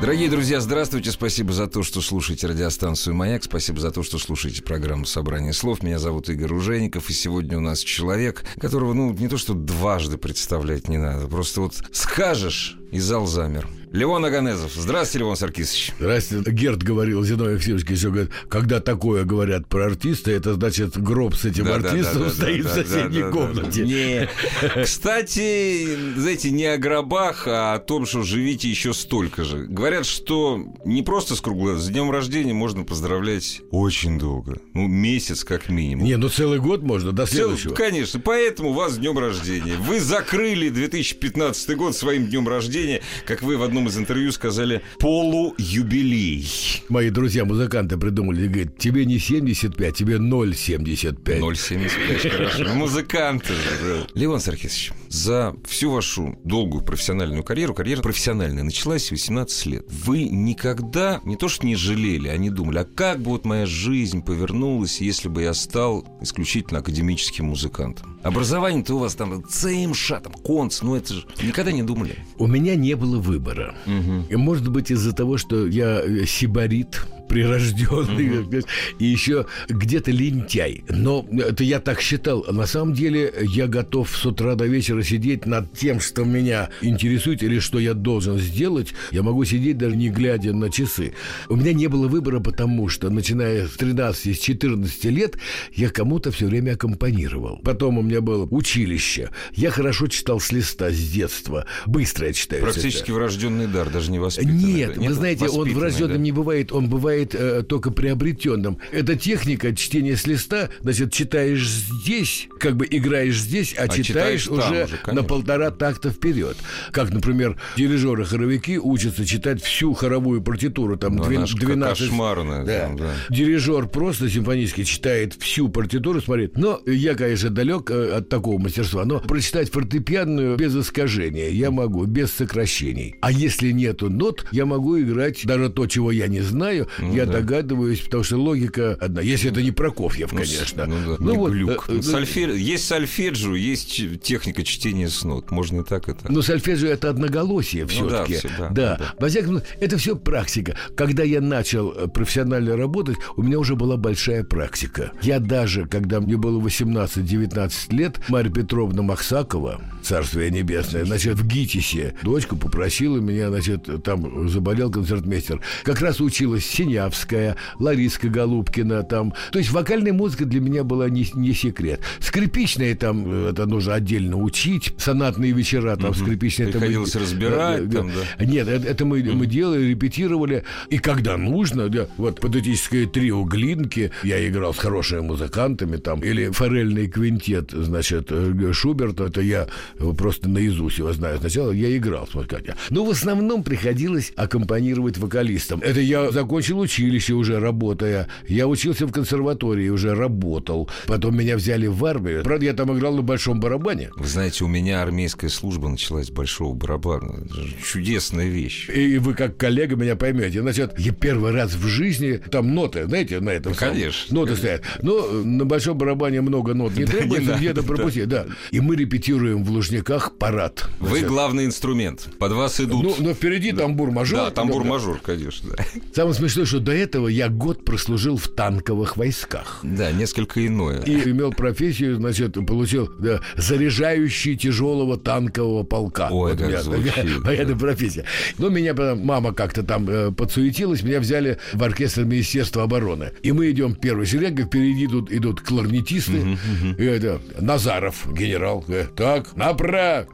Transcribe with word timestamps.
Дорогие 0.00 0.30
друзья, 0.30 0.60
здравствуйте. 0.60 1.10
Спасибо 1.10 1.52
за 1.52 1.66
то, 1.66 1.82
что 1.82 2.00
слушаете 2.00 2.46
радиостанцию 2.46 3.16
«Маяк». 3.16 3.42
Спасибо 3.42 3.80
за 3.80 3.90
то, 3.90 4.04
что 4.04 4.18
слушаете 4.18 4.62
программу 4.62 5.04
«Собрание 5.06 5.52
слов». 5.52 5.82
Меня 5.82 5.98
зовут 5.98 6.28
Игорь 6.28 6.50
Ружейников. 6.50 7.10
И 7.10 7.12
сегодня 7.12 7.58
у 7.58 7.60
нас 7.60 7.80
человек, 7.80 8.44
которого, 8.60 8.92
ну, 8.92 9.12
не 9.12 9.26
то 9.26 9.36
что 9.36 9.54
дважды 9.54 10.16
представлять 10.16 10.88
не 10.88 10.98
надо. 10.98 11.26
Просто 11.26 11.62
вот 11.62 11.74
скажешь, 11.90 12.78
и 12.92 13.00
зал 13.00 13.26
замер. 13.26 13.66
Левон 13.90 14.22
Аганезов. 14.24 14.72
Здравствуйте, 14.74 15.20
Левон 15.20 15.36
Саркисович. 15.36 15.92
Здравствуйте. 15.98 16.50
Герд 16.50 16.82
говорил, 16.82 17.24
Зиновий 17.24 17.54
Евсеевич 17.54 17.88
еще 17.88 18.10
говорит, 18.10 18.30
когда 18.50 18.80
такое 18.80 19.24
говорят 19.24 19.66
про 19.66 19.86
артиста, 19.86 20.30
это 20.30 20.54
значит 20.54 20.98
гроб 21.00 21.34
с 21.34 21.46
этим 21.46 21.64
Да, 21.64 21.76
артистом 21.76 22.18
да, 22.20 22.24
да, 22.26 22.30
стоит 22.30 22.62
да, 22.64 22.68
в 22.70 22.74
да, 22.76 22.82
соседней 22.84 23.20
да, 23.20 23.26
да, 23.26 23.32
комнате. 23.32 23.80
да. 23.80 23.86
Не. 23.86 24.84
Кстати, 24.84 25.96
знаете, 26.18 26.50
не 26.50 26.66
о 26.66 26.76
гробах, 26.76 27.44
а 27.46 27.74
о 27.74 27.78
том, 27.78 28.04
что 28.04 28.22
живите 28.22 28.68
еще 28.68 28.92
столько 28.92 29.44
же. 29.44 29.64
Говорят, 29.66 30.04
что 30.04 30.60
не 30.84 31.02
просто 31.02 31.34
с 31.34 31.40
круглым, 31.40 31.78
с 31.78 31.88
днем 31.88 32.10
рождения 32.10 32.52
можно 32.52 32.84
поздравлять 32.84 33.62
очень 33.70 34.18
долго. 34.18 34.58
Ну, 34.74 34.86
месяц 34.86 35.44
как 35.44 35.70
минимум. 35.70 36.04
Не, 36.04 36.16
ну 36.16 36.28
целый 36.28 36.58
год 36.60 36.82
можно, 36.82 37.12
до 37.12 37.26
следующего. 37.26 37.74
конечно, 37.74 38.20
поэтому 38.20 38.70
у 38.70 38.72
вас 38.74 38.92
с 38.92 38.98
днем 38.98 39.18
рождения. 39.18 39.76
Вы 39.76 39.98
закрыли 40.00 40.68
2015 40.68 41.74
год 41.76 41.96
своим 41.96 42.26
днем 42.26 42.46
рождения, 42.46 43.00
как 43.26 43.42
вы 43.42 43.56
в 43.56 43.62
одном 43.62 43.77
из 43.86 43.96
интервью 43.98 44.32
сказали, 44.32 44.82
полуюбилей. 44.98 46.48
Мои 46.88 47.10
друзья-музыканты 47.10 47.96
придумали, 47.96 48.46
говорят, 48.48 48.78
тебе 48.78 49.04
не 49.04 49.18
75, 49.18 49.94
тебе 49.94 50.16
0,75. 50.16 51.38
0,75, 51.40 52.28
хорошо. 52.30 52.64
Ну, 52.64 52.74
Музыканты 52.74 53.52
же. 53.54 53.60
да. 53.82 54.06
Левон 54.18 54.40
Саркисович, 54.40 54.92
за 55.08 55.54
всю 55.66 55.90
вашу 55.90 56.38
долгую 56.44 56.82
профессиональную 56.82 57.42
карьеру, 57.44 57.74
карьера 57.74 58.00
профессиональная 58.02 58.62
началась 58.62 59.08
в 59.08 59.10
18 59.12 59.66
лет. 59.66 59.84
Вы 59.90 60.24
никогда 60.24 61.20
не 61.24 61.36
то 61.36 61.48
что 61.48 61.66
не 61.66 61.76
жалели, 61.76 62.28
а 62.28 62.36
не 62.36 62.50
думали, 62.50 62.78
а 62.78 62.84
как 62.84 63.20
бы 63.20 63.30
вот 63.30 63.44
моя 63.44 63.66
жизнь 63.66 64.22
повернулась, 64.22 65.00
если 65.00 65.28
бы 65.28 65.42
я 65.42 65.54
стал 65.54 66.06
исключительно 66.20 66.80
академическим 66.80 67.46
музыкантом? 67.46 68.18
Образование-то 68.22 68.94
у 68.94 68.98
вас 68.98 69.14
там 69.14 69.44
ЦМШ, 69.48 70.08
там, 70.22 70.32
конц, 70.32 70.82
ну 70.82 70.94
это 70.96 71.14
же 71.14 71.26
никогда 71.42 71.72
не 71.72 71.82
думали. 71.82 72.16
У 72.38 72.46
меня 72.46 72.74
не 72.74 72.94
было 72.94 73.18
выбора. 73.18 73.67
И 73.86 74.36
может 74.36 74.68
быть 74.68 74.90
из-за 74.90 75.12
того, 75.12 75.38
что 75.38 75.66
я 75.66 76.02
сибарит, 76.26 77.02
прирожденный, 77.28 78.64
и 78.98 79.04
еще 79.04 79.46
где-то 79.68 80.10
лентяй. 80.10 80.84
Но 80.88 81.26
это 81.38 81.64
я 81.64 81.80
так 81.80 82.00
считал. 82.00 82.44
На 82.50 82.66
самом 82.66 82.94
деле 82.94 83.32
я 83.40 83.66
готов 83.66 84.16
с 84.16 84.24
утра 84.26 84.54
до 84.54 84.66
вечера 84.66 85.02
сидеть 85.02 85.46
над 85.46 85.72
тем, 85.72 86.00
что 86.00 86.24
меня 86.24 86.70
интересует 86.80 87.42
или 87.42 87.58
что 87.58 87.78
я 87.78 87.94
должен 87.94 88.38
сделать. 88.38 88.94
Я 89.12 89.22
могу 89.22 89.44
сидеть 89.44 89.78
даже 89.78 89.96
не 89.96 90.08
глядя 90.08 90.52
на 90.52 90.70
часы. 90.70 91.12
У 91.48 91.56
меня 91.56 91.72
не 91.72 91.86
было 91.86 92.08
выбора, 92.08 92.40
потому 92.40 92.88
что 92.88 93.10
начиная 93.10 93.66
с 93.66 93.72
13, 93.72 94.36
с 94.36 94.40
14 94.40 95.04
лет 95.06 95.36
я 95.74 95.90
кому-то 95.90 96.30
все 96.30 96.46
время 96.46 96.72
аккомпанировал. 96.72 97.60
Потом 97.62 97.98
у 97.98 98.02
меня 98.02 98.20
было 98.20 98.46
училище. 98.50 99.30
Я 99.54 99.70
хорошо 99.70 100.06
читал 100.06 100.40
с 100.40 100.52
листа 100.52 100.90
с 100.90 100.98
детства. 100.98 101.66
Быстро 101.86 102.28
я 102.28 102.32
читаю. 102.32 102.62
всё 102.62 102.70
это. 102.70 102.80
Практически 102.80 103.10
врожденный 103.10 103.66
дар, 103.66 103.90
даже 103.90 104.10
не 104.10 104.18
воспитанный. 104.18 104.62
Нет, 104.62 104.94
да? 104.96 105.02
вы 105.02 105.12
знаете, 105.12 105.48
он 105.48 105.72
врожденным 105.72 106.16
да? 106.16 106.22
не 106.22 106.32
бывает, 106.32 106.72
он 106.72 106.88
бывает 106.88 107.17
э, 107.34 107.62
только 107.68 107.90
приобретенным. 107.90 108.78
Это 108.92 109.16
техника 109.16 109.74
чтения 109.74 110.16
с 110.16 110.26
листа, 110.26 110.68
значит, 110.80 111.12
читаешь 111.12 111.66
здесь, 111.68 112.48
как 112.60 112.76
бы 112.76 112.86
играешь 112.90 113.38
здесь, 113.40 113.74
а, 113.78 113.82
А 113.84 113.88
читаешь 113.88 114.06
читаешь, 114.44 114.48
уже, 114.48 114.84
уже, 114.84 115.14
на 115.14 115.22
полтора 115.22 115.70
такта 115.70 116.10
вперед. 116.10 116.56
Как, 116.92 117.10
например, 117.10 117.56
дирижеры-хоровики 117.76 118.78
учатся 118.78 119.24
читать 119.24 119.62
всю 119.62 119.92
хоровую 119.94 120.42
партитуру, 120.42 120.96
там 120.96 121.16
Ну, 121.16 121.24
двен- 121.24 121.36
она 121.38 121.46
ж 121.46 121.54
12... 121.54 122.08
кошмарная, 122.08 122.64
Да. 122.64 122.80
там, 122.80 122.96
да. 122.96 123.14
Дирижер 123.30 123.88
просто 123.88 124.28
симфонический 124.30 124.84
читает 124.84 125.34
всю 125.34 125.68
партитуру, 125.68 126.20
смотрит. 126.20 126.56
Но 126.56 126.80
я, 126.86 127.14
конечно, 127.14 127.50
далек 127.50 127.90
э, 127.90 128.12
от 128.18 128.28
такого 128.28 128.58
мастерства, 128.58 129.04
но 129.04 129.20
прочитать 129.20 129.70
фортепианную 129.70 130.56
без 130.56 130.74
искажения 130.76 131.50
я 131.50 131.70
могу, 131.70 132.04
без 132.06 132.32
сокращений. 132.32 133.16
А 133.20 133.30
если 133.32 133.72
нету 133.72 134.10
нот, 134.10 134.46
я 134.52 134.66
могу 134.66 134.98
играть 135.00 135.44
даже 135.44 135.68
то, 135.70 135.86
чего 135.86 136.10
я 136.12 136.28
не 136.28 136.40
знаю, 136.40 136.88
я 137.14 137.26
да. 137.26 137.34
догадываюсь, 137.34 138.00
потому 138.00 138.22
что 138.24 138.36
логика 138.36 138.96
одна. 139.00 139.20
Если 139.20 139.50
это 139.50 139.62
не 139.62 139.70
Прокофьев, 139.70 140.32
Ну, 140.32 140.38
конечно. 140.38 140.86
Ну, 140.86 141.16
да, 141.18 141.24
не 141.32 141.36
вот, 141.38 141.52
глюк. 141.52 141.86
э, 141.88 141.96
э, 141.98 142.02
Сольфе- 142.02 142.56
Есть 142.56 142.86
сольфеджио, 142.86 143.54
есть 143.54 144.00
техника 144.22 144.62
чтения 144.64 145.08
с 145.08 145.22
нот. 145.24 145.50
Можно 145.50 145.80
и 145.80 145.84
так 145.84 146.08
это. 146.08 146.30
Но 146.30 146.42
сольфеджио 146.42 146.88
это 146.88 147.10
одноголосие 147.10 147.86
все-таки. 147.86 148.34
да, 148.34 148.38
всё, 148.38 148.48
да, 148.58 148.68
да. 148.68 148.96
да. 148.98 149.14
Во 149.18 149.28
всяком 149.28 149.50
случае, 149.58 149.68
это 149.80 149.98
все 149.98 150.16
практика. 150.16 150.76
Когда 150.96 151.22
я 151.22 151.40
начал 151.40 151.92
э, 151.92 152.08
профессионально 152.08 152.76
работать, 152.76 153.16
у 153.36 153.42
меня 153.42 153.58
уже 153.58 153.76
была 153.76 153.96
большая 153.96 154.44
практика. 154.44 155.12
Я 155.22 155.38
даже, 155.40 155.86
когда 155.86 156.20
мне 156.20 156.36
было 156.36 156.60
18-19 156.60 157.94
лет, 157.94 158.20
Марья 158.28 158.50
Петровна 158.50 159.02
Махсакова, 159.02 159.80
царствие 160.02 160.50
небесное, 160.50 161.04
значит, 161.04 161.34
в 161.38 161.46
ГИТИСе, 161.46 162.14
дочку 162.22 162.56
попросила 162.56 163.18
меня, 163.18 163.48
значит, 163.48 163.88
там 164.04 164.48
заболел 164.48 164.90
концертмейстер. 164.90 165.60
Как 165.84 166.00
раз 166.00 166.20
училась 166.20 166.64
Синявская, 166.98 167.56
Лариска 167.78 168.28
Голубкина 168.28 169.02
там. 169.04 169.32
То 169.52 169.58
есть 169.58 169.70
вокальная 169.70 170.12
музыка 170.12 170.44
для 170.44 170.60
меня 170.60 170.82
была 170.82 171.08
не, 171.08 171.26
не 171.34 171.52
секрет. 171.52 172.00
Скрипичная 172.20 172.94
там, 172.96 173.24
э, 173.26 173.50
это 173.50 173.66
нужно 173.66 173.94
отдельно 173.94 174.36
учить. 174.36 174.92
Сонатные 174.98 175.52
вечера 175.52 175.96
там 175.96 176.10
это 176.12 176.24
мы- 176.24 176.36
Приходилось 176.38 177.14
разбирать 177.14 177.88
Да, 177.88 177.98
там, 177.98 178.10
да. 178.38 178.44
Нет, 178.44 178.68
это, 178.68 178.86
это 178.88 179.04
мы, 179.04 179.22
мы 179.22 179.46
делали, 179.46 179.84
репетировали. 179.90 180.64
И 180.90 180.98
когда 180.98 181.36
нужно, 181.36 181.88
да, 181.88 182.08
вот 182.16 182.40
патетическое 182.40 183.06
трио 183.06 183.44
Глинки, 183.44 184.10
я 184.24 184.46
играл 184.48 184.74
с 184.74 184.78
хорошими 184.78 185.20
музыкантами 185.20 185.96
там, 185.96 186.20
или 186.20 186.50
форельный 186.50 187.06
квинтет, 187.06 187.70
значит, 187.70 188.28
э, 188.30 188.72
Шуберта, 188.72 189.24
это 189.24 189.40
я 189.40 189.68
э, 189.98 190.12
просто 190.16 190.48
наизусть 190.48 190.98
его 190.98 191.12
знаю. 191.12 191.38
Сначала 191.38 191.70
я 191.70 191.96
играл 191.96 192.26
с 192.26 192.34
музыкантами. 192.34 192.76
Но 192.90 193.04
в 193.04 193.10
основном 193.10 193.62
приходилось 193.62 194.32
аккомпанировать 194.36 195.18
вокалистам. 195.18 195.80
Это 195.80 196.00
я 196.00 196.30
закончил 196.32 196.77
училище 196.78 197.34
уже 197.34 197.58
работая. 197.60 198.28
Я 198.46 198.66
учился 198.66 199.06
в 199.06 199.12
консерватории, 199.12 199.88
уже 199.88 200.14
работал. 200.14 200.88
Потом 201.06 201.36
меня 201.36 201.56
взяли 201.56 201.86
в 201.86 202.04
армию. 202.04 202.42
Правда, 202.42 202.64
я 202.66 202.72
там 202.74 202.96
играл 202.96 203.14
на 203.16 203.22
большом 203.22 203.60
барабане. 203.60 204.10
Вы 204.16 204.26
знаете, 204.26 204.64
у 204.64 204.68
меня 204.68 205.02
армейская 205.02 205.50
служба 205.50 205.88
началась 205.88 206.26
с 206.26 206.30
большого 206.30 206.74
барабана. 206.74 207.46
Чудесная 207.84 208.48
вещь. 208.48 208.88
И 208.90 209.18
вы 209.18 209.34
как 209.34 209.56
коллега 209.56 209.96
меня 209.96 210.16
поймете. 210.16 210.60
Значит, 210.62 210.98
я 210.98 211.12
первый 211.12 211.52
раз 211.52 211.74
в 211.74 211.86
жизни, 211.86 212.40
там 212.50 212.74
ноты, 212.74 213.06
знаете, 213.06 213.40
на 213.40 213.50
этом 213.50 213.72
Ну, 213.72 213.78
самом- 213.78 213.94
конечно, 213.94 214.34
Ноты 214.34 214.54
конечно. 214.56 214.78
стоят. 214.78 215.02
Но 215.02 215.28
на 215.44 215.64
большом 215.64 215.98
барабане 215.98 216.40
много 216.40 216.74
нот 216.74 216.96
не 216.96 217.04
Да, 217.04 217.12
требуется, 217.12 217.54
где-то 217.54 217.82
да. 217.82 217.86
пропустить. 217.86 218.28
Да. 218.28 218.46
И 218.70 218.80
мы 218.80 218.96
репетируем 218.96 219.64
в 219.64 219.70
Лужниках 219.70 220.36
парад. 220.38 220.88
Вы 221.00 221.20
главный 221.20 221.66
инструмент. 221.66 222.28
Под 222.38 222.52
вас 222.52 222.80
идут. 222.80 223.02
Ну, 223.02 223.14
но 223.18 223.34
впереди 223.34 223.72
тамбур-мажор. 223.72 224.38
да, 224.38 224.50
тамбур 224.50 224.82
Да. 224.82 224.88
мажор, 224.90 225.20
конечно. 225.22 225.70
Да. 225.76 225.84
Самое 226.14 226.34
смешное, 226.34 226.66
что 226.68 226.80
до 226.80 226.92
этого 226.92 227.28
я 227.28 227.48
год 227.48 227.84
прослужил 227.84 228.36
в 228.36 228.48
танковых 228.48 229.16
войсках. 229.16 229.80
да, 229.82 230.12
несколько 230.12 230.64
иное. 230.66 231.00
И 231.02 231.30
имел 231.30 231.52
профессию, 231.52 232.16
значит, 232.16 232.54
получил 232.66 233.08
да, 233.18 233.40
заряжающий 233.56 234.56
тяжелого 234.56 235.16
танкового 235.16 235.82
полка. 235.82 236.28
Ой, 236.30 236.50
Вот 236.52 236.58
как 236.60 236.68
меня 236.68 236.82
звучит, 236.82 237.06
такая 237.14 237.24
да. 237.26 237.40
военная 237.44 237.76
профессия. 237.76 238.24
Но 238.58 238.68
меня 238.68 238.94
потом 238.94 239.24
мама 239.24 239.52
как-то 239.54 239.82
там 239.82 240.08
э, 240.08 240.30
подсуетилась, 240.32 241.02
меня 241.02 241.20
взяли 241.20 241.58
в 241.72 241.82
оркестр 241.82 242.24
Министерства 242.24 242.82
обороны. 242.82 243.32
И 243.42 243.52
мы 243.52 243.70
идем 243.70 243.94
первой 243.94 244.26
шеренгой, 244.26 244.66
впереди 244.66 245.06
идут, 245.06 245.32
идут 245.32 245.60
кларнетисты. 245.60 246.58
И 246.98 247.02
это 247.04 247.40
Назаров, 247.60 248.26
генерал. 248.32 248.84
э, 248.88 249.06
Так, 249.16 249.56
направо. 249.56 250.26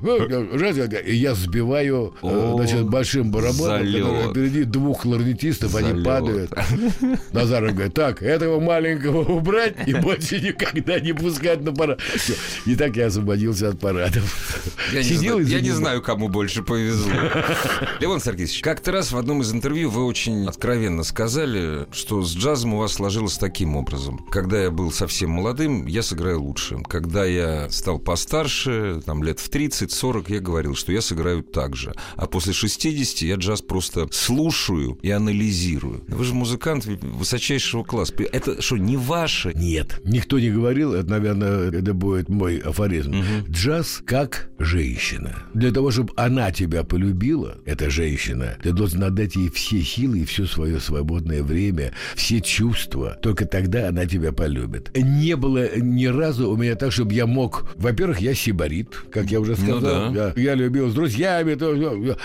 раз, 0.53 0.77
э, 0.79 1.03
И 1.07 1.15
я 1.17 1.35
сбиваю, 1.35 2.15
э, 2.23 2.53
значит, 2.57 2.85
большим 2.89 3.31
барабаном, 3.31 3.87
который 3.87 4.31
впереди 4.31 4.65
двух 4.65 5.03
кларнетистов, 5.03 5.75
они 5.77 5.91
Залет. 5.91 6.05
падают 6.05 6.24
Вот. 6.33 6.51
Назаров 7.33 7.73
говорит, 7.73 7.95
так, 7.95 8.23
этого 8.23 8.61
маленького 8.61 9.25
убрать 9.25 9.77
и 9.87 9.95
больше 9.95 10.41
никогда 10.41 11.01
не 11.01 11.13
пускать 11.13 11.63
на 11.63 11.73
парад. 11.73 12.01
И 12.67 12.77
так 12.77 12.97
я 12.97 13.07
освободился 13.07 13.69
от 13.69 13.81
парадов. 13.81 14.23
Я, 14.93 15.03
не, 15.03 15.15
знаю, 15.15 15.47
я 15.47 15.61
не 15.61 15.71
знаю, 15.71 16.03
кому 16.03 16.29
больше 16.29 16.63
повезло. 16.63 17.13
Левон 18.01 18.21
Сергеевич, 18.21 18.61
как-то 18.61 18.93
раз 18.93 19.13
в 19.13 19.17
одном 19.17 19.43
из 19.43 19.53
интервью 19.53 19.91
вы 19.91 20.05
очень 20.05 20.47
откровенно 20.47 21.03
сказали, 21.03 21.87
что 21.93 22.23
с 22.23 22.35
джазом 22.35 22.75
у 22.75 22.79
вас 22.79 22.95
сложилось 22.95 23.39
таким 23.39 23.77
образом. 23.77 24.19
Когда 24.31 24.63
я 24.63 24.71
был 24.71 24.93
совсем 24.93 25.31
молодым, 25.31 25.87
я 25.87 26.03
сыграю 26.03 26.43
лучше. 26.43 26.79
Когда 26.89 27.25
я 27.25 27.69
стал 27.71 27.99
постарше, 27.99 29.03
там 29.05 29.23
лет 29.23 29.41
в 29.41 29.51
30-40, 29.51 30.25
я 30.29 30.41
говорил, 30.41 30.75
что 30.75 30.93
я 30.93 31.01
сыграю 31.01 31.43
так 31.43 31.77
же. 31.77 31.95
А 32.17 32.27
после 32.27 32.53
60 32.53 33.23
я 33.23 33.37
джаз 33.37 33.63
просто 33.63 34.09
слушаю 34.11 34.99
и 35.03 35.11
анализирую. 35.11 36.05
Вы 36.15 36.25
же 36.25 36.35
музыкант 36.35 36.87
высочайшего 36.87 37.83
класса. 37.83 38.15
Это 38.33 38.63
что, 38.63 38.77
не 38.77 38.97
ваше? 38.97 39.53
Нет, 39.55 40.01
никто 40.05 40.39
не 40.39 40.51
говорил. 40.51 40.95
Это, 40.95 41.11
наверное, 41.11 41.71
это 41.71 41.95
будет 41.95 42.29
мой 42.29 42.59
афоризм. 42.59 43.19
Угу. 43.19 43.51
Джаз 43.51 44.03
как 44.05 44.49
женщина. 44.59 45.35
Для 45.55 45.73
того, 45.73 45.91
чтобы 45.91 46.13
она 46.17 46.51
тебя 46.53 46.85
полюбила, 46.85 47.59
эта 47.65 47.91
женщина, 47.91 48.57
ты 48.63 48.73
должен 48.73 49.03
отдать 49.03 49.37
ей 49.37 49.51
все 49.51 49.83
силы 49.83 50.21
и 50.21 50.25
все 50.25 50.47
свое 50.47 50.81
свободное 50.81 51.43
время, 51.43 51.93
все 52.15 52.41
чувства. 52.41 53.19
Только 53.21 53.47
тогда 53.47 53.89
она 53.89 54.07
тебя 54.07 54.33
полюбит. 54.33 54.91
Не 54.97 55.37
было 55.37 55.77
ни 55.77 56.07
разу 56.07 56.51
у 56.51 56.57
меня 56.57 56.77
так, 56.77 56.93
чтобы 56.93 57.13
я 57.13 57.27
мог... 57.27 57.69
Во-первых, 57.77 58.21
я 58.21 58.35
сибарит, 58.35 58.95
как 59.11 59.31
я 59.31 59.41
уже 59.41 59.53
ну 59.53 59.57
сказал. 59.57 60.07
Ну, 60.07 60.15
да. 60.15 60.33
я, 60.37 60.43
я 60.43 60.55
любил 60.55 60.91
с 60.91 60.95
друзьями. 60.95 61.55
То, 61.55 61.75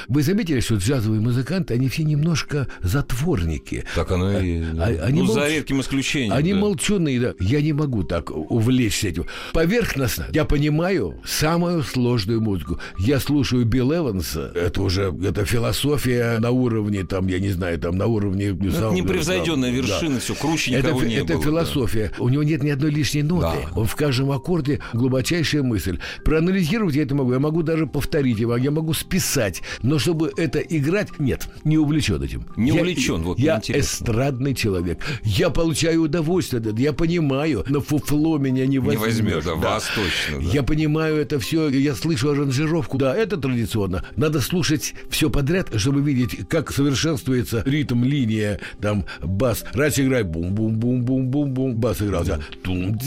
вы 0.08 0.24
заметили, 0.24 0.60
что 0.60 0.76
джазовые 0.76 1.22
музыканты, 1.22 1.74
они 1.74 1.90
все 1.90 2.04
немножко 2.04 2.68
затворники. 2.82 3.79
Так 3.96 4.12
оно 4.12 4.40
и... 4.40 4.62
А, 4.78 5.06
они 5.06 5.22
ну, 5.22 5.28
молч... 5.28 5.40
за 5.40 5.48
редким 5.48 5.82
исключением. 5.82 6.34
Они 6.34 6.54
да. 6.54 6.60
молчуные, 6.60 7.20
да. 7.20 7.34
Я 7.40 7.62
не 7.62 7.74
могу 7.74 8.04
так 8.04 8.32
увлечься 8.32 9.08
этим. 9.10 9.26
Поверхностно 9.54 10.28
я 10.32 10.46
понимаю 10.46 11.20
самую 11.26 11.84
сложную 11.84 12.42
музыку. 12.42 12.80
Я 12.98 13.20
слушаю 13.20 13.66
Билл 13.66 13.94
Эванса. 13.94 14.52
Это 14.56 14.82
уже 14.82 15.14
это 15.24 15.46
философия 15.46 16.40
на 16.40 16.52
уровне, 16.52 17.04
там, 17.04 17.28
я 17.28 17.40
не 17.40 17.50
знаю, 17.50 17.80
там, 17.80 17.98
на 17.98 18.08
уровне... 18.08 18.52
Ну, 18.52 18.70
это 18.70 18.92
непревзойденная 18.92 19.72
вершина, 19.72 20.16
да. 20.16 20.20
все, 20.20 20.36
круче 20.36 20.72
никого 20.72 21.00
это, 21.00 21.10
не 21.10 21.16
это 21.16 21.26
было. 21.26 21.36
Это 21.36 21.44
философия. 21.44 22.12
Да. 22.18 22.24
У 22.24 22.30
него 22.30 22.44
нет 22.44 22.64
ни 22.64 22.70
одной 22.70 22.92
лишней 22.92 23.24
ноты. 23.24 23.58
Да. 23.66 23.80
Он 23.80 23.86
в 23.86 23.96
каждом 23.96 24.32
аккорде 24.32 24.80
глубочайшая 24.94 25.64
мысль. 25.64 26.00
Проанализировать 26.24 26.96
я 26.96 27.04
это 27.04 27.16
могу. 27.16 27.34
Я 27.34 27.40
могу 27.40 27.64
даже 27.64 27.88
повторить 27.88 28.40
его, 28.40 28.56
я 28.58 28.72
могу 28.72 28.94
списать. 28.94 29.62
Но 29.82 30.00
чтобы 30.00 30.32
это 30.38 30.60
играть, 30.60 31.20
нет, 31.20 31.48
не 31.64 31.78
увлечен 31.78 32.22
этим. 32.22 32.46
Не 32.56 32.72
я, 32.72 32.82
увлечен, 32.82 33.22
вот 33.24 33.40
Я 33.40 33.60
эстрадный 33.72 34.54
человек. 34.54 35.00
Я 35.24 35.50
получаю 35.50 36.04
удовольствие, 36.04 36.62
я 36.78 36.94
понимаю, 36.94 37.64
но 37.68 37.82
фуфло 37.82 38.38
меня 38.38 38.66
не 38.66 38.80
возьмет. 38.80 39.00
Не 39.00 39.06
возьмет, 39.06 39.46
да, 39.46 39.56
да. 39.56 39.56
вас 39.56 39.86
точно. 39.96 40.44
Да. 40.46 40.52
Я 40.52 40.64
понимаю 40.64 41.18
это 41.18 41.40
все, 41.40 41.70
я 41.70 41.96
слышу 41.96 42.32
аранжировку. 42.32 42.98
Да, 42.98 43.16
это 43.16 43.38
традиционно. 43.38 44.06
Надо 44.16 44.42
слушать 44.42 44.94
все 45.10 45.30
подряд, 45.30 45.70
чтобы 45.76 46.02
видеть, 46.02 46.48
как 46.48 46.72
совершенствуется 46.72 47.64
ритм, 47.66 48.04
линия, 48.04 48.60
там, 48.82 49.06
бас. 49.22 49.64
Раз 49.74 50.00
играет 50.00 50.28
бум-бум-бум-бум-бум-бум, 50.28 51.76
бас 51.76 52.02
играл, 52.02 52.24
да, 52.24 52.40
тум 52.64 52.98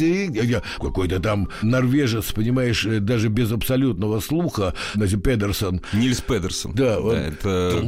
какой-то 0.78 1.20
там 1.20 1.48
норвежец, 1.62 2.32
понимаешь, 2.32 2.84
э, 2.84 3.00
даже 3.00 3.28
без 3.28 3.52
абсолютного 3.52 4.20
слуха, 4.20 4.74
значит, 4.94 5.22
Педерсон. 5.22 5.80
Нильс 5.92 6.20
Педерсон. 6.20 6.72
Да, 6.74 7.00
он, 7.00 7.14
да, 7.14 7.20
это... 7.20 7.84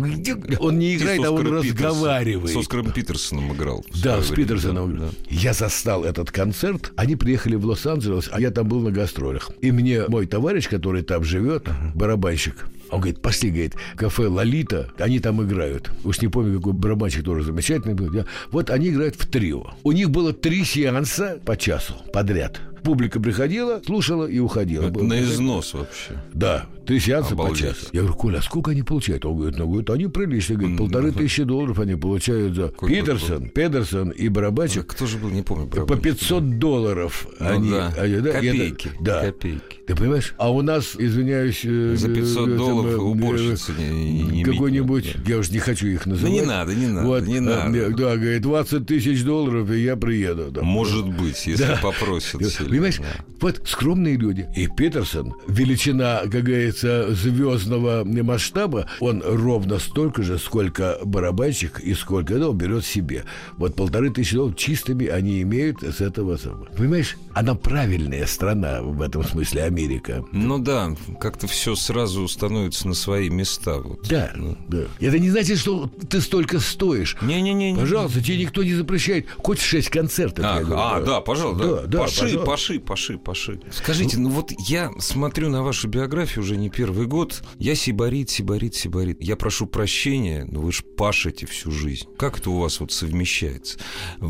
он 0.58 0.78
не 0.78 0.96
играет, 0.96 1.24
а 1.24 1.30
он 1.30 1.46
разговаривает. 1.46 2.54
С 2.64 2.66
Оскаром 2.66 2.93
Питерсоном 2.93 3.52
играл. 3.52 3.84
Да, 4.02 4.22
с 4.22 4.31
Питерсоном. 4.31 4.99
Да. 4.99 5.08
Я 5.28 5.52
застал 5.52 6.02
этот 6.02 6.31
концерт. 6.31 6.93
Они 6.96 7.14
приехали 7.14 7.56
в 7.56 7.66
Лос-Анджелес, 7.66 8.31
а 8.32 8.40
я 8.40 8.50
там 8.50 8.66
был 8.66 8.81
на 8.81 8.90
гастролях. 8.90 9.50
И 9.61 9.70
мне 9.70 10.05
мой 10.08 10.26
товарищ, 10.26 10.66
который 10.70 11.02
там 11.02 11.25
живет, 11.25 11.69
барабанщик, 11.94 12.66
он 12.90 13.00
говорит, 13.00 13.20
пошли, 13.20 13.50
говорит, 13.50 13.75
кафе 13.96 14.28
«Лолита», 14.28 14.90
они 14.99 15.20
там 15.20 15.43
играют. 15.43 15.90
Уж 16.05 16.22
не 16.22 16.28
помню, 16.28 16.56
какой 16.56 16.72
барабанщик 16.72 17.22
тоже 17.22 17.43
замечательный 17.43 17.93
был. 17.93 18.25
Вот 18.50 18.70
они 18.70 18.88
играют 18.88 19.17
в 19.17 19.26
трио. 19.26 19.75
У 19.82 19.93
них 19.93 20.08
было 20.08 20.32
три 20.32 20.64
сеанса 20.64 21.38
по 21.44 21.58
часу 21.58 21.94
подряд. 22.14 22.60
Публика 22.82 23.20
приходила, 23.20 23.82
слушала 23.84 24.26
и 24.26 24.38
уходила. 24.38 24.88
Это 24.88 25.02
на 25.02 25.22
износ 25.22 25.75
вообще. 25.75 26.22
Да, 26.32 26.67
сеанса 26.88 27.36
по 27.36 27.54
часу. 27.54 27.86
Я 27.92 28.00
говорю, 28.00 28.16
Коля, 28.16 28.38
а 28.38 28.42
сколько 28.42 28.70
они 28.70 28.82
получают? 28.82 29.25
Он 29.25 29.36
говорит, 29.36 29.58
ну, 29.58 29.66
говорит, 29.69 29.90
они 29.90 30.06
прилично. 30.06 30.56
Говорит, 30.56 30.78
полторы 30.78 31.12
тысячи 31.12 31.42
долларов 31.44 31.78
они 31.78 31.96
получают 31.96 32.54
за... 32.54 32.69
Какой 32.69 32.90
Питерсон, 32.90 33.48
Педерсон 33.48 34.10
и 34.10 34.28
барабанщик. 34.28 34.82
А 34.82 34.84
кто 34.84 35.06
же 35.06 35.19
был, 35.19 35.31
не 35.31 35.42
помню. 35.42 35.66
По 35.66 35.96
500 35.96 36.58
долларов 36.58 37.26
ну, 37.38 37.48
они, 37.48 37.70
да. 37.70 37.92
они... 37.96 38.16
Да, 38.16 38.32
Копейки. 38.32 38.88
Это, 38.88 38.96
да. 39.00 39.20
Копейки. 39.26 39.81
Ты 39.86 39.94
понимаешь? 39.94 40.34
А 40.38 40.52
у 40.52 40.62
нас, 40.62 40.94
извиняюсь... 40.96 41.60
Э, 41.64 41.94
за 41.96 42.08
500 42.08 42.48
э, 42.48 42.56
долларов 42.56 42.94
э, 42.94 42.96
уборщица 42.96 43.72
не, 43.72 44.22
не 44.22 44.44
Какой-нибудь, 44.44 45.16
я 45.26 45.38
уж 45.38 45.50
не 45.50 45.58
хочу 45.58 45.86
их 45.86 46.06
называть. 46.06 46.32
Ну, 46.32 46.40
не 46.40 46.46
надо, 46.46 46.75
не 46.75 46.86
надо, 46.86 47.06
вот, 47.06 47.26
не 47.26 47.40
надо. 47.40 47.90
Да, 47.90 48.16
говорит, 48.16 48.42
20 48.42 48.86
тысяч 48.86 49.22
долларов, 49.25 49.70
и 49.70 49.81
я 49.81 49.96
приеду. 49.96 50.50
Там. 50.52 50.64
Может 50.64 51.06
быть, 51.08 51.46
если 51.46 51.64
да. 51.64 51.78
попросят. 51.82 52.40
Понимаешь, 52.58 52.98
да. 52.98 53.25
вот 53.40 53.62
скромные 53.66 54.16
люди. 54.16 54.48
И 54.56 54.69
Питерсон, 54.69 55.34
величина, 55.48 56.22
как 56.22 56.44
говорится, 56.44 56.73
звездного 56.80 58.04
масштаба, 58.04 58.86
он 59.00 59.22
ровно 59.24 59.78
столько 59.78 60.22
же, 60.22 60.38
сколько 60.38 60.98
барабанщик 61.04 61.80
и 61.80 61.94
сколько 61.94 62.38
да, 62.38 62.50
он 62.50 62.58
берет 62.58 62.84
себе. 62.84 63.24
Вот 63.56 63.74
полторы 63.74 64.10
тысячи 64.10 64.34
долларов 64.34 64.56
чистыми 64.56 65.06
они 65.06 65.42
имеют 65.42 65.82
с 65.82 66.00
этого 66.00 66.36
самого. 66.36 66.66
Понимаешь, 66.76 67.16
она 67.32 67.54
правильная 67.54 68.26
страна 68.26 68.80
в 68.82 69.02
этом 69.02 69.24
смысле, 69.24 69.64
Америка. 69.64 70.24
Ну 70.32 70.58
да, 70.58 70.94
как-то 71.20 71.46
все 71.46 71.74
сразу 71.74 72.26
становится 72.28 72.88
на 72.88 72.94
свои 72.94 73.28
места. 73.28 73.78
Вот. 73.78 74.06
Да, 74.08 74.32
ну. 74.34 74.56
да. 74.68 74.84
Это 75.00 75.18
не 75.18 75.30
значит, 75.30 75.58
что 75.58 75.90
ты 76.08 76.20
столько 76.20 76.60
стоишь. 76.60 77.16
Не-не-не. 77.22 77.76
Пожалуйста, 77.76 78.22
тебе 78.22 78.38
никто 78.38 78.62
не 78.62 78.74
запрещает. 78.74 79.26
Хоть 79.38 79.60
шесть 79.60 79.90
концертов. 79.90 80.44
А, 80.44 80.58
а 80.58 81.00
да. 81.00 81.06
да, 81.06 81.20
пожалуйста. 81.20 81.64
Да, 81.64 81.82
да, 81.86 81.98
паши, 82.00 82.20
пожалуйста. 82.20 82.46
паши, 82.50 82.80
паши, 82.80 83.18
паши. 83.18 83.60
Скажите, 83.72 84.18
ну 84.18 84.30
вот 84.30 84.52
я 84.68 84.90
смотрю 84.98 85.50
на 85.50 85.62
вашу 85.62 85.88
биографию 85.88 86.44
уже 86.44 86.56
не 86.56 86.63
первый 86.69 87.06
год. 87.06 87.43
Я 87.58 87.75
сибарит, 87.75 88.31
сибарит, 88.31 88.75
сибарит. 88.75 89.22
Я 89.22 89.37
прошу 89.37 89.66
прощения, 89.66 90.46
но 90.50 90.61
вы 90.61 90.72
же 90.72 90.82
пашете 90.82 91.46
всю 91.46 91.70
жизнь. 91.70 92.06
Как 92.19 92.38
это 92.38 92.50
у 92.50 92.61
вас 92.61 92.81
вот 92.81 92.93
совмещается? 92.93 93.78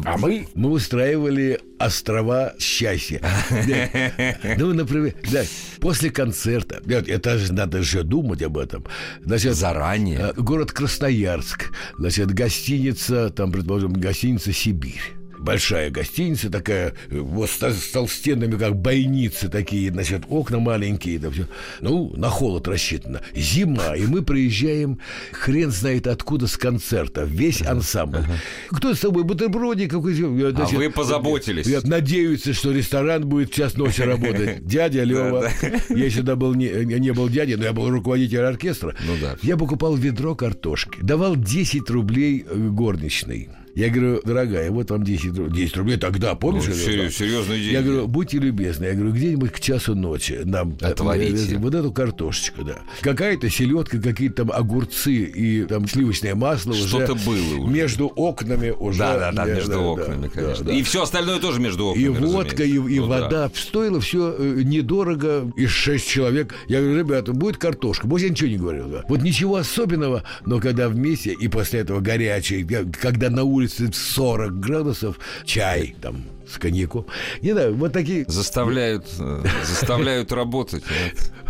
А 0.05 0.17
мы, 0.19 0.49
мы 0.55 0.71
устраивали 0.71 1.61
острова 1.79 2.55
счастья. 2.59 3.21
Ну, 4.57 4.73
например, 4.73 5.15
да, 5.31 5.43
после 5.81 6.11
концерта, 6.11 6.83
это 6.87 7.39
же 7.39 7.53
надо 7.53 7.83
же 7.83 8.03
думать 8.03 8.43
об 8.43 8.59
этом. 8.59 8.85
Значит, 9.25 9.55
Заранее. 9.55 10.19
Э, 10.19 10.33
город 10.37 10.73
Красноярск, 10.73 11.73
значит, 11.99 12.33
гостиница, 12.33 13.31
там, 13.31 13.53
предположим, 13.53 13.93
гостиница 13.93 14.53
«Сибирь» 14.53 15.24
большая 15.45 15.91
гостиница 15.91 16.51
такая, 16.51 16.95
вот 17.11 17.51
с 17.51 17.91
толстенными, 17.93 18.57
как 18.57 18.77
бойницы 18.77 19.49
такие, 19.49 19.91
значит, 19.93 20.23
окна 20.29 20.59
маленькие, 20.59 21.19
да 21.19 21.31
все. 21.31 21.47
Ну, 21.81 22.13
на 22.17 22.31
холод 22.31 22.67
рассчитано. 22.67 23.21
Зима, 23.35 23.95
и 23.97 24.07
мы 24.07 24.23
приезжаем, 24.23 24.99
хрен 25.33 25.71
знает 25.71 26.07
откуда, 26.07 26.47
с 26.47 26.57
концерта, 26.57 27.25
весь 27.25 27.63
ансамбль. 27.63 28.19
Ага. 28.19 28.35
Кто 28.71 28.95
с 28.95 29.01
тобой, 29.01 29.25
бутербродик 29.25 29.91
какой 29.91 30.15
значит, 30.15 30.75
А 30.75 30.77
вы 30.77 30.91
позаботились. 30.91 31.67
Я 31.67 31.81
надеюсь, 31.85 32.45
что 32.57 32.73
ресторан 32.73 33.27
будет 33.27 33.51
в 33.51 33.55
час 33.55 33.77
ночи 33.77 34.01
работать. 34.03 34.67
Дядя 34.67 35.05
Лева. 35.05 35.51
Я 35.91 36.05
еще 36.05 36.23
был 36.23 36.55
не, 36.55 36.69
не 36.85 37.13
был 37.13 37.29
дядей, 37.29 37.57
но 37.57 37.65
я 37.65 37.73
был 37.73 37.91
руководитель 37.91 38.41
оркестра. 38.41 38.95
Ну 39.07 39.15
да. 39.21 39.37
Я 39.43 39.57
покупал 39.57 39.95
ведро 39.95 40.35
картошки. 40.35 40.99
Давал 41.03 41.37
10 41.37 41.89
рублей 41.91 42.45
э, 42.49 42.57
горничной. 42.57 43.51
Я 43.75 43.89
говорю, 43.89 44.21
дорогая, 44.25 44.71
вот 44.71 44.91
вам 44.91 45.03
10, 45.03 45.53
10 45.53 45.77
рублей 45.77 45.97
тогда, 45.97 46.37
помнишь? 46.37 46.65
Ну, 46.69 46.75
серьез, 46.75 47.17
серьезные 47.17 47.59
деньги. 47.59 47.73
Я 47.73 47.83
говорю, 47.83 48.07
будьте 48.07 48.39
любезны. 48.39 48.85
Я 48.85 48.95
говорю, 48.95 49.13
где-нибудь 49.13 49.51
к 49.51 49.59
часу 49.59 49.97
ночи 49.97 50.41
нам 50.45 50.77
Отварите. 50.81 51.57
вот 51.57 51.75
эту 51.75 51.91
картошечку, 51.91 52.63
да. 52.63 52.79
Какая-то 53.01 53.51
селедка, 53.51 53.99
какие-то 53.99 54.45
там 54.45 54.53
огурцы 54.53 55.13
и 55.13 55.65
там 55.65 55.89
сливочное 55.89 56.37
масло 56.37 56.73
Что-то 56.73 57.15
уже 57.15 57.25
было 57.25 57.61
уже. 57.63 57.73
между 57.73 58.07
окнами 58.07 58.71
уже. 58.71 58.99
Да, 59.01 59.19
да, 59.19 59.33
да, 59.33 59.45
между 59.45 59.71
да, 59.73 59.81
окнами, 59.81 60.23
да, 60.23 60.29
конечно. 60.29 60.65
Да, 60.65 60.71
да. 60.71 60.77
И 60.77 60.83
все 60.85 61.03
остальное 61.03 61.41
тоже 61.41 61.61
между 61.61 61.87
окнами. 61.87 62.05
И 62.05 62.09
водка, 62.09 62.63
и, 62.63 62.71
и 62.71 63.01
ну, 63.01 63.07
вода. 63.07 63.29
Да. 63.29 63.51
Стоило 63.55 64.01
все 64.01 64.37
э, 64.39 64.63
недорого. 64.63 65.53
И 65.57 65.67
шесть 65.67 66.09
человек. 66.09 66.55
Я 66.69 66.81
говорю, 66.81 66.99
ребята, 66.99 67.33
будет 67.33 67.57
картошка. 67.57 68.07
Больше 68.07 68.27
я 68.27 68.31
ничего 68.31 68.51
не 68.51 68.57
говорил. 68.57 68.89
Да. 68.89 69.05
Вот 69.09 69.23
ничего 69.23 69.57
особенного, 69.57 70.23
но 70.47 70.61
когда 70.61 70.89
вместе, 70.89 71.33
и 71.33 71.49
после 71.49 71.81
этого 71.81 71.99
горячий, 71.99 72.65
когда 73.01 73.31
на 73.31 73.43
улице 73.43 73.64
улице 73.65 73.91
40 73.93 74.61
градусов, 74.61 75.19
чай 75.45 75.97
там 76.01 76.25
с 76.47 76.59
коньяком. 76.59 77.07
Не 77.43 77.53
знаю, 77.53 77.75
вот 77.75 77.93
такие... 77.93 78.25
Заставляют, 78.29 79.07
э, 79.19 79.45
заставляют 79.65 80.33
работать. 80.33 80.85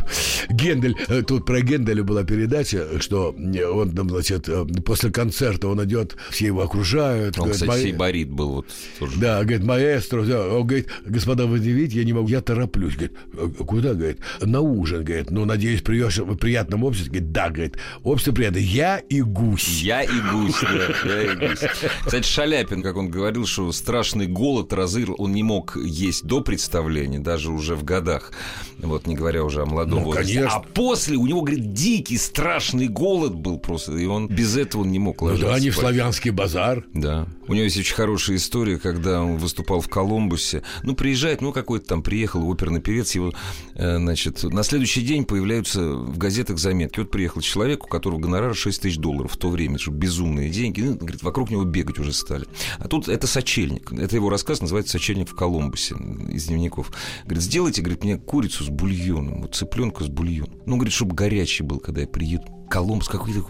Гендель, 0.49 0.97
э, 1.09 1.23
тут 1.23 1.47
про 1.47 1.61
Генделя 1.61 2.03
была 2.03 2.25
передача, 2.25 3.01
что 3.01 3.35
он 3.35 3.91
там, 3.93 4.11
значит, 4.11 4.49
э, 4.49 4.65
после 4.85 5.11
концерта 5.11 5.69
он 5.69 5.83
идет, 5.85 6.17
все 6.31 6.47
его 6.47 6.63
окружают. 6.63 7.39
Он, 7.39 7.45
говорит, 7.45 7.55
кстати, 7.55 7.69
«Ма- 7.71 7.79
сейборит 7.79 8.31
был 8.31 8.49
вот 8.51 8.67
тоже. 8.99 9.19
Да, 9.19 9.41
говорит, 9.43 9.65
маэстро, 9.65 10.21
он 10.21 10.67
говорит, 10.67 10.89
господа, 11.05 11.47
вы 11.47 11.61
не 11.61 11.71
видите, 11.71 11.99
я 11.99 12.05
не 12.05 12.13
могу, 12.13 12.29
я 12.29 12.41
тороплюсь. 12.41 12.95
Говорит, 12.95 13.13
«А 13.37 13.65
куда, 13.65 13.95
говорит, 13.95 14.19
на 14.41 14.61
ужин, 14.61 15.05
говорит, 15.05 15.31
ну, 15.31 15.45
надеюсь, 15.45 15.83
приешь 15.83 16.19
в 16.19 16.37
приятном 16.37 16.85
обществе. 16.85 17.11
Говорит, 17.11 17.33
да, 17.33 17.51
говорит, 17.51 17.77
общество 18.03 18.33
приятное, 18.33 18.63
я 18.63 18.99
и 18.99 19.23
гусь. 19.23 19.83
Я 19.83 20.03
и 20.03 20.21
гусь, 20.33 20.61
да, 21.05 21.21
я 21.21 21.33
и 21.33 21.49
гусь. 21.49 21.61
Кстати, 22.05 22.27
Шаляпин, 22.27 22.83
как 22.83 22.97
он 22.97 23.09
говорил, 23.09 23.47
что 23.47 23.71
страшный 23.73 24.27
голод 24.27 24.73
разыграл, 24.73 25.17
он 25.19 25.33
не 25.33 25.43
мог 25.43 25.77
есть 25.77 26.25
до 26.25 26.41
представления, 26.41 27.19
даже 27.19 27.51
уже 27.51 27.75
в 27.75 27.85
годах, 27.85 28.33
вот, 28.79 29.07
не 29.07 29.15
говоря 29.15 29.45
уже 29.45 29.63
о 29.63 29.67
молодом 29.67 29.94
Ну, 29.95 30.05
возрасте. 30.05 30.35
конечно. 30.35 30.57
А 30.59 30.61
после 30.61 31.17
у 31.17 31.27
него, 31.27 31.43
говорит, 31.43 31.73
дикий, 31.73 32.19
страшный 32.19 32.89
голод 32.89 33.35
был 33.35 33.59
просто, 33.59 33.97
и 33.97 34.07
он 34.07 34.29
без 34.29 34.57
этого 34.57 34.83
он 34.83 34.93
не 34.93 34.99
мог 34.99 35.21
Ну, 35.21 35.29
ложиться 35.29 35.47
да, 35.49 35.55
они 35.55 35.71
в 35.71 35.77
славянский 35.77 36.31
базар. 36.31 36.85
Да. 36.93 37.27
У 37.47 37.53
него 37.55 37.65
есть 37.65 37.77
очень 37.77 37.95
хорошая 37.95 38.37
история, 38.37 38.79
когда 38.79 39.23
он 39.23 39.37
выступал 39.37 39.81
в 39.81 39.89
Колумбусе. 39.89 40.63
Ну, 40.83 40.95
приезжает, 40.95 41.41
ну, 41.43 41.53
какой-то 41.53 41.87
там 41.87 42.03
приехал 42.03 42.49
оперный 42.49 42.81
певец, 42.81 43.15
его, 43.15 43.33
э, 43.75 43.97
значит, 43.97 44.43
на 44.45 44.63
следующий 44.63 45.03
день 45.03 45.25
появляются 45.25 45.83
в 45.93 46.17
газетах 46.17 46.59
заметки. 46.59 47.01
Вот 47.01 47.11
приехал 47.11 47.41
человек, 47.43 47.85
у 47.85 47.89
которого 47.89 48.19
гонорар 48.19 48.55
6 48.55 48.83
тысяч 48.83 48.97
долларов 48.97 49.33
в 49.33 49.37
то 49.37 49.51
время, 49.51 49.79
что 49.79 49.91
безумные 49.91 50.49
деньги. 50.51 50.81
Ну, 50.81 50.97
говорит, 50.97 51.23
вокруг 51.23 51.51
него 51.51 51.65
бегать 51.65 51.99
уже 51.99 52.13
стали. 52.13 52.47
А 52.79 52.89
тут 52.89 53.09
это 53.09 53.27
сочельник. 53.27 53.93
Это 53.93 54.17
его 54.17 54.31
рассказ 54.31 54.61
называется 54.61 54.93
«Сочельник 54.93 55.29
в 55.29 55.35
Колумбусе» 55.35 55.97
из 56.31 56.47
дневников. 56.47 56.93
Говорит, 57.25 57.43
сделайте, 57.43 57.83
говорит, 57.83 58.05
мне 58.05 58.17
курицу 58.17 58.65
с 58.65 58.69
бульоном, 58.69 59.43
вот 59.43 59.55
цыпленка 59.55 59.84
с 60.05 60.09
бульоном. 60.09 60.59
Ну, 60.67 60.77
говорит, 60.77 60.95
чтобы 60.95 61.15
горячий 61.15 61.63
был, 61.63 61.79
когда 61.79 62.03
я 62.03 62.07
приеду. 62.07 62.45
Колумбс 62.69 63.09
какой-то 63.09 63.45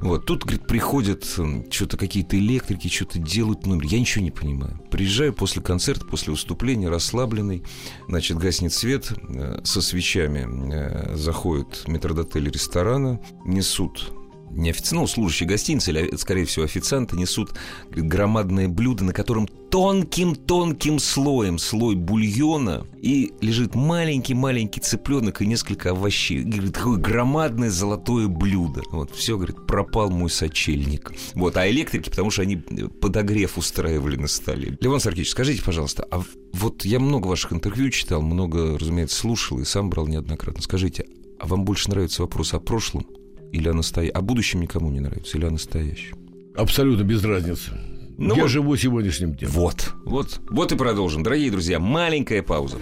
Вот, 0.00 0.26
тут, 0.26 0.44
говорит, 0.44 0.66
приходят 0.66 1.24
что-то 1.24 1.96
какие-то 1.96 2.38
электрики, 2.38 2.88
что-то 2.88 3.18
делают 3.18 3.66
номер. 3.66 3.84
Я 3.86 3.98
ничего 3.98 4.22
не 4.22 4.30
понимаю. 4.30 4.78
Приезжаю 4.90 5.32
после 5.32 5.62
концерта, 5.62 6.04
после 6.04 6.32
выступления, 6.32 6.88
расслабленный. 6.88 7.64
Значит, 8.06 8.36
гаснет 8.36 8.72
свет, 8.72 9.12
э, 9.28 9.60
со 9.64 9.80
свечами 9.80 10.46
э, 10.72 11.16
заходит 11.16 11.84
метродотель 11.88 12.48
ресторана, 12.50 13.20
несут 13.44 14.12
не 14.50 14.70
офици... 14.70 14.94
ну, 14.94 15.06
служащие 15.06 15.48
гостиницы, 15.48 15.90
или, 15.90 16.16
скорее 16.16 16.44
всего, 16.44 16.64
официанты 16.64 17.16
несут 17.16 17.52
громадное 17.90 18.68
блюдо, 18.68 19.04
на 19.04 19.12
котором 19.12 19.46
тонким-тонким 19.46 20.98
слоем 20.98 21.58
слой 21.58 21.94
бульона 21.94 22.86
и 23.00 23.32
лежит 23.40 23.74
маленький-маленький 23.74 24.80
цыпленок 24.80 25.42
и 25.42 25.46
несколько 25.46 25.90
овощей. 25.90 26.42
Говорит, 26.42 26.74
такое 26.74 26.98
громадное 26.98 27.70
золотое 27.70 28.26
блюдо. 28.26 28.82
Вот, 28.90 29.14
все, 29.14 29.36
говорит, 29.36 29.66
пропал 29.66 30.10
мой 30.10 30.28
сочельник. 30.28 31.12
Вот, 31.34 31.56
а 31.56 31.70
электрики, 31.70 32.10
потому 32.10 32.30
что 32.30 32.42
они 32.42 32.56
подогрев 32.56 33.56
устраивали 33.58 34.16
на 34.16 34.26
столе. 34.26 34.76
Левон 34.80 35.00
Саркич, 35.00 35.30
скажите, 35.30 35.62
пожалуйста, 35.62 36.06
а 36.10 36.22
вот 36.52 36.84
я 36.84 36.98
много 36.98 37.28
ваших 37.28 37.52
интервью 37.52 37.90
читал, 37.90 38.22
много, 38.22 38.76
разумеется, 38.76 39.16
слушал 39.16 39.60
и 39.60 39.64
сам 39.64 39.88
брал 39.88 40.08
неоднократно. 40.08 40.62
Скажите, 40.62 41.06
а 41.38 41.46
вам 41.46 41.64
больше 41.64 41.90
нравится 41.90 42.22
вопрос 42.22 42.54
о 42.54 42.60
прошлом 42.60 43.06
или 43.52 43.68
о 43.68 43.74
настоящем? 43.74 44.16
О 44.16 44.20
будущем 44.22 44.60
никому 44.60 44.90
не 44.90 45.00
нравится 45.00 45.38
или 45.38 45.46
о 45.46 45.50
настоящем? 45.50 46.16
Абсолютно 46.56 47.02
без 47.02 47.24
разницы. 47.24 47.72
Ну 48.18 48.34
Я 48.34 48.42
вот. 48.42 48.50
живу 48.50 48.76
сегодняшним 48.76 49.32
днем. 49.34 49.48
Вот, 49.50 49.92
вот, 50.04 50.40
вот 50.50 50.72
и 50.72 50.76
продолжим. 50.76 51.22
Дорогие 51.22 51.50
друзья, 51.50 51.78
маленькая 51.78 52.42
пауза. 52.42 52.76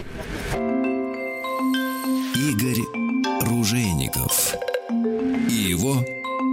Игорь 2.35 2.83
Ружейников 3.43 4.55
и 5.49 5.55
его 5.55 6.05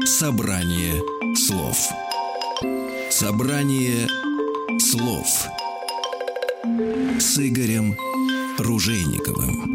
собрание 0.06 0.94
слов. 1.36 1.78
Собрание 3.10 4.08
слов 4.80 5.28
с 7.20 7.40
Игорем 7.40 7.96
Ружейниковым. 8.60 9.75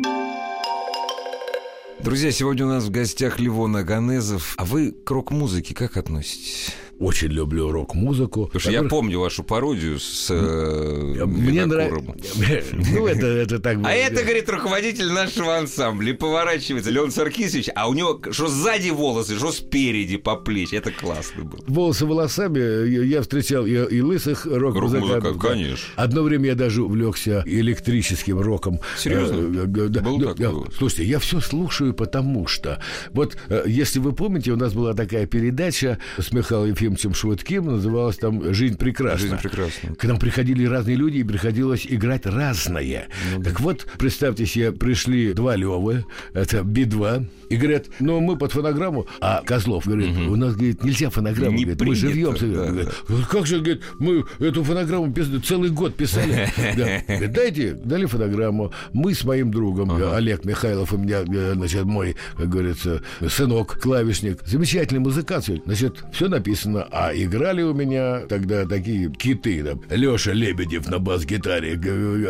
Друзья, 2.02 2.32
сегодня 2.32 2.64
у 2.64 2.68
нас 2.70 2.84
в 2.84 2.90
гостях 2.90 3.38
Левон 3.38 3.76
Аганезов. 3.76 4.54
А 4.56 4.64
вы 4.64 4.92
к 4.92 5.10
рок-музыке 5.10 5.74
как 5.74 5.98
относитесь? 5.98 6.74
Очень 7.00 7.28
люблю 7.28 7.72
рок-музыку. 7.72 8.44
Потому 8.44 8.60
что 8.60 8.70
я 8.72 8.82
помню 8.82 9.20
вашу 9.20 9.42
пародию 9.42 9.98
с 9.98 10.30
э, 10.30 11.24
Мне 11.24 11.64
нравится. 11.64 12.00
Ну, 12.92 13.06
это, 13.06 13.26
это 13.26 13.58
так 13.58 13.76
А 13.78 13.80
было. 13.80 13.88
это, 13.88 14.22
говорит, 14.22 14.48
руководитель 14.50 15.10
нашего 15.10 15.56
ансамбля. 15.56 16.12
И 16.12 16.12
поворачивается 16.14 16.90
Леон 16.90 17.10
Саркисович, 17.10 17.70
а 17.74 17.88
у 17.88 17.94
него 17.94 18.20
что 18.30 18.48
сзади 18.48 18.90
волосы, 18.90 19.36
что 19.36 19.50
спереди 19.50 20.18
по 20.18 20.36
плечи. 20.36 20.74
Это 20.74 20.90
классно 20.90 21.44
было. 21.44 21.60
Волосы 21.66 22.04
волосами 22.04 22.86
я 23.06 23.22
встречал 23.22 23.64
и, 23.64 23.72
и 23.72 24.02
лысых 24.02 24.44
рок-музыкантов. 24.44 25.38
Конечно. 25.38 25.88
Одно 25.96 26.22
время 26.22 26.48
я 26.48 26.54
даже 26.54 26.82
увлекся 26.82 27.42
электрическим 27.46 28.38
роком. 28.38 28.78
Серьезно? 28.98 29.36
Э, 29.36 29.62
э, 29.64 29.88
да, 29.88 30.00
Был 30.02 30.18
да, 30.18 30.50
вот? 30.50 30.74
Слушайте, 30.74 31.04
я 31.04 31.18
все 31.18 31.40
слушаю, 31.40 31.94
потому 31.94 32.46
что... 32.46 32.82
Вот, 33.12 33.38
если 33.64 34.00
вы 34.00 34.12
помните, 34.12 34.52
у 34.52 34.56
нас 34.56 34.74
была 34.74 34.92
такая 34.92 35.24
передача 35.26 35.98
с 36.18 36.30
Михаилом 36.32 36.68
Ефимовичем 36.68 36.89
Швыдким, 36.96 37.66
называлась 37.66 38.16
там 38.16 38.52
«Жизнь 38.54 38.76
прекрасна». 38.76 39.28
Жизнь 39.28 39.38
прекрасна. 39.38 39.94
К 39.94 40.04
нам 40.04 40.18
приходили 40.18 40.64
разные 40.64 40.96
люди, 40.96 41.18
и 41.18 41.24
приходилось 41.24 41.86
играть 41.88 42.26
разное. 42.26 43.08
Ну 43.36 43.42
так 43.42 43.60
вот, 43.60 43.86
представьте 43.98 44.46
себе, 44.46 44.72
пришли 44.72 45.32
два 45.32 45.56
Левы, 45.56 46.04
это 46.32 46.62
Би-2, 46.62 47.26
и 47.50 47.56
говорят, 47.56 47.86
ну, 47.98 48.20
мы 48.20 48.36
под 48.36 48.52
фонограмму, 48.52 49.06
а 49.20 49.42
Козлов 49.44 49.86
говорит, 49.86 50.16
у 50.16 50.36
нас, 50.36 50.54
говорит, 50.54 50.84
нельзя 50.84 51.10
фонограмму, 51.10 51.56
Не 51.56 51.64
говорит, 51.64 51.80
мы 51.80 51.94
живьем. 51.94 52.34
да, 52.34 52.70
Говорит, 52.70 53.26
как 53.28 53.46
же, 53.46 53.58
говорит, 53.58 53.82
мы 53.98 54.24
эту 54.38 54.62
фонограмму 54.62 55.12
писали, 55.12 55.38
целый 55.38 55.70
год 55.70 55.96
писали. 55.96 56.48
Да. 56.76 57.02
Говорит, 57.08 57.32
Дайте, 57.32 57.72
дали 57.72 58.06
фонограмму. 58.06 58.72
Мы 58.92 59.14
с 59.14 59.24
моим 59.24 59.50
другом, 59.50 59.90
э, 60.00 60.14
Олег 60.14 60.44
Михайлов, 60.44 60.92
у 60.92 60.98
меня, 60.98 61.22
э, 61.26 61.54
значит, 61.54 61.84
мой, 61.84 62.16
как 62.36 62.48
говорится, 62.48 63.02
сынок, 63.28 63.80
клавишник, 63.80 64.38
замечательный 64.46 65.00
музыкант. 65.00 65.40
Значит, 65.64 66.04
все 66.12 66.28
написано. 66.28 66.79
А 66.90 67.12
играли 67.14 67.62
у 67.62 67.74
меня 67.74 68.20
тогда 68.28 68.66
такие 68.66 69.10
киты, 69.10 69.62
там, 69.62 69.82
Леша 69.90 70.32
Лебедев 70.32 70.88
на 70.88 70.98
бас-гитаре, 70.98 71.78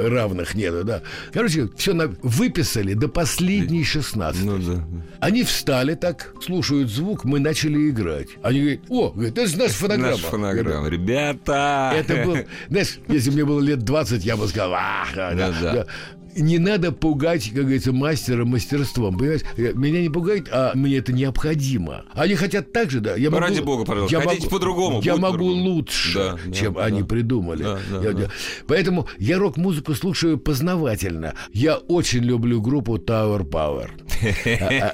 равных 0.08 0.54
нету, 0.54 0.84
да. 0.84 1.02
Короче, 1.32 1.68
все 1.76 1.94
выписали 2.22 2.94
до 2.94 3.08
последней 3.08 3.84
16. 3.84 4.44
Ну 4.44 4.58
да. 4.58 4.84
Они 5.20 5.44
встали 5.44 5.94
так, 5.94 6.34
слушают 6.42 6.90
звук, 6.90 7.24
мы 7.24 7.40
начали 7.40 7.90
играть. 7.90 8.28
Они 8.42 8.60
говорят, 8.60 8.80
о, 8.88 9.10
говорит, 9.10 9.38
это 9.38 9.46
же 9.46 9.58
наша 9.58 9.74
фонограмма. 9.74 10.12
Наша 10.12 10.26
фонограмма. 10.26 10.88
Ребята! 10.88 11.92
Это 11.96 12.24
был, 12.24 12.36
знаешь, 12.68 12.98
если 13.08 13.30
мне 13.30 13.44
было 13.44 13.60
лет 13.60 13.80
20, 13.80 14.24
я 14.24 14.36
бы 14.36 14.48
сказал, 14.48 14.74
ах, 14.74 15.08
да, 15.14 15.34
Да, 15.34 15.52
да. 15.60 15.86
Да. 16.34 16.40
Не 16.42 16.58
надо 16.58 16.92
пугать, 16.92 17.44
как 17.50 17.62
говорится, 17.62 17.92
мастера 17.92 18.44
мастерством. 18.44 19.16
Понимаешь? 19.18 19.42
Э, 19.56 19.72
Меня 19.74 20.00
не 20.02 20.08
пугает, 20.08 20.48
а 20.52 20.72
мне 20.74 20.96
это 20.98 21.12
необходимо. 21.12 22.04
Они 22.14 22.34
хотят 22.34 22.72
так 22.72 22.90
же, 22.90 23.00
да. 23.00 23.16
Я 23.16 23.30
Ну, 23.30 23.36
могу, 23.36 23.46
ради 23.48 23.60
бога, 23.60 23.84
пожалуйста, 23.84 24.16
я 24.16 24.22
хотите 24.22 24.48
по-другому, 24.48 25.00
Я 25.02 25.16
могу 25.16 25.32
по-другому. 25.38 25.62
лучше, 25.62 26.14
Да, 26.14 26.38
да, 26.46 26.52
чем 26.52 26.74
да. 26.74 26.84
они 26.84 27.02
придумали. 27.02 27.62
Да, 27.62 27.78
да, 27.90 28.00
Я- 28.02 28.12
да. 28.12 28.28
Поэтому 28.66 29.08
я 29.18 29.38
рок-музыку 29.38 29.94
слушаю 29.94 30.38
познавательно. 30.38 31.34
Я 31.52 31.76
очень 31.76 32.20
люблю 32.20 32.60
группу 32.60 32.96
Tower 32.96 33.44
Power. 33.48 33.88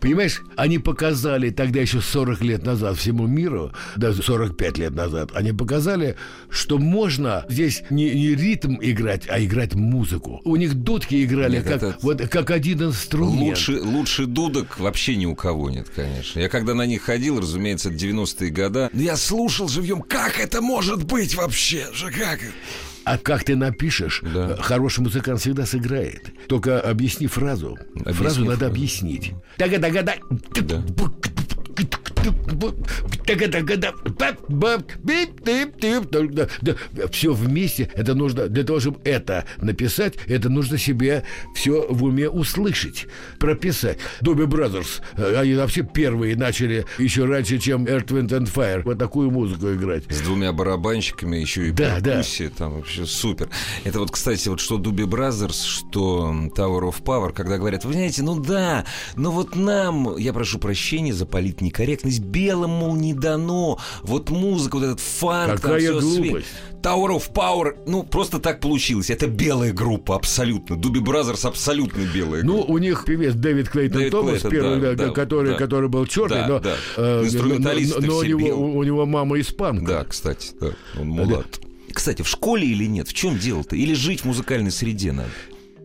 Понимаешь, 0.00 0.42
они 0.56 0.78
показали 0.78 1.50
тогда 1.50 1.80
еще 1.80 2.00
40 2.00 2.42
лет 2.42 2.64
назад 2.64 2.96
всему 2.96 3.26
миру, 3.26 3.72
даже 3.96 4.22
45 4.22 4.78
лет 4.78 4.94
назад, 4.94 5.30
они 5.34 5.52
показали, 5.52 6.16
что 6.50 6.78
можно 6.78 7.44
здесь 7.48 7.82
не, 7.90 8.10
не 8.14 8.34
ритм 8.34 8.76
играть, 8.80 9.24
а 9.28 9.42
играть 9.42 9.74
музыку. 9.74 10.40
У 10.44 10.56
них 10.56 10.74
дудки 10.74 11.24
играли 11.24 11.56
Нет, 11.56 11.64
как, 11.64 11.76
это- 11.76 11.96
вот, 12.02 12.20
как 12.28 12.50
один 12.50 12.82
инструмент. 12.84 13.40
Лучше, 13.58 13.80
лучше 13.80 14.26
дудок 14.26 14.78
вообще 14.78 15.16
ни 15.16 15.26
у 15.26 15.34
кого 15.34 15.70
нет, 15.70 15.88
конечно. 15.94 16.40
Я 16.40 16.48
когда 16.48 16.74
на 16.74 16.86
них 16.86 17.02
ходил, 17.02 17.40
разумеется, 17.40 17.90
это 17.90 17.98
90-е 17.98 18.50
года, 18.50 18.90
я 18.92 19.16
слушал 19.16 19.68
живьем, 19.68 20.02
как 20.02 20.38
это 20.40 20.60
может 20.60 21.04
быть 21.04 21.34
вообще? 21.34 21.86
Же 21.94 22.10
как? 22.10 22.40
А 23.06 23.18
как 23.18 23.44
ты 23.44 23.54
напишешь, 23.54 24.22
Да. 24.22 24.52
э, 24.52 24.56
хороший 24.62 25.00
музыкант 25.00 25.38
всегда 25.40 25.66
сыграет. 25.66 26.32
Только 26.48 26.80
объясни 26.80 27.26
фразу. 27.26 27.76
Объясни 27.96 28.12
фразу 28.14 28.40
надо 28.44 28.56
фразу. 28.60 28.72
объяснить. 28.72 29.32
Тага-тага-да. 29.58 30.14
Да. 30.62 30.82
Все 37.10 37.32
вместе, 37.32 37.90
это 37.94 38.14
нужно, 38.14 38.48
для 38.48 38.64
того, 38.64 38.80
чтобы 38.80 39.00
это 39.04 39.44
написать, 39.58 40.14
это 40.26 40.48
нужно 40.48 40.78
себе 40.78 41.24
все 41.54 41.86
в 41.88 42.04
уме 42.04 42.28
услышать, 42.28 43.06
прописать. 43.38 43.98
Добби 44.20 44.44
Brothers, 44.44 45.02
они 45.38 45.54
вообще 45.54 45.82
первые 45.82 46.36
начали 46.36 46.86
еще 46.98 47.24
раньше, 47.24 47.58
чем 47.58 47.84
Earth, 47.84 48.08
Wind 48.08 48.28
and 48.28 48.52
Fire, 48.52 48.82
вот 48.84 48.98
такую 48.98 49.30
музыку 49.30 49.72
играть. 49.72 50.04
С 50.10 50.20
двумя 50.20 50.52
барабанщиками, 50.52 51.36
еще 51.36 51.68
и 51.68 51.70
да, 51.72 52.00
перкуссия, 52.00 52.48
да. 52.50 52.54
там 52.56 52.74
вообще 52.76 53.06
супер. 53.06 53.48
Это 53.84 53.98
вот, 53.98 54.10
кстати, 54.10 54.48
вот 54.48 54.60
что 54.60 54.78
Дуби 54.78 55.04
Brothers, 55.04 55.66
что 55.66 56.32
Tower 56.56 56.90
of 56.90 57.02
Power, 57.02 57.32
когда 57.32 57.58
говорят, 57.58 57.84
вы 57.84 57.92
знаете, 57.92 58.22
ну 58.22 58.40
да, 58.40 58.84
но 59.16 59.30
вот 59.30 59.56
нам, 59.56 60.16
я 60.16 60.32
прошу 60.32 60.58
прощения 60.58 61.12
за 61.12 61.26
политнекорректность, 61.70 62.20
белым, 62.20 62.70
мол, 62.70 62.96
не 62.96 63.14
дано, 63.14 63.78
вот 64.02 64.30
музыка, 64.30 64.76
вот 64.76 64.84
этот 64.84 65.00
фанк, 65.00 65.60
Какая 65.60 65.92
там 65.92 66.00
все 66.00 66.00
глупость. 66.00 66.46
Tower 66.82 67.16
of 67.16 67.32
Power, 67.32 67.76
ну, 67.86 68.02
просто 68.02 68.38
так 68.38 68.60
получилось. 68.60 69.10
Это 69.10 69.26
белая 69.26 69.72
группа, 69.72 70.16
абсолютно. 70.16 70.76
Doobie 70.76 71.00
Brothers 71.00 71.44
абсолютно 71.44 72.02
белая 72.14 72.42
Ну, 72.42 72.58
группа. 72.58 72.70
у 72.72 72.78
них 72.78 73.04
певец 73.06 73.34
Дэвид 73.34 73.70
Клейтон 73.70 73.98
Дэвид 73.98 74.12
Томас, 74.12 74.40
Клейтон, 74.40 74.50
первый, 74.50 74.80
да, 74.80 74.94
да, 74.94 75.06
да, 75.06 75.12
который, 75.12 75.52
да. 75.52 75.58
который 75.58 75.88
был 75.88 76.06
черный, 76.06 76.42
Да, 76.42 76.48
но, 76.48 76.58
да. 76.60 76.74
э, 76.96 77.28
но, 77.32 77.42
но 78.00 78.16
у, 78.18 78.22
него, 78.22 78.76
у 78.76 78.82
него 78.82 79.06
мама 79.06 79.40
испанка. 79.40 79.86
Да, 79.86 80.04
кстати, 80.04 80.50
да, 80.60 80.72
он 80.98 81.08
мулат. 81.08 81.60
Кстати, 81.92 82.22
в 82.22 82.28
школе 82.28 82.66
или 82.66 82.86
нет? 82.86 83.08
В 83.08 83.14
чем 83.14 83.38
дело-то? 83.38 83.76
Или 83.76 83.94
жить 83.94 84.22
в 84.22 84.24
музыкальной 84.24 84.72
среде 84.72 85.12
надо? 85.12 85.30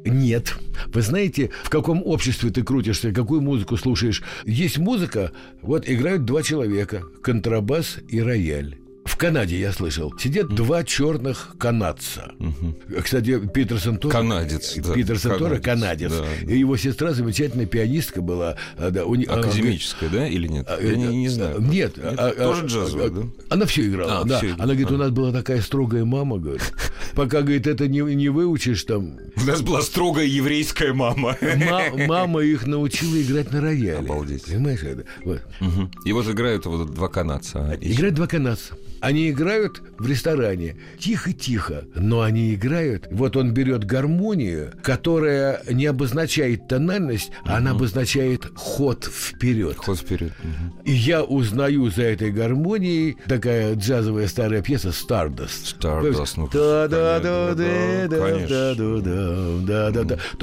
Нет. 0.06 0.56
Вы 0.88 1.02
знаете, 1.02 1.52
в 1.64 1.70
каком 1.70 2.02
обществе 2.04 2.50
ты 2.50 2.64
крутишься, 2.64 3.12
какую 3.12 3.42
музыку 3.42 3.78
слушаешь? 3.78 4.24
Есть 4.46 4.78
музыка, 4.78 5.32
вот 5.62 5.88
играют 5.88 6.26
два 6.26 6.42
человека, 6.42 7.04
контрабас 7.22 7.98
и 8.08 8.22
рояль. 8.22 8.79
Канаде 9.20 9.60
я 9.60 9.74
слышал, 9.74 10.14
сидят 10.18 10.48
два 10.56 10.84
черных 10.86 11.56
канадца. 11.60 12.32
Кстати, 13.04 13.38
Питерсон 13.48 13.98
тоже. 13.98 14.14
Канадец, 14.16 14.76
да, 14.78 14.94
Питерсон 14.94 15.38
тоже 15.38 15.60
канадец, 15.60 16.12
да. 16.14 16.26
И 16.52 16.58
его 16.58 16.78
сестра 16.78 17.12
замечательная 17.12 17.66
пианистка 17.66 18.22
была. 18.22 18.56
а, 18.78 18.90
да, 18.92 19.06
у 19.06 19.16
а, 19.16 19.40
Академическая, 19.40 20.10
да, 20.10 20.26
или 20.26 20.48
нет? 20.48 20.66
а, 20.70 20.82
Я 20.82 20.96
не, 20.96 21.06
э, 21.06 21.12
не 21.12 21.28
знаю. 21.28 21.58
а, 21.58 21.62
Нет. 21.62 21.96
а, 21.98 22.32
Тоже 22.32 22.64
а, 22.64 22.66
джазовая, 22.68 23.10
да? 23.10 23.22
Она 23.50 23.66
все 23.66 23.86
играла, 23.88 24.20
А, 24.20 24.24
да. 24.24 24.40
играла. 24.40 24.56
Она 24.56 24.66
говорит, 24.74 24.92
у 24.92 24.98
нас 24.98 25.12
была 25.12 25.32
такая 25.34 25.62
строгая 25.62 26.06
мама, 26.06 26.38
говорит. 26.38 26.74
Пока, 27.14 27.42
говорит, 27.42 27.68
это 27.68 27.90
не, 27.90 28.00
не 28.00 28.30
выучишь 28.30 28.84
там. 28.86 29.18
У 29.36 29.44
нас 29.46 29.62
была 29.62 29.82
строгая 29.82 30.26
еврейская 30.28 30.94
мама. 30.94 31.36
Ма- 31.42 32.08
мама 32.08 32.40
их 32.42 32.66
научила 32.66 33.22
играть 33.22 33.52
на 33.52 33.60
рояле. 33.60 33.98
Обалдеть. 33.98 34.46
Понимаешь? 34.46 34.82
это? 34.82 35.04
Вот. 35.26 35.42
Мгм. 35.60 35.92
И 36.06 36.14
вот 36.14 36.26
играют 36.30 36.66
вот 36.66 36.94
два 36.94 37.10
канадца. 37.10 37.78
Играют 37.82 38.16
два 38.16 38.28
канадца. 38.28 38.76
Они 39.02 39.30
играют 39.30 39.82
в 39.98 40.08
ресторане. 40.08 40.78
Тихо-тихо. 41.00 41.86
Но 41.96 42.22
они 42.22 42.54
играют. 42.54 43.08
Вот 43.12 43.38
он 43.38 43.54
берет 43.54 43.86
гармонию, 43.86 44.74
которая 44.84 45.62
не 45.70 45.86
обозначает 45.86 46.68
тональность, 46.68 47.32
а 47.46 47.58
она 47.58 47.72
обозначает 47.72 48.46
ход 48.56 49.06
вперед. 49.06 49.78
Ход 49.78 50.00
вперед. 50.00 50.34
Мгм. 50.44 50.74
И 50.86 50.92
я 50.92 51.24
узнаю 51.24 51.90
за 51.90 52.04
этой 52.04 52.32
гармонией 52.32 53.18
такая 53.28 53.76
джазовая 53.76 54.28
старая 54.28 54.62
пьеса 54.62 54.90
Stardust. 54.90 55.78
Stardust, 55.80 56.34
ну, 56.38 56.48
конечно. 56.48 57.58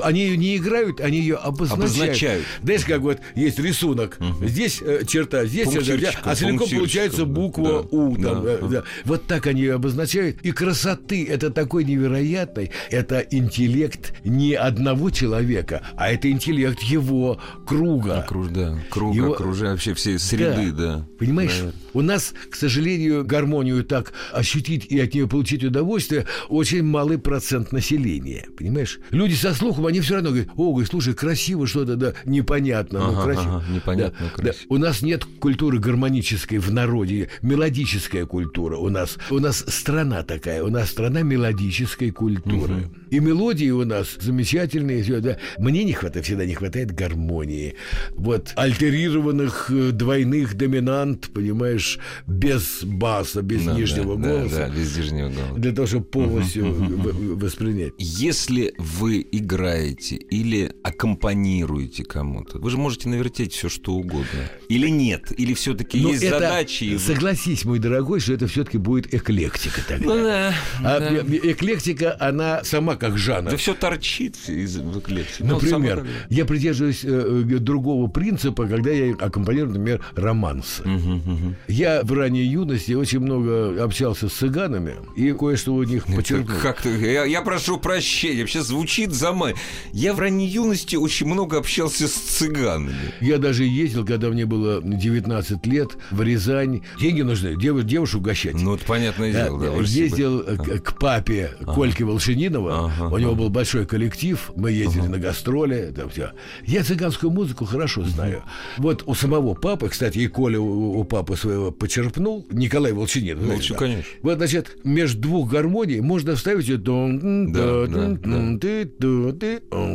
Они 0.02 0.20
ее 0.20 0.36
не 0.36 0.56
играют, 0.56 1.00
они 1.00 1.18
ее 1.18 1.36
обозначают. 1.36 1.96
Обозначают. 1.96 2.44
Знаешь, 2.62 2.84
как 2.84 3.00
вот 3.00 3.18
есть 3.34 3.58
рисунок. 3.58 4.18
Здесь 4.42 4.82
черта, 5.06 5.44
здесь 5.46 5.72
черта, 5.72 6.10
а 6.22 6.34
целиком 6.34 6.68
получается 6.68 7.24
буква 7.24 7.86
У. 7.90 8.16
там, 8.16 8.45
да. 8.46 8.66
да. 8.68 8.82
Вот 9.04 9.26
так 9.26 9.46
они 9.46 9.62
ее 9.62 9.74
обозначают. 9.74 10.40
И 10.42 10.52
красоты 10.52 11.26
это 11.28 11.50
такой 11.50 11.84
невероятный. 11.84 12.70
Это 12.90 13.20
интеллект 13.30 14.14
не 14.24 14.54
одного 14.54 15.10
человека, 15.10 15.82
а 15.96 16.10
это 16.12 16.30
интеллект 16.30 16.80
его 16.82 17.40
круга. 17.66 18.20
Окруж, 18.20 18.48
да. 18.48 18.78
Круг, 18.90 19.14
Его- 19.14 19.32
окружая 19.32 19.72
вообще 19.72 19.94
все 19.94 20.18
среды, 20.18 20.72
да. 20.72 21.06
Понимаешь, 21.18 21.50
Наверное. 21.58 21.74
у 21.94 22.00
нас, 22.02 22.34
к 22.50 22.54
сожалению, 22.54 23.24
гармонию 23.24 23.84
так 23.84 24.12
ощутить 24.32 24.86
и 24.86 25.00
от 25.00 25.14
нее 25.14 25.26
получить 25.28 25.64
удовольствие 25.64 26.26
очень 26.48 26.82
малый 26.82 27.18
процент 27.18 27.72
населения. 27.72 28.46
Понимаешь? 28.56 28.98
Люди 29.10 29.34
со 29.34 29.54
слухом, 29.54 29.86
они 29.86 30.00
все 30.00 30.14
равно 30.14 30.30
говорят, 30.30 30.48
о, 30.56 30.84
слушай, 30.84 31.14
красиво 31.14 31.66
что-то, 31.66 31.96
да, 31.96 32.12
непонятно, 32.24 32.98
но 33.00 33.08
Ага, 33.10 33.22
красиво. 33.22 33.56
ага, 33.56 33.64
непонятно, 33.74 34.26
Да, 34.26 34.30
красиво. 34.42 34.66
да. 34.68 34.74
У 34.74 34.78
нас 34.78 35.02
нет 35.02 35.24
культуры 35.24 35.78
гармонической 35.78 36.58
в 36.58 36.70
народе, 36.72 37.28
мелодическая 37.42 38.24
культура 38.26 38.35
у 38.44 38.88
нас. 38.88 39.18
У 39.30 39.38
нас 39.38 39.64
страна 39.68 40.22
такая, 40.22 40.62
у 40.62 40.68
нас 40.68 40.90
страна 40.90 41.22
мелодической 41.22 42.10
культуры. 42.10 42.90
И 43.10 43.20
мелодии 43.20 43.70
у 43.70 43.84
нас 43.84 44.16
замечательные. 44.20 45.02
да. 45.20 45.38
Мне 45.58 45.84
не 45.84 45.92
хватает, 45.92 46.26
всегда 46.26 46.44
не 46.44 46.54
хватает 46.54 46.92
гармонии. 46.92 47.74
Вот 48.12 48.52
альтерированных 48.56 49.70
э, 49.70 49.90
двойных 49.92 50.54
доминант, 50.54 51.30
понимаешь, 51.32 51.98
без 52.26 52.82
баса, 52.82 53.42
без 53.42 53.64
Да, 53.64 53.74
нижнего 53.74 54.16
да, 54.16 54.22
голоса. 54.22 54.56
Да, 54.56 54.68
да, 54.68 54.74
без 54.74 54.96
нижнего 54.96 55.28
голоса. 55.28 55.54
Для 55.56 55.72
того, 55.72 55.86
чтобы 55.86 56.04
полностью 56.06 57.36
воспринять. 57.36 57.92
Если 57.98 58.74
вы 58.78 59.26
играете 59.30 60.16
или 60.16 60.72
аккомпанируете 60.82 62.04
кому-то, 62.04 62.58
вы 62.58 62.70
же 62.70 62.76
можете 62.76 63.08
навертеть 63.08 63.52
все, 63.52 63.68
что 63.68 63.92
угодно. 63.94 64.26
Или 64.68 64.88
нет? 64.88 65.32
Или 65.38 65.54
все-таки 65.54 66.00
Но 66.00 66.10
есть 66.10 66.28
задачи? 66.28 66.96
согласись, 66.98 67.64
мой 67.64 67.78
дорогой, 67.78 68.20
что 68.26 68.34
это 68.34 68.48
все-таки 68.48 68.78
будет 68.78 69.14
эклектика 69.14 69.80
тогда. 69.86 70.04
Ну 70.04 70.24
да. 70.24 70.54
А 70.82 70.98
да. 70.98 71.14
эклектика, 71.14 72.16
она 72.18 72.64
сама 72.64 72.96
как 72.96 73.16
жанр. 73.16 73.52
Да 73.52 73.56
все 73.56 73.72
торчит 73.72 74.36
из 74.48 74.76
эклектики. 74.78 75.42
Ну, 75.42 75.54
Например, 75.54 75.98
само- 75.98 76.08
я 76.28 76.44
придерживаюсь 76.44 77.04
э, 77.04 77.44
э, 77.48 77.58
другого 77.58 78.08
принципа, 78.08 78.66
когда 78.66 78.90
я 78.90 79.14
аккомпанирую, 79.14 79.74
например, 79.78 80.04
романсы. 80.16 80.82
Мгм, 80.84 81.22
мгм. 81.24 81.56
Я 81.68 82.00
в 82.02 82.12
ранней 82.12 82.42
юности 82.42 82.94
очень 82.94 83.20
много 83.20 83.82
общался 83.84 84.28
с 84.28 84.32
цыганами 84.32 84.96
и 85.14 85.32
кое-что 85.32 85.74
у 85.74 85.84
них 85.84 86.08
Это 86.08 86.16
почерпнул. 86.16 86.58
Как-то, 86.60 86.88
я, 86.88 87.24
я 87.24 87.42
прошу 87.42 87.78
прощения, 87.78 88.40
вообще 88.40 88.62
звучит 88.62 89.12
замай. 89.12 89.54
Я 89.92 90.14
в 90.14 90.18
ранней 90.18 90.48
юности 90.48 90.96
очень 90.96 91.26
много 91.26 91.58
общался 91.58 92.08
с 92.08 92.12
цыганами. 92.12 93.14
Я 93.20 93.38
даже 93.38 93.62
ездил, 93.62 94.04
когда 94.04 94.30
мне 94.30 94.46
было 94.46 94.82
19 94.82 95.64
лет, 95.66 95.96
в 96.10 96.22
Рязань. 96.22 96.82
Деньги 97.00 97.22
нужны, 97.22 97.54
дев, 97.54 97.80
девушек 97.84 98.15
угощать. 98.16 98.54
Ну, 98.54 98.74
это 98.74 98.84
понятное 98.84 99.32
Да, 99.32 99.44
дело, 99.44 99.60
да. 99.60 99.86
себе- 99.86 100.04
ездил 100.04 100.40
э, 100.40 100.56
к, 100.56 100.80
к 100.80 100.98
папе 100.98 101.52
Кольки 101.64 102.02
Волшининова. 102.02 102.86
Ага, 102.86 103.14
У 103.14 103.18
него 103.18 103.32
ага. 103.32 103.38
был 103.42 103.48
большой 103.50 103.86
коллектив. 103.86 104.50
Мы 104.56 104.72
ездили 104.72 105.06
на 105.06 105.18
гастроли. 105.18 105.92
Там 105.96 106.08
все. 106.10 106.32
Я 106.64 106.82
цыганскую 106.84 107.30
музыку 107.30 107.64
хорошо 107.64 108.04
знаю. 108.04 108.42
Вот 108.78 109.02
у 109.06 109.14
самого 109.14 109.54
папы, 109.54 109.88
кстати, 109.88 110.18
и 110.18 110.26
Коля 110.26 110.58
у, 110.60 110.98
у 110.98 111.04
папы 111.04 111.36
своего 111.36 111.70
почерпнул, 111.70 112.46
Николай 112.50 112.92
Волчинин. 112.92 113.38
знаете, 113.40 113.72
да. 113.72 113.78
конечно. 113.78 114.10
Вот, 114.22 114.36
значит, 114.38 114.76
между 114.84 115.20
двух 115.20 115.50
гармоний 115.50 116.00
можно 116.00 116.34
вставить 116.36 116.66
Да, 116.82 117.86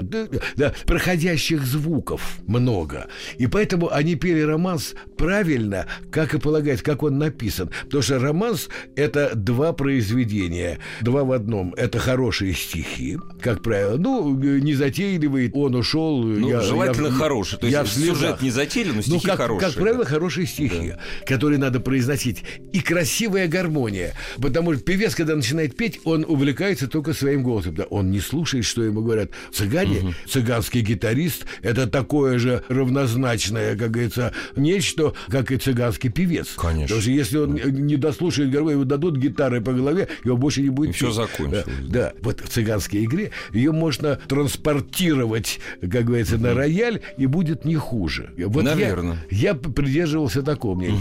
да, 0.02 0.28
да, 0.56 0.74
проходящих 0.86 1.66
звуков 1.66 2.40
много. 2.48 3.08
И 3.38 3.48
поэтому 3.48 3.92
они 3.92 4.16
пели 4.16 4.42
романс 4.42 4.94
правильно, 5.18 5.86
как 6.12 6.34
и 6.34 6.40
полагается, 6.40 6.84
как 6.84 7.04
он 7.04 7.18
написан. 7.18 7.70
Потому 7.86 8.04
что 8.04 8.11
романс– 8.20 8.70
это 8.96 9.32
два 9.36 9.74
произведения. 9.74 10.80
Два 11.02 11.24
в 11.24 11.32
одном. 11.32 11.74
Это 11.76 12.00
хорошие 12.00 12.54
стихи, 12.54 13.18
как 13.42 13.62
правило. 13.64 13.98
Ну, 13.98 14.36
не 14.36 14.74
затейливый, 14.74 15.52
он 15.54 15.76
ушел. 15.76 16.22
Ну, 16.24 16.50
я- 16.50 16.62
желательно 16.62 17.08
я- 17.08 17.14
хороший. 17.14 17.60
То 17.60 17.68
я 17.68 17.82
есть 17.82 17.94
слезах. 17.94 18.18
сюжет 18.18 18.42
не 18.42 18.50
затеяли, 18.52 18.90
но 18.90 18.96
Ну, 18.96 19.02
стихи 19.02 19.28
как, 19.28 19.38
хорошие. 19.38 19.70
как 19.72 19.80
правило, 19.82 20.04
да. 20.04 20.10
хорошие 20.10 20.48
стихи, 20.48 20.94
которые 21.28 21.60
надо 21.60 21.80
произносить. 21.80 22.44
И 22.74 22.80
красивая 22.82 23.48
гармония. 23.48 24.14
Потому 24.42 24.74
что 24.74 24.84
певец, 24.84 25.16
когда 25.16 25.36
начинает 25.36 25.76
петь, 25.76 26.00
он 26.04 26.26
увлекается 26.28 26.88
только 26.88 27.14
своим 27.14 27.44
голосом. 27.44 27.76
Да, 27.76 27.84
он 27.84 28.12
не 28.12 28.20
слушает, 28.20 28.66
что 28.66 28.84
ему 28.84 29.02
говорят. 29.02 29.30
Цыгане, 29.54 30.14
цыганский 30.28 30.82
гитарист, 30.82 31.46
это 31.62 31.88
такое 31.88 32.38
же 32.40 32.64
равнозначное, 32.70 33.76
как 33.76 33.92
говорится, 33.92 34.34
нечто, 34.56 35.14
как 35.28 35.52
и 35.52 35.58
цыганский 35.58 36.10
певец. 36.10 36.50
Конечно. 36.56 36.84
Потому 36.84 37.02
что 37.02 37.12
если 37.12 37.38
он 37.38 37.54
не 37.56 37.96
гармонию, 38.10 38.72
ему 38.72 38.86
дадут 38.86 39.18
гитары 39.18 39.62
по 39.62 39.74
голове, 39.74 40.08
его 40.24 40.38
больше 40.38 40.62
не 40.62 40.70
будет 40.70 40.96
И 40.96 41.00
петь. 41.00 41.14
закончилось. 41.14 41.66
Да, 41.66 41.72
да. 41.88 42.14
вот 42.22 42.42
в 42.42 42.50
цыганской 42.50 43.04
игре 43.06 43.32
ее 43.54 43.72
можно 43.72 44.20
транспортировать, 44.28 45.60
как 45.82 46.06
говорится, 46.06 46.38
на 46.38 46.54
рояль, 46.54 47.02
и 47.18 47.26
будет 47.26 47.66
не 47.66 47.76
хуже. 47.76 48.32
Вот 48.38 48.64
я- 48.64 48.70
Наверно. 48.72 49.18
я 49.30 49.54
п- 49.54 49.70
придерживался 49.70 50.42
такого 50.44 50.76
мнения. 50.76 51.00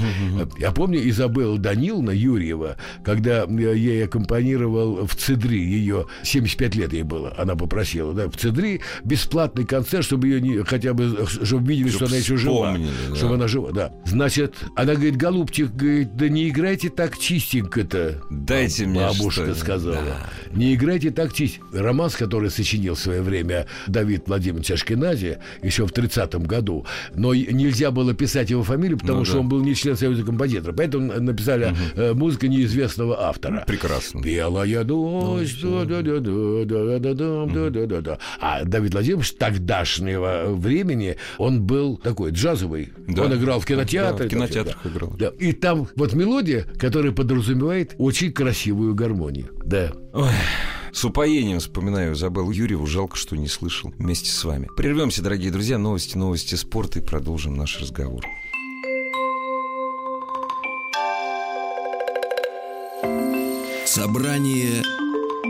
Я 0.58 0.72
помню 0.72 1.08
Изабелла 1.08 1.58
Даниловна 1.58 2.10
Юрьева, 2.10 2.76
когда 3.04 3.44
я 3.44 3.72
ей 3.72 4.04
аккомпанировал 4.04 5.06
в 5.06 5.14
Цедри, 5.14 5.60
ее 5.62 6.06
75 6.22 6.74
лет 6.74 6.92
ей 6.92 7.02
было, 7.02 7.34
она 7.38 7.54
попросила, 7.56 8.12
да, 8.12 8.28
в 8.28 8.36
Цедри 8.36 8.80
бесплатный 9.04 9.64
концерт, 9.64 10.04
чтобы 10.04 10.28
ее 10.28 10.40
не, 10.40 10.62
хотя 10.64 10.94
бы, 10.94 11.26
чтобы 11.42 11.66
видели, 11.68 11.88
Чтоб 11.88 11.96
что 12.00 12.06
она 12.06 12.16
еще 12.16 12.36
жива. 12.36 12.76
да. 13.08 13.16
Чтобы 13.16 13.34
она 13.34 13.48
жива, 13.48 13.70
да. 13.72 13.92
Значит, 14.04 14.54
она 14.76 14.94
говорит, 14.94 15.16
голубчик, 15.16 15.70
говорит, 15.72 16.16
да 16.16 16.28
не 16.28 16.48
играйте 16.48 16.89
так 16.90 17.18
чистенько-то. 17.18 18.22
Дайте 18.30 18.84
бабушка 18.84 18.90
мне 18.90 19.00
Бабушка 19.00 19.54
сказала. 19.54 19.96
Да. 19.96 20.30
Не 20.52 20.74
играйте 20.74 21.10
так 21.10 21.32
чистенько. 21.32 21.66
Романс, 21.72 22.16
который 22.16 22.50
сочинил 22.50 22.94
в 22.94 22.98
свое 22.98 23.22
время 23.22 23.66
Давид 23.86 24.26
Владимирович 24.26 24.70
Ашкенази 24.70 25.38
еще 25.62 25.86
в 25.86 25.92
30-м 25.92 26.44
году, 26.44 26.86
но 27.14 27.34
нельзя 27.34 27.90
было 27.90 28.14
писать 28.14 28.50
его 28.50 28.62
фамилию, 28.62 28.98
потому 28.98 29.20
ну, 29.20 29.24
что 29.24 29.34
да. 29.34 29.40
он 29.40 29.48
был 29.48 29.60
не 29.62 29.74
член 29.74 29.96
Союза 29.96 30.24
композиторов. 30.24 30.76
Поэтому 30.76 31.20
написали 31.20 31.74
угу. 31.96 32.18
музыка 32.18 32.48
неизвестного 32.48 33.22
автора. 33.22 33.52
Ну, 33.52 33.60
прекрасно. 33.66 34.20
Белая 34.20 34.84
ну, 34.84 35.38
дождь. 35.38 35.62
да. 38.00 38.18
А 38.40 38.64
Давид 38.64 38.92
Владимирович 38.92 39.32
тогдашнего 39.32 40.46
времени, 40.48 41.16
он 41.38 41.62
был 41.62 41.96
такой 41.96 42.30
джазовый. 42.32 42.92
Да. 43.06 43.24
Он 43.24 43.34
играл 43.34 43.60
в 43.60 43.66
кинотеатре. 43.66 44.18
Да, 44.18 44.24
в 44.24 44.28
кинотеатрах 44.28 44.86
играл. 44.86 45.14
Да. 45.18 45.28
И 45.38 45.52
там 45.52 45.88
вот 45.96 46.12
мелодия 46.12 46.66
которая 46.78 47.12
подразумевает 47.12 47.94
очень 47.98 48.32
красивую 48.32 48.94
гармонию. 48.94 49.50
Да. 49.64 49.92
С 50.92 51.04
упоением 51.04 51.60
вспоминаю 51.60 52.14
Изабеллу 52.14 52.50
Юрьеву. 52.50 52.86
Жалко, 52.86 53.16
что 53.16 53.36
не 53.36 53.48
слышал 53.48 53.92
вместе 53.96 54.30
с 54.30 54.44
вами. 54.44 54.68
Прервемся, 54.76 55.22
дорогие 55.22 55.50
друзья. 55.50 55.78
Новости, 55.78 56.16
новости 56.16 56.56
спорта 56.56 56.98
и 56.98 57.02
продолжим 57.02 57.56
наш 57.56 57.80
разговор. 57.80 58.24
Собрание 63.86 64.82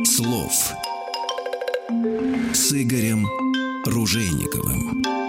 слов 0.05 0.53
с 2.53 2.73
Игорем 2.73 3.27
Ружейниковым. 3.87 5.20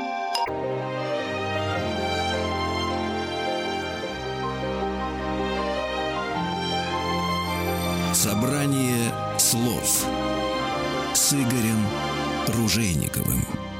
Игорем 11.33 11.87
Ружейниковым. 12.47 13.70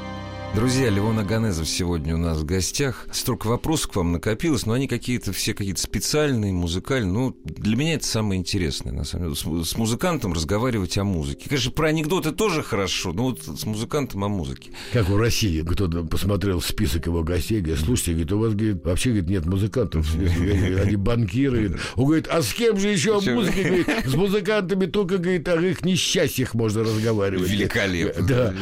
Друзья, 0.54 0.90
Леон 0.90 1.18
Аганезов 1.18 1.66
сегодня 1.66 2.14
у 2.14 2.18
нас 2.18 2.36
в 2.38 2.44
гостях. 2.44 3.06
Столько 3.10 3.46
вопросов 3.46 3.92
к 3.92 3.96
вам 3.96 4.12
накопилось, 4.12 4.66
но 4.66 4.74
они 4.74 4.86
какие-то 4.86 5.32
все 5.32 5.54
какие-то 5.54 5.80
специальные, 5.80 6.52
музыкальные. 6.52 7.10
Ну, 7.10 7.36
для 7.44 7.74
меня 7.74 7.94
это 7.94 8.04
самое 8.04 8.38
интересное, 8.38 8.92
на 8.92 9.04
самом 9.04 9.32
деле. 9.32 9.64
С, 9.64 9.70
с 9.70 9.78
музыкантом 9.78 10.34
разговаривать 10.34 10.98
о 10.98 11.04
музыке. 11.04 11.48
Конечно, 11.48 11.70
про 11.70 11.88
анекдоты 11.88 12.32
тоже 12.32 12.62
хорошо, 12.62 13.14
но 13.14 13.24
вот 13.24 13.40
с 13.42 13.64
музыкантом 13.64 14.24
о 14.24 14.28
музыке. 14.28 14.72
Как 14.92 15.08
у 15.08 15.16
России. 15.16 15.62
Кто-то 15.62 16.04
посмотрел 16.04 16.60
список 16.60 17.06
его 17.06 17.22
гостей, 17.22 17.62
говорит, 17.62 17.82
слушайте, 17.82 18.10
говорит, 18.12 18.32
у 18.32 18.38
вас 18.38 18.52
говорит, 18.52 18.84
вообще 18.84 19.08
говорит, 19.08 19.30
нет 19.30 19.46
музыкантов. 19.46 20.06
В 20.06 20.80
Они 20.82 20.96
банкиры. 20.96 21.78
Он 21.96 22.04
говорит, 22.04 22.28
а 22.28 22.42
с 22.42 22.52
кем 22.52 22.78
же 22.78 22.88
еще 22.88 23.16
о 23.16 23.20
музыке? 23.22 23.62
Говорит, 23.62 23.88
с 24.04 24.14
музыкантами 24.14 24.84
только, 24.84 25.16
говорит, 25.16 25.48
о 25.48 25.58
их 25.62 25.82
несчастьях 25.82 26.52
можно 26.52 26.82
разговаривать. 26.82 27.48
Великолепно. 27.48 28.26
Да. 28.26 28.54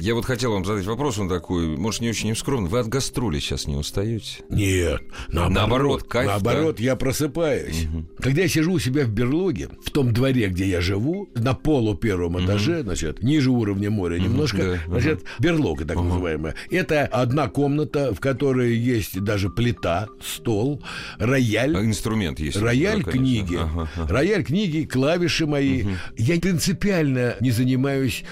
Я 0.00 0.14
вот 0.14 0.24
хотел 0.24 0.52
вам 0.52 0.64
задать 0.64 0.84
вопрос, 0.86 1.18
он 1.18 1.28
такой, 1.28 1.76
может, 1.76 2.00
не 2.00 2.10
очень 2.10 2.34
скромный. 2.36 2.68
Вы 2.68 2.80
от 2.80 2.88
гастроли 2.88 3.38
сейчас 3.38 3.66
не 3.66 3.76
устаете? 3.76 4.44
Нет, 4.48 5.02
наоборот, 5.28 5.54
Наоборот, 5.56 6.02
кайф, 6.04 6.26
наоборот, 6.28 6.80
я 6.80 6.96
просыпаюсь. 6.96 7.86
Когда 8.18 8.42
я 8.42 8.48
сижу 8.48 8.72
у 8.72 8.78
себя 8.78 9.04
в 9.04 9.10
берлоге, 9.10 9.68
в 9.84 9.90
том 9.90 10.12
дворе, 10.12 10.48
где 10.48 10.66
я 10.66 10.80
живу, 10.80 11.28
на 11.34 11.54
полу 11.54 11.94
первом 11.94 12.44
этаже, 12.44 12.82
значит, 12.82 13.22
ниже 13.22 13.50
уровня 13.50 13.90
моря 13.90 14.18
немножко, 14.18 14.58
да, 14.58 14.78
значит, 14.88 15.24
берлога 15.38 15.84
так 15.84 15.96
называемая. 15.96 16.54
Это 16.70 17.04
одна 17.06 17.48
комната, 17.48 18.14
в 18.14 18.20
которой 18.20 18.76
есть 18.76 19.20
даже 19.22 19.50
плита, 19.50 20.08
стол, 20.24 20.82
рояль. 21.18 21.76
А 21.76 21.84
инструмент 21.84 22.40
есть? 22.40 22.56
Рояль, 22.56 23.02
Да, 23.04 23.10
книги. 23.10 23.56
Ага, 23.56 23.88
ага. 23.96 24.12
Рояль, 24.12 24.44
книги, 24.44 24.84
клавиши 24.84 25.46
мои. 25.46 25.84
Я 26.16 26.38
принципиально 26.40 27.36
не 27.40 27.50
занимаюсь 27.50 28.24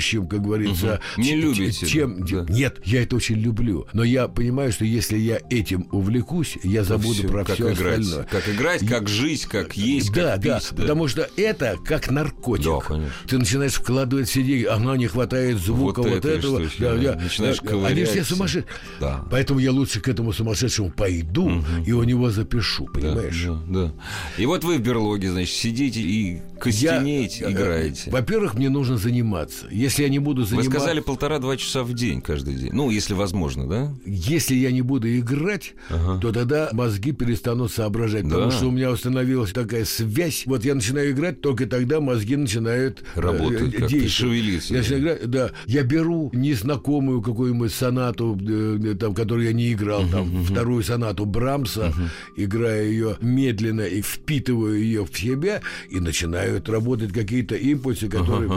звукозаписывающим, 0.00 0.26
как 0.26 0.42
говорится. 0.42 1.00
Мгм. 1.16 1.24
Не 1.26 1.36
любите, 1.36 1.86
Чем? 1.86 2.24
да. 2.24 2.46
Нет, 2.48 2.80
я 2.84 3.02
это 3.02 3.16
очень 3.16 3.36
люблю. 3.36 3.86
Но 3.92 4.02
я 4.04 4.28
понимаю, 4.28 4.72
что 4.72 4.84
если 4.84 5.18
я 5.18 5.40
этим 5.50 5.88
увлекусь, 5.92 6.56
я 6.62 6.84
забуду 6.84 7.14
Всё, 7.14 7.28
про 7.28 7.44
как 7.44 7.54
все 7.56 7.72
играть. 7.72 8.00
остальное. 8.00 8.24
Как 8.30 8.48
играть, 8.48 8.86
как 8.86 9.08
жить, 9.08 9.46
как 9.46 9.76
есть, 9.76 10.12
Да, 10.12 10.32
как 10.32 10.40
да, 10.40 10.58
пить. 10.60 10.68
потому 10.76 11.08
что 11.08 11.28
это 11.36 11.76
как 11.84 12.10
наркотик. 12.10 12.64
Да, 12.66 12.80
конечно. 12.80 13.12
Ты 13.28 13.38
начинаешь 13.38 13.74
вкладывать 13.74 14.28
все 14.28 14.42
деньги, 14.42 14.64
ага, 14.64 14.96
не 14.96 15.06
хватает 15.06 15.58
звука, 15.58 16.00
Вот 16.00 16.08
вот, 16.08 16.18
это 16.18 16.28
этого. 16.28 16.64
что 16.66 16.84
еще, 16.86 17.02
да. 17.02 17.14
Начинаешь 17.16 17.58
Они 17.84 18.04
все 18.04 18.24
сумасшедшие. 18.24 18.64
Да. 19.00 19.24
Поэтому 19.30 19.60
я 19.60 19.72
лучше 19.72 20.00
к 20.00 20.08
этому 20.08 20.32
сумасшедшему 20.32 20.90
пойду 20.90 21.62
и 21.86 21.92
у 21.92 22.02
него 22.04 22.30
запишу, 22.30 22.86
Да, 22.86 22.92
понимаешь? 23.00 23.44
Да, 23.46 23.60
да. 23.68 23.92
И 24.38 24.46
вот 24.46 24.64
вы 24.64 24.78
в 24.78 24.80
берлоге, 24.80 25.30
значит, 25.30 25.54
сидите 25.54 26.00
и 26.00 26.40
костенеете, 26.58 27.40
Я, 27.44 27.48
э, 27.48 27.52
играете. 27.52 28.10
Во-первых, 28.10 28.54
мне 28.54 28.68
нужно 28.70 28.96
заниматься. 28.96 29.66
Если 29.70 29.89
я 29.98 30.08
не 30.08 30.18
буду 30.18 30.42
Вы 30.42 30.48
заниматься... 30.48 30.70
сказали 30.70 31.00
полтора-два 31.00 31.56
часа 31.56 31.82
в 31.82 31.92
день 31.94 32.20
каждый 32.20 32.54
день. 32.54 32.70
Ну, 32.72 32.90
если 32.90 33.14
возможно, 33.14 33.66
да? 33.68 33.92
Если 34.06 34.54
я 34.54 34.70
не 34.70 34.82
буду 34.82 35.08
играть, 35.18 35.74
то 35.88 36.32
тогда 36.32 36.68
мозги 36.72 37.12
перестанут 37.12 37.72
соображать. 37.72 38.24
Потому 38.24 38.44
Да. 38.44 38.50
что 38.50 38.66
у 38.68 38.70
меня 38.70 38.90
установилась 38.90 39.52
такая 39.52 39.84
связь. 39.84 40.44
Вот 40.46 40.64
я 40.64 40.74
начинаю 40.74 41.10
играть, 41.12 41.40
только 41.40 41.66
тогда 41.66 42.00
мозги 42.00 42.36
начинают 42.36 43.02
э, 43.16 43.20
Работают 43.20 43.72
как-то, 43.72 43.88
действовать. 43.88 44.10
шевелиться, 44.12 44.74
Я 44.74 44.80
начинаю 44.80 45.00
играть, 45.02 45.30
да. 45.30 45.50
Я 45.66 45.82
беру 45.82 46.30
незнакомую 46.32 47.22
какую-нибудь 47.22 47.72
сонату, 47.72 48.38
э, 48.40 48.94
там, 48.98 49.14
которую 49.14 49.46
я 49.46 49.52
не 49.52 49.72
играл, 49.72 50.06
там, 50.08 50.44
вторую 50.44 50.82
сонату 50.82 51.24
Брамса, 51.24 51.92
играю 52.36 52.90
ее 52.90 53.16
медленно 53.20 53.82
и 53.82 54.02
впитываю 54.02 54.78
ее 54.80 55.04
в 55.04 55.16
себя, 55.18 55.60
и 55.90 56.00
начинают 56.00 56.68
работать 56.68 57.12
какие-то 57.12 57.54
импульсы, 57.56 58.08
которые... 58.08 58.50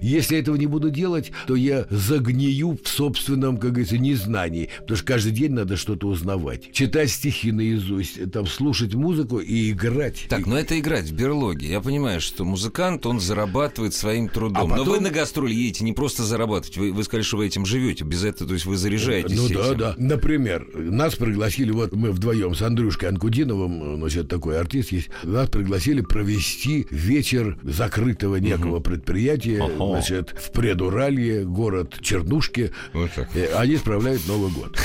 Если 0.00 0.34
я 0.34 0.40
этого 0.40 0.56
не 0.56 0.65
буду 0.66 0.90
делать, 0.90 1.32
то 1.46 1.54
я 1.56 1.86
загнию 1.90 2.78
в 2.82 2.88
собственном, 2.88 3.58
как 3.58 3.70
говорится, 3.72 3.98
незнании. 3.98 4.68
Потому 4.80 4.96
что 4.96 5.06
каждый 5.06 5.32
день 5.32 5.52
надо 5.52 5.76
что-то 5.76 6.08
узнавать. 6.08 6.72
Читать 6.72 7.10
стихи 7.10 7.52
наизусть, 7.52 8.30
там, 8.32 8.46
слушать 8.46 8.94
музыку 8.94 9.38
и 9.38 9.70
играть. 9.70 10.26
Так, 10.28 10.46
но 10.46 10.58
это 10.58 10.78
играть 10.78 11.06
в 11.06 11.12
берлоге. 11.14 11.68
Я 11.68 11.80
понимаю, 11.80 12.20
что 12.20 12.44
музыкант, 12.44 13.06
он 13.06 13.20
зарабатывает 13.20 13.94
своим 13.94 14.28
трудом. 14.28 14.72
А 14.72 14.76
потом- 14.76 14.86
Но 14.86 14.92
вы 14.92 15.00
на 15.00 15.10
гастроли 15.10 15.54
едете 15.54 15.84
не 15.84 15.92
просто 15.92 16.22
зарабатывать. 16.24 16.76
Вы, 16.76 16.92
вы 16.92 17.04
сказали, 17.04 17.22
что 17.24 17.36
вы 17.38 17.46
этим 17.46 17.66
живете. 17.66 18.04
Без 18.04 18.24
этого, 18.24 18.48
то 18.48 18.54
есть 18.54 18.66
вы 18.66 18.76
заряжаетесь 18.76 19.36
Ну 19.36 19.48
да, 19.48 19.66
этим. 19.68 19.78
да. 19.78 19.94
Например, 19.98 20.66
нас 20.74 21.14
пригласили, 21.16 21.70
вот 21.70 21.92
мы 21.94 22.10
вдвоем 22.12 22.54
с 22.54 22.62
Андрюшкой 22.62 23.08
Анкудиновым, 23.10 23.96
значит, 23.98 24.28
такой 24.28 24.58
артист 24.58 24.92
есть, 24.92 25.08
нас 25.22 25.48
пригласили 25.48 26.00
провести 26.00 26.86
вечер 26.90 27.58
закрытого 27.62 28.36
некого 28.36 28.80
предприятия, 28.80 29.60
Ага. 29.62 29.74
значит, 30.00 30.34
в 30.38 30.50
Предуралье, 30.56 31.44
город 31.44 31.96
Чернушки. 32.00 32.72
Вот 32.94 33.10
так. 33.14 33.28
Э, 33.36 33.54
Они 33.56 33.76
справляют 33.76 34.26
Новый 34.26 34.50
год. 34.50 34.78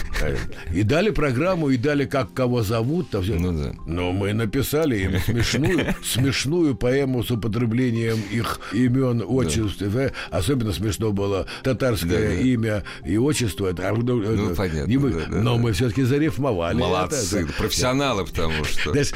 И 0.74 0.84
дали 0.84 1.12
программу, 1.12 1.70
и 1.70 1.78
дали, 1.78 2.06
как 2.06 2.34
кого 2.34 2.62
зовут. 2.62 3.10
Там 3.10 3.24
все. 3.24 3.36
Ну 3.36 3.52
да. 3.54 3.74
Но 3.88 4.12
мы 4.12 4.34
написали 4.34 4.98
им 4.98 5.18
смешную, 5.20 5.96
смешную 6.04 6.76
поэму 6.76 7.24
с 7.24 7.32
употреблением 7.32 8.20
их 8.32 8.60
имен, 8.74 9.24
отчеств. 9.26 9.82
Э, 9.82 10.12
Особенно 10.30 10.74
смешно 10.74 11.12
было 11.14 11.48
татарское 11.64 12.10
Да, 12.30 12.36
да. 12.36 12.42
имя 12.42 12.84
и 13.06 13.18
отчество. 13.18 13.68
Это, 13.68 13.92
ну, 13.96 14.18
Ну, 14.22 14.56
понятно, 14.56 14.90
не 14.90 14.98
мы, 14.98 15.12
да, 15.12 15.20
да, 15.30 15.38
но 15.38 15.56
да. 15.56 15.62
мы 15.62 15.72
все-таки 15.72 16.04
зарифмовали. 16.04 16.78
Молодцы, 16.78 17.38
это, 17.40 17.48
да. 17.48 17.54
профессионалы, 17.58 18.26
потому 18.26 18.64
что... 18.66 18.92
Знаешь, 18.92 19.12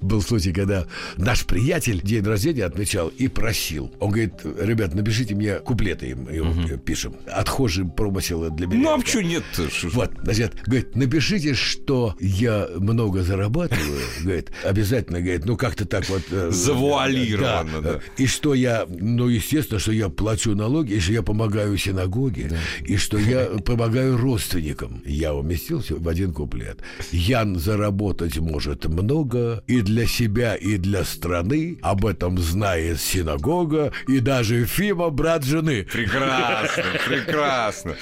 был 0.00 0.22
случай, 0.22 0.52
когда 0.54 0.86
наш 1.18 1.44
приятель 1.44 2.00
день 2.00 2.24
рождения 2.24 2.64
отмечал 2.64 3.08
и 3.08 3.28
просил. 3.28 3.92
Он 4.00 4.08
говорит, 4.10 4.34
ребят, 4.58 4.94
напишите 4.94 5.34
мне 5.34 5.56
куплеты 5.82 6.10
им, 6.10 6.24
им 6.28 6.78
пишем. 6.78 7.14
Отхожий 7.26 7.84
промысел 7.84 8.50
для 8.50 8.66
меня. 8.66 8.82
Ну, 8.82 8.90
а 8.90 8.94
это». 8.94 9.02
почему? 9.04 9.70
Шо- 9.70 9.88
Вот, 9.92 10.10
значит, 10.22 10.54
говорит, 10.66 10.94
напишите, 10.96 11.54
что 11.54 12.14
я 12.20 12.68
много 12.78 13.22
зарабатываю, 13.22 14.00
говорит, 14.22 14.50
обязательно, 14.64 15.20
говорит, 15.20 15.44
ну 15.44 15.56
как-то 15.56 15.84
так 15.84 16.08
вот... 16.08 16.22
э, 16.30 16.50
Завуалированно, 16.50 17.80
да. 17.82 18.00
И 18.16 18.26
что 18.26 18.54
я, 18.54 18.86
ну, 18.88 19.28
естественно, 19.28 19.80
что 19.80 19.92
я 19.92 20.08
плачу 20.08 20.54
налоги, 20.54 20.94
и 20.94 21.00
что 21.00 21.12
я 21.12 21.22
помогаю 21.22 21.76
синагоге, 21.76 22.50
и 22.84 22.96
что 22.96 23.18
я 23.18 23.44
помогаю 23.64 24.16
родственникам. 24.16 25.02
Я 25.04 25.34
уместился 25.34 25.96
в 25.96 26.08
один 26.08 26.32
куплет. 26.32 26.78
Ян 27.12 27.58
заработать 27.58 28.38
может 28.38 28.84
много 28.86 29.62
и 29.66 29.80
для 29.80 30.06
себя, 30.06 30.54
и 30.54 30.76
для 30.76 31.04
страны. 31.04 31.78
Об 31.82 32.06
этом 32.06 32.38
знает 32.38 33.00
синагога, 33.00 33.92
и 34.08 34.20
даже 34.20 34.64
Фима, 34.64 35.10
брат 35.10 35.44
жены 35.44 35.71
жены. 35.72 35.84
Прекрасно, 35.84 36.84
прекрасно. 37.06 37.96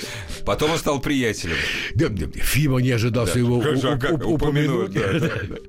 Потом 0.44 0.72
он 0.72 0.78
стал 0.78 1.00
приятелем. 1.00 1.56
Фима 2.34 2.80
не 2.80 2.90
ожидал, 2.90 3.26
что 3.26 3.38
его 3.38 3.58
упомянут. 3.58 4.96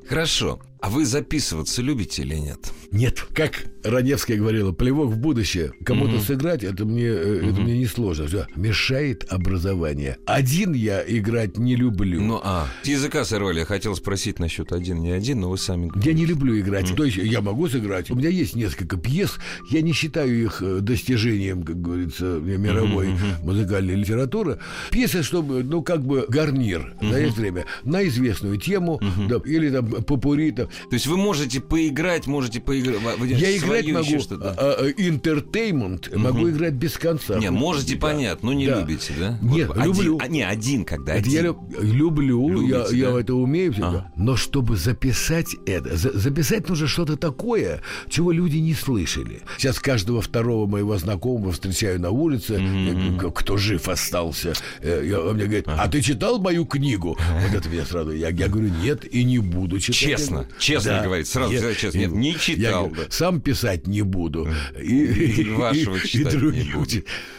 Хорошо. 0.07 0.59
А 0.61 0.65
А 0.81 0.89
вы 0.89 1.05
записываться 1.05 1.81
любите 1.81 2.23
или 2.23 2.35
нет? 2.35 2.59
Нет. 2.91 3.25
Как 3.33 3.65
Раневская 3.83 4.37
говорила, 4.37 4.71
плевок 4.71 5.11
в 5.11 5.17
будущее. 5.17 5.73
Кому-то 5.85 6.15
угу. 6.15 6.21
сыграть, 6.23 6.63
это 6.63 6.85
мне, 6.85 7.11
угу. 7.11 7.49
это 7.49 7.61
мне 7.61 7.77
не 7.77 7.85
сложно. 7.85 8.27
Все. 8.27 8.47
Мешает 8.55 9.25
образование. 9.29 10.17
Один 10.25 10.73
я 10.73 11.03
играть 11.07 11.57
не 11.57 11.75
люблю. 11.75 12.21
Ну, 12.21 12.41
а. 12.43 12.67
С 12.83 12.87
языка 12.87 13.23
сорвали. 13.25 13.59
Я 13.59 13.65
хотел 13.65 13.95
спросить 13.95 14.39
насчет 14.39 14.71
один, 14.73 15.01
не 15.01 15.11
один, 15.11 15.41
но 15.41 15.51
вы 15.51 15.57
сами. 15.57 15.91
Я 16.03 16.13
не 16.13 16.25
люблю 16.25 16.59
играть. 16.59 16.89
Угу. 16.89 16.97
То 16.97 17.03
есть 17.05 17.17
я 17.17 17.41
могу 17.41 17.69
сыграть. 17.69 18.09
У 18.09 18.15
меня 18.15 18.29
есть 18.29 18.55
несколько 18.55 18.97
пьес. 18.97 19.37
Я 19.69 19.81
не 19.81 19.93
считаю 19.93 20.43
их 20.43 20.63
э, 20.63 20.79
достижением, 20.81 21.63
как 21.63 21.79
говорится, 21.79 22.25
мировой 22.25 23.09
угу. 23.09 23.19
музыкальной 23.43 23.95
литературы. 23.95 24.57
Пьесы, 24.89 25.21
чтобы, 25.21 25.63
ну, 25.63 25.83
как 25.83 26.03
бы 26.03 26.25
гарнир 26.27 26.95
угу. 26.97 27.05
на 27.05 27.15
это 27.15 27.39
время. 27.39 27.65
На 27.83 28.05
известную 28.07 28.57
тему. 28.57 28.95
Угу. 28.95 29.27
Да, 29.29 29.35
или 29.45 29.69
там 29.69 29.87
попури. 30.03 30.51
То 30.89 30.93
есть 30.93 31.07
вы 31.07 31.17
можете 31.17 31.61
поиграть, 31.61 32.27
можете 32.27 32.59
поиграть. 32.59 33.01
Я 33.21 33.57
играть 33.57 33.87
могу 33.87 34.15
интертеймент, 34.97 36.09
а, 36.11 36.15
а, 36.15 36.19
могу 36.19 36.49
играть 36.49 36.73
без 36.73 36.97
конца. 36.97 37.37
Не, 37.37 37.51
можете 37.51 37.95
да. 37.95 38.01
понятно, 38.01 38.51
но 38.51 38.53
не 38.53 38.67
да. 38.67 38.79
любите, 38.79 39.13
да? 39.19 39.37
Нет, 39.41 39.67
вот, 39.67 39.77
люблю. 39.77 40.17
Один, 40.17 40.21
а, 40.21 40.27
не, 40.27 40.43
один, 40.43 40.85
когда 40.85 41.13
один. 41.13 41.33
Я 41.33 41.41
люблю, 41.41 42.49
Любите, 42.49 42.97
я, 42.97 43.09
да? 43.09 43.11
я 43.13 43.19
это 43.19 43.33
умею 43.35 43.73
всегда. 43.73 43.87
А. 43.87 44.11
Но 44.15 44.35
чтобы 44.35 44.77
записать 44.77 45.55
это, 45.65 45.95
за, 45.95 46.17
записать 46.17 46.69
нужно 46.69 46.87
что-то 46.87 47.17
такое, 47.17 47.81
чего 48.09 48.31
люди 48.31 48.57
не 48.57 48.73
слышали. 48.73 49.41
Сейчас 49.57 49.79
каждого 49.79 50.21
второго 50.21 50.67
моего 50.67 50.97
знакомого 50.97 51.51
встречаю 51.51 51.99
на 51.99 52.09
улице, 52.09 52.55
mm-hmm. 52.55 53.31
кто 53.33 53.57
жив 53.57 53.87
остался. 53.87 54.53
Э, 54.81 55.03
я, 55.05 55.19
он 55.19 55.35
мне 55.35 55.45
говорит, 55.45 55.65
а 55.67 55.87
ты 55.87 56.01
читал 56.01 56.39
мою 56.39 56.65
книгу? 56.65 57.17
Вот 57.41 57.53
это 57.53 57.69
меня 57.69 57.85
сразу. 57.85 58.11
Я, 58.11 58.29
я 58.29 58.47
говорю, 58.47 58.69
нет, 58.81 59.05
и 59.05 59.23
не 59.23 59.39
буду 59.39 59.79
читать. 59.79 59.95
Честно, 59.95 60.47
честно 60.61 60.91
да. 60.91 61.03
говорит, 61.03 61.27
сразу 61.27 61.51
нет, 61.51 61.77
честно. 61.77 61.97
Нет, 61.97 62.11
не 62.11 62.35
читал. 62.37 62.91
Я, 62.95 63.05
сам 63.09 63.41
писать 63.41 63.87
не 63.87 64.03
буду. 64.03 64.47
И, 64.79 65.03
и, 65.03 65.49
вашего 65.49 65.95
и, 65.95 66.07
читать 66.07 66.35
и 66.35 66.37
других. 66.37 66.65
не 66.65 66.71
буду. 66.71 66.91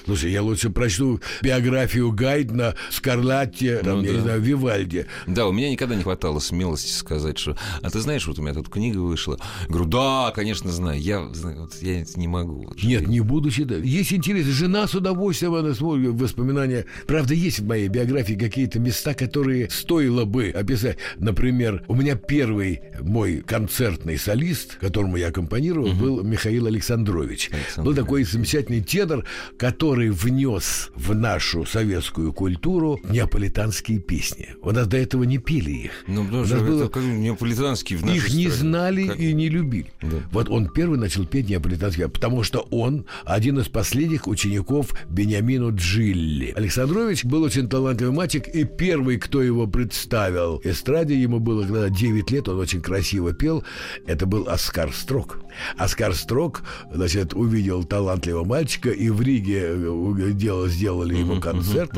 Слушай, 0.05 0.33
я 0.33 0.43
лучше 0.43 0.71
прочту 0.71 1.21
биографию 1.43 2.11
Гайдна, 2.13 2.75
Скарлатте, 2.91 3.79
там, 3.79 3.99
ну, 3.99 4.03
я 4.03 4.11
да. 4.11 4.17
не 4.17 4.23
знаю, 4.23 4.41
Вивальди. 4.41 5.07
Да, 5.27 5.47
у 5.47 5.53
меня 5.53 5.71
никогда 5.71 5.95
не 5.95 6.03
хватало 6.03 6.41
смелости 6.41 6.91
сказать, 6.91 7.39
что... 7.39 7.57
А 7.83 7.91
ты 7.91 8.01
знаешь, 8.01 8.27
вот 8.27 8.39
у 8.39 8.43
меня 8.43 8.55
тут 8.55 8.69
книга 8.69 8.99
вышла. 8.99 9.39
Я 9.63 9.69
говорю, 9.69 9.87
да, 9.87 10.33
конечно, 10.35 10.71
знаю. 10.71 11.01
Я, 11.01 11.21
вот, 11.21 11.75
я 11.81 12.05
не 12.17 12.29
могу. 12.29 12.65
Вот, 12.67 12.83
Нет, 12.83 13.07
не 13.07 13.21
буду 13.21 13.51
читать. 13.51 13.85
Есть 13.85 14.13
интерес. 14.13 14.47
Жена 14.47 14.89
с 14.89 14.95
удовольствием 14.95 15.55
она 15.55 15.75
смотрит 15.75 16.11
воспоминания. 16.11 16.87
Правда, 17.07 17.35
есть 17.35 17.61
в 17.61 17.67
моей 17.67 17.89
биографии 17.89 18.35
какие-то 18.35 18.81
места, 18.81 19.15
которые 19.15 19.71
стоило 19.71 20.25
бы 20.25 20.51
описать. 20.51 20.99
Например, 21.17 21.85
у 21.89 21.95
меня 21.95 22.17
первый 22.17 22.83
мой 23.13 23.43
концертный 23.47 24.19
солист, 24.19 24.77
которому 24.77 25.17
я 25.17 25.29
аккомпанировал, 25.29 25.91
угу. 25.91 25.97
был 25.97 26.23
Михаил 26.23 26.67
Александрович. 26.67 27.51
Александр 27.53 27.91
был 27.91 27.95
такой 27.95 28.25
замечательный 28.25 28.81
тенор, 28.81 29.25
который 29.59 30.11
внес 30.11 30.91
в 30.95 31.15
нашу 31.15 31.67
советскую 31.67 32.33
культуру 32.33 32.99
неаполитанские 33.05 33.99
песни. 33.99 34.55
У 34.63 34.71
нас 34.71 34.87
до 34.87 34.97
этого 34.97 35.25
не 35.25 35.39
пели 35.39 35.71
их. 35.71 35.93
Ну, 36.07 36.25
потому 36.25 36.47
что 36.47 36.59
было... 36.61 36.85
это 36.87 37.01
неаполитанские 37.01 37.99
в 37.99 38.03
нашей 38.03 38.17
Их 38.17 38.23
стране. 38.29 38.45
не 38.45 38.51
знали 38.51 39.07
как... 39.07 39.21
и 39.21 39.33
не 39.35 39.49
любили. 39.49 39.93
Да. 40.01 40.17
Вот 40.31 40.49
он 40.49 40.69
первый 40.71 40.99
начал 40.99 41.27
петь 41.27 41.49
неаполитанские, 41.49 42.09
потому 42.09 42.43
что 42.43 42.61
он 42.71 43.05
один 43.25 43.59
из 43.59 43.69
последних 43.69 44.27
учеников 44.27 44.95
Бениамину 45.11 45.75
Джилли. 45.75 46.53
Александрович 46.57 47.25
был 47.25 47.43
очень 47.43 47.69
талантливый 47.69 48.15
мальчик, 48.15 48.49
и 48.49 48.65
первый, 48.65 49.19
кто 49.19 49.43
его 49.43 49.67
представил 49.67 50.61
эстраде, 50.65 51.21
ему 51.21 51.39
было 51.39 51.63
когда 51.63 51.89
9 51.91 52.31
лет, 52.31 52.49
он 52.49 52.59
очень 52.59 52.81
красиво 53.03 53.33
пел, 53.33 53.65
это 54.07 54.27
был 54.27 54.49
Оскар 54.49 54.93
Строк. 54.93 55.41
Оскар 55.77 56.15
Строк, 56.15 56.63
значит, 56.93 57.35
увидел 57.35 57.83
талантливого 57.83 58.45
мальчика, 58.45 58.91
и 58.91 59.11
в 59.11 59.21
Риге 59.21 59.75
э, 59.75 60.31
дело, 60.33 60.69
сделали 60.69 61.17
ему 61.17 61.41
концерт. 61.41 61.91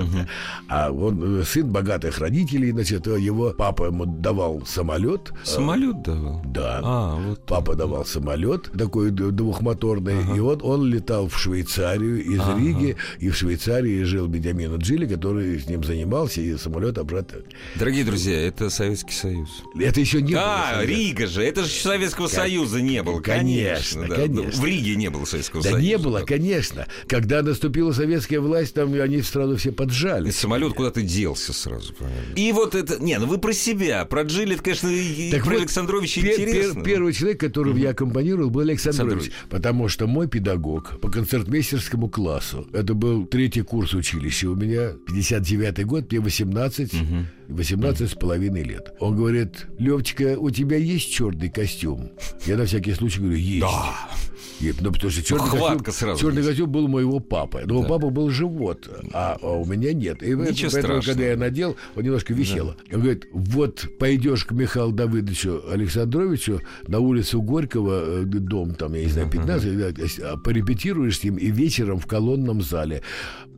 А 0.69 0.90
он 0.90 1.40
э, 1.40 1.45
сын 1.45 1.69
богатых 1.71 2.19
родителей, 2.19 2.73
значит, 2.73 3.07
его 3.07 3.51
папа 3.51 3.85
ему 3.87 4.07
давал 4.07 4.64
самолет. 4.67 5.33
Самолет 5.45 6.03
давал? 6.03 6.43
Да. 6.47 6.81
А, 6.83 7.17
вот 7.17 7.45
папа 7.45 7.75
давал 7.75 8.07
самолет 8.07 8.71
такой 8.73 9.11
двухмоторный, 9.11 10.21
ага. 10.21 10.37
и 10.37 10.40
вот 10.40 10.62
он 10.62 10.87
летал 10.87 11.29
в 11.29 11.38
Швейцарию 11.38 12.25
из 12.25 12.40
ага. 12.40 12.59
Риги, 12.59 12.97
и 13.19 13.29
в 13.29 13.37
Швейцарии 13.37 14.05
жил 14.05 14.27
Бенjamin 14.27 14.79
Джили, 14.79 15.07
который 15.07 15.61
с 15.61 15.69
ним 15.69 15.85
занимался, 15.85 16.40
и 16.40 16.57
самолет 16.57 16.97
обратно. 16.97 17.40
Дорогие 17.77 18.05
друзья, 18.05 18.40
это 18.40 18.71
Советский 18.71 19.12
Союз. 19.12 19.51
Это 19.79 20.01
еще 20.01 20.23
не 20.23 20.35
а, 20.35 20.77
было. 20.77 20.87
Рига 20.94 21.26
же, 21.26 21.42
это 21.42 21.62
же 21.64 21.70
Советского 21.70 22.26
как... 22.26 22.37
Союза 22.37 22.80
не 22.80 23.02
было, 23.02 23.20
конечно. 23.20 23.44
Конечно, 23.44 24.09
да. 24.09 24.14
конечно. 24.16 24.62
В 24.62 24.64
Риге 24.64 24.96
не 24.96 25.11
было 25.11 25.24
Советского 25.24 25.62
да 25.62 25.70
Союза. 25.70 25.83
Да 25.83 25.88
не 25.88 25.98
было, 25.98 26.20
конечно. 26.20 26.87
Когда 27.07 27.42
наступила 27.42 27.92
советская 27.92 28.40
власть, 28.40 28.74
там 28.74 28.92
они 28.94 29.22
сразу 29.22 29.57
все 29.57 29.72
поджали. 29.72 30.28
И 30.28 30.33
самолет 30.33 30.74
куда-то 30.74 31.02
делся 31.02 31.52
сразу. 31.52 31.94
И 32.37 32.52
вот 32.52 32.74
это... 32.74 33.02
Не, 33.02 33.18
ну 33.18 33.26
вы 33.26 33.38
про 33.38 33.52
себя, 33.52 34.04
про 34.04 34.22
Джилли, 34.22 34.54
это, 34.54 34.62
конечно, 34.62 34.88
и 34.88 35.30
так 35.30 35.44
про 35.44 35.52
вот, 35.52 35.61
Александровича 35.61 36.20
пер, 36.20 36.33
интересно. 36.33 36.74
Пер, 36.74 36.85
первый 36.85 37.12
человек, 37.12 37.40
которого 37.40 37.72
угу. 37.72 37.80
я 37.80 37.90
аккомпанировал, 37.90 38.50
был 38.50 38.61
Александрович, 38.61 39.12
Александрович. 39.14 39.33
Потому 39.50 39.88
что 39.88 40.07
мой 40.07 40.28
педагог 40.28 41.00
по 41.00 41.11
концертмейстерскому 41.11 42.09
классу, 42.09 42.66
это 42.72 42.94
был 42.94 43.26
третий 43.26 43.62
курс 43.62 43.94
училища 43.94 44.48
у 44.50 44.54
меня, 44.54 44.92
59-й 45.09 45.85
год, 45.85 46.11
мне 46.11 46.20
18, 46.20 46.94
угу. 46.94 47.02
18 47.48 48.11
с 48.11 48.14
половиной 48.14 48.62
лет. 48.62 48.92
Он 49.00 49.16
говорит, 49.16 49.66
Левчика, 49.78 50.37
у 50.38 50.50
тебя 50.50 50.74
есть 50.77 51.11
черный 51.11 51.49
костюм? 51.49 52.11
Я 52.47 52.57
на 52.57 52.65
всякий 52.65 52.95
случай 52.95 53.21
говорю, 53.21 53.37
есть. 53.37 53.61
Да. 53.61 53.95
И, 54.61 54.73
ну, 54.81 54.93
потому 54.93 55.11
что 55.11 55.23
черный 55.23 55.49
Хватка 55.49 55.85
костюм, 55.85 56.09
сразу 56.09 56.21
черный 56.21 56.43
костюм 56.43 56.71
был 56.71 56.89
моего 56.89 57.21
папы. 57.21 57.63
Но 57.67 57.81
да. 57.81 57.87
у 57.87 57.89
папы 57.89 58.11
был 58.11 58.31
живот, 58.31 58.89
а, 59.13 59.37
а 59.41 59.51
у 59.51 59.65
меня 59.65 59.93
нет. 59.93 60.23
И 60.23 60.31
Ничего 60.31 60.71
поэтому, 60.71 60.71
страшного. 60.71 61.03
когда 61.03 61.25
я 61.25 61.37
надел, 61.37 61.77
он 61.97 62.05
немножко 62.05 62.33
висело. 62.33 62.77
Да. 62.89 62.97
Он 62.97 63.03
говорит, 63.03 63.27
вот 63.33 63.87
пойдешь 63.99 64.45
к 64.45 64.53
Михаилу 64.53 64.93
Давыдовичу 64.93 65.63
Александровичу 65.69 66.61
на 66.87 67.01
улицу 67.01 67.43
Горького, 67.43 68.23
э, 68.23 68.25
дом 68.25 68.75
там, 68.75 68.95
я 68.95 69.03
не 69.03 69.11
знаю, 69.11 69.29
15, 69.29 69.67
uh-huh. 69.67 70.41
порепетируешь 70.41 71.19
с 71.19 71.25
ним, 71.25 71.37
и 71.37 71.51
вечером 71.51 71.99
в 71.99 72.07
колонном 72.07 72.63
зале 72.63 73.03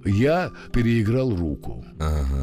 я 0.04 0.52
переиграл 0.72 1.34
руку. 1.34 1.84
Ага, 1.98 2.20
ага. 2.20 2.35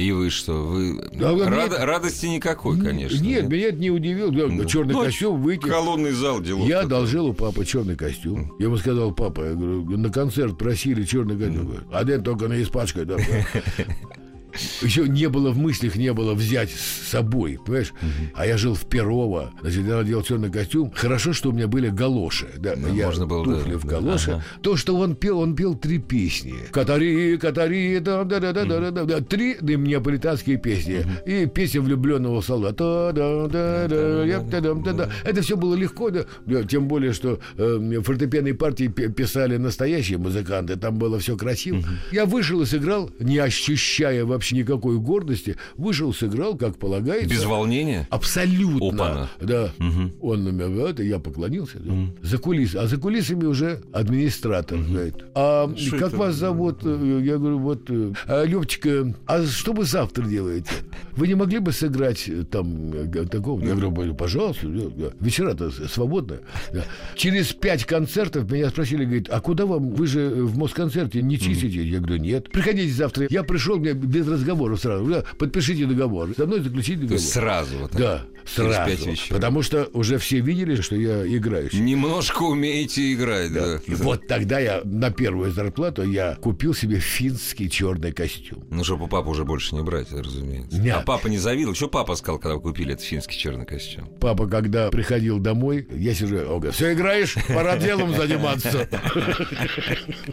И 0.00 0.12
вы 0.12 0.30
что? 0.30 0.54
Вы 0.62 0.98
да, 1.12 1.36
Рад... 1.36 1.70
нет, 1.72 1.78
радости 1.78 2.24
никакой, 2.24 2.80
конечно. 2.80 3.22
Нет, 3.22 3.42
нет? 3.42 3.50
меня 3.50 3.68
это 3.68 3.76
не 3.76 3.90
удивило. 3.90 4.32
Да. 4.32 4.64
Черный 4.64 4.94
ну, 4.94 5.04
костюм 5.04 5.42
выйти. 5.42 5.66
Колонный 5.66 6.12
зал 6.12 6.40
делал. 6.40 6.64
Я 6.66 6.80
одолжил 6.80 7.26
у 7.26 7.34
папы 7.34 7.66
черный 7.66 7.96
костюм. 7.96 8.54
Я 8.58 8.66
ему 8.66 8.78
сказал, 8.78 9.12
папа, 9.12 9.42
я 9.42 9.52
говорю, 9.52 9.98
на 9.98 10.10
концерт 10.10 10.56
просили 10.56 11.04
черный 11.04 11.36
костюм. 11.36 11.84
Один 11.92 12.22
только 12.22 12.48
на 12.48 12.62
испачкай, 12.62 13.04
да. 13.04 13.18
еще 14.82 15.08
не 15.08 15.28
было 15.28 15.50
в 15.50 15.58
мыслях, 15.58 15.96
не 15.96 16.12
было 16.12 16.34
взять 16.34 16.70
с 16.70 17.08
собой, 17.08 17.58
понимаешь? 17.64 17.92
Угу. 18.02 18.30
А 18.34 18.46
я 18.46 18.56
жил 18.56 18.74
в 18.74 18.86
Перово, 18.86 19.52
значит, 19.60 19.86
я 19.86 19.96
надел 19.96 20.22
черный 20.22 20.50
костюм. 20.50 20.92
Хорошо, 20.94 21.32
что 21.32 21.50
у 21.50 21.52
меня 21.52 21.68
были 21.68 21.88
галоши, 21.88 22.48
да, 22.58 22.74
ну, 22.76 22.94
я 22.94 23.06
можно 23.06 23.26
было, 23.26 23.44
туфли 23.44 23.72
да, 23.72 23.78
в 23.78 23.84
галоши. 23.84 24.30
Ага. 24.32 24.44
То, 24.62 24.76
что 24.76 24.96
он 24.96 25.16
пел, 25.16 25.38
он 25.38 25.54
пел 25.54 25.74
три 25.74 25.98
песни. 25.98 26.54
Катари, 26.70 27.36
Катари, 27.36 27.98
да, 28.00 28.24
да, 28.24 28.40
да, 28.40 28.52
да, 28.52 28.64
да, 28.64 28.90
да, 28.90 29.04
да, 29.04 29.20
три 29.20 29.56
неаполитанские 29.60 30.56
песни. 30.56 30.98
Угу. 31.00 31.30
И 31.30 31.46
песня 31.46 31.80
влюбленного 31.80 32.40
солдата. 32.40 33.12
Да, 33.14 33.48
да, 33.48 33.48
да, 33.48 33.88
да, 33.88 34.40
да, 34.40 34.60
да, 34.60 34.74
да, 34.74 34.92
да. 34.92 35.10
Это 35.24 35.42
все 35.42 35.56
было 35.56 35.74
легко, 35.74 36.10
да, 36.10 36.24
тем 36.64 36.88
более, 36.88 37.12
что 37.12 37.40
э, 37.56 38.00
фортепианные 38.02 38.54
партии 38.54 38.88
писали 38.88 39.56
настоящие 39.56 40.18
музыканты, 40.18 40.76
там 40.76 40.98
было 40.98 41.18
все 41.18 41.36
красиво. 41.36 41.78
Угу. 41.78 41.86
Я 42.12 42.26
вышел 42.26 42.60
и 42.62 42.66
сыграл, 42.66 43.10
не 43.18 43.38
ощущая 43.38 44.24
вообще 44.24 44.39
вообще 44.40 44.56
никакой 44.56 44.98
гордости. 44.98 45.56
Вышел, 45.76 46.14
сыграл, 46.14 46.56
как 46.56 46.78
полагается. 46.78 47.28
Без 47.28 47.44
волнения? 47.44 48.08
Абсолютно. 48.08 48.88
Опана. 48.88 49.30
Да. 49.38 49.70
Угу. 49.78 50.12
Он 50.22 50.44
на 50.44 50.48
меня, 50.48 50.88
это 50.88 51.02
я 51.02 51.18
поклонился. 51.18 51.78
Да. 51.78 51.92
Угу. 51.92 52.06
За 52.22 52.38
кулис. 52.38 52.74
А 52.74 52.86
за 52.86 52.96
кулисами 52.96 53.44
уже 53.44 53.82
администратор. 53.92 54.78
Угу. 54.78 54.92
Говорит, 54.92 55.14
а 55.34 55.70
что 55.76 55.98
как 55.98 56.08
это? 56.08 56.16
вас 56.16 56.34
зовут? 56.36 56.82
Я 56.84 57.36
говорю, 57.36 57.58
вот, 57.58 57.90
а, 58.26 58.44
Левчика, 58.44 59.14
а 59.26 59.44
что 59.44 59.74
вы 59.74 59.84
завтра 59.84 60.24
делаете? 60.24 60.70
Вы 61.20 61.28
не 61.28 61.34
могли 61.34 61.58
бы 61.58 61.70
сыграть 61.70 62.30
э, 62.30 62.44
там 62.50 62.94
э, 62.94 63.26
такого? 63.26 63.62
Я 63.62 63.74
говорю, 63.74 64.14
пожалуйста. 64.14 64.66
Вечера-то 65.20 65.70
свободно. 65.70 66.38
Да. 66.72 66.86
Через 67.14 67.52
пять 67.52 67.84
концертов 67.84 68.50
меня 68.50 68.70
спросили, 68.70 69.04
говорит, 69.04 69.28
а 69.30 69.38
куда 69.42 69.66
вам? 69.66 69.90
Вы 69.90 70.06
же 70.06 70.30
в 70.30 70.56
Москонцерте 70.56 71.20
не 71.20 71.38
чистите? 71.38 71.84
Я 71.84 71.98
говорю, 71.98 72.16
нет. 72.16 72.50
Приходите 72.50 72.90
завтра. 72.94 73.26
Я 73.28 73.42
пришел, 73.42 73.76
мне 73.76 73.92
без 73.92 74.26
разговоров 74.26 74.80
сразу. 74.80 75.22
Подпишите 75.38 75.84
договор. 75.84 76.30
Со 76.34 76.46
мной 76.46 76.60
заключите 76.60 77.02
договор. 77.02 77.18
То 77.18 77.22
есть 77.22 77.32
сразу 77.34 77.76
вот? 77.76 77.92
Да, 77.92 78.22
сразу. 78.46 79.10
Потому 79.28 79.60
что 79.60 79.90
уже 79.92 80.16
все 80.16 80.40
видели, 80.40 80.80
что 80.80 80.96
я 80.96 81.26
играющий. 81.26 81.80
Немножко 81.80 82.44
умеете 82.44 83.12
играть, 83.12 83.52
да. 83.52 83.74
да. 83.74 83.80
И 83.86 83.94
вот 83.94 84.26
тогда 84.26 84.58
я 84.58 84.80
на 84.84 85.10
первую 85.10 85.52
зарплату 85.52 86.02
я 86.02 86.36
купил 86.36 86.72
себе 86.72 86.98
финский 86.98 87.68
черный 87.68 88.12
костюм. 88.12 88.64
Ну, 88.70 88.84
чтобы 88.84 89.06
папу 89.06 89.32
уже 89.32 89.44
больше 89.44 89.74
не 89.74 89.82
брать, 89.82 90.10
разумеется. 90.12 90.78
Нет, 90.78 90.96
а 90.96 91.09
папа 91.10 91.26
не 91.26 91.38
завидовал. 91.38 91.74
Что 91.74 91.88
папа 91.88 92.14
сказал, 92.14 92.38
когда 92.38 92.54
вы 92.54 92.60
купили 92.60 92.92
этот 92.92 93.04
финский 93.04 93.36
черный 93.36 93.66
костюм? 93.66 94.06
Папа, 94.20 94.46
когда 94.46 94.90
приходил 94.90 95.40
домой, 95.40 95.88
я 95.90 96.14
сижу, 96.14 96.36
он 96.36 96.60
говорит, 96.60 96.74
все 96.76 96.92
играешь, 96.92 97.34
пора 97.48 97.76
делом 97.78 98.14
заниматься. 98.14 98.88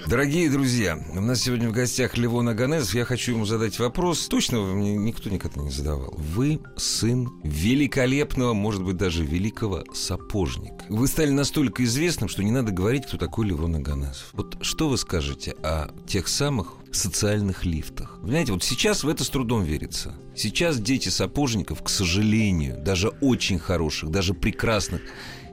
Дорогие 0.06 0.52
друзья, 0.52 1.04
у 1.16 1.20
нас 1.20 1.42
сегодня 1.42 1.70
в 1.70 1.72
гостях 1.72 2.16
Левон 2.16 2.50
Аганезов. 2.50 2.94
Я 2.94 3.06
хочу 3.06 3.32
ему 3.32 3.46
задать 3.46 3.80
вопрос. 3.80 4.28
Точно 4.28 4.60
мне 4.60 4.96
никто 4.96 5.32
никогда 5.32 5.64
не 5.64 5.72
задавал. 5.72 6.14
Вы 6.16 6.60
сын 6.76 7.28
великолепного, 7.44 8.54
может 8.54 8.84
быть, 8.84 8.98
даже 8.98 9.26
великого 9.26 9.84
сапожника. 9.96 10.86
Вы 10.90 11.08
стали 11.08 11.32
настолько 11.32 11.84
известным, 11.86 12.30
что 12.30 12.44
не 12.44 12.52
надо 12.52 12.72
говорить, 12.72 13.08
кто 13.08 13.18
такой 13.18 13.48
Левон 13.48 13.78
Аганезов. 13.78 14.30
Вот 14.34 14.58
что 14.62 14.90
вы 14.90 15.00
скажете 15.00 15.56
о 15.64 15.88
тех 16.06 16.28
самых 16.28 16.76
социальных 16.98 17.66
лифтах. 17.66 18.20
Знаете, 18.24 18.52
вот 18.54 18.64
сейчас 18.64 19.04
в 19.04 19.10
это 19.10 19.24
с 19.24 19.30
трудом 19.30 19.64
верится. 19.64 20.16
Сейчас 20.36 20.80
дети 20.80 21.10
сапожников, 21.10 21.82
к 21.82 21.90
сожалению, 21.90 22.78
даже 22.84 23.10
очень 23.22 23.60
хороших, 23.60 24.12
даже 24.12 24.34
прекрасных, 24.34 25.02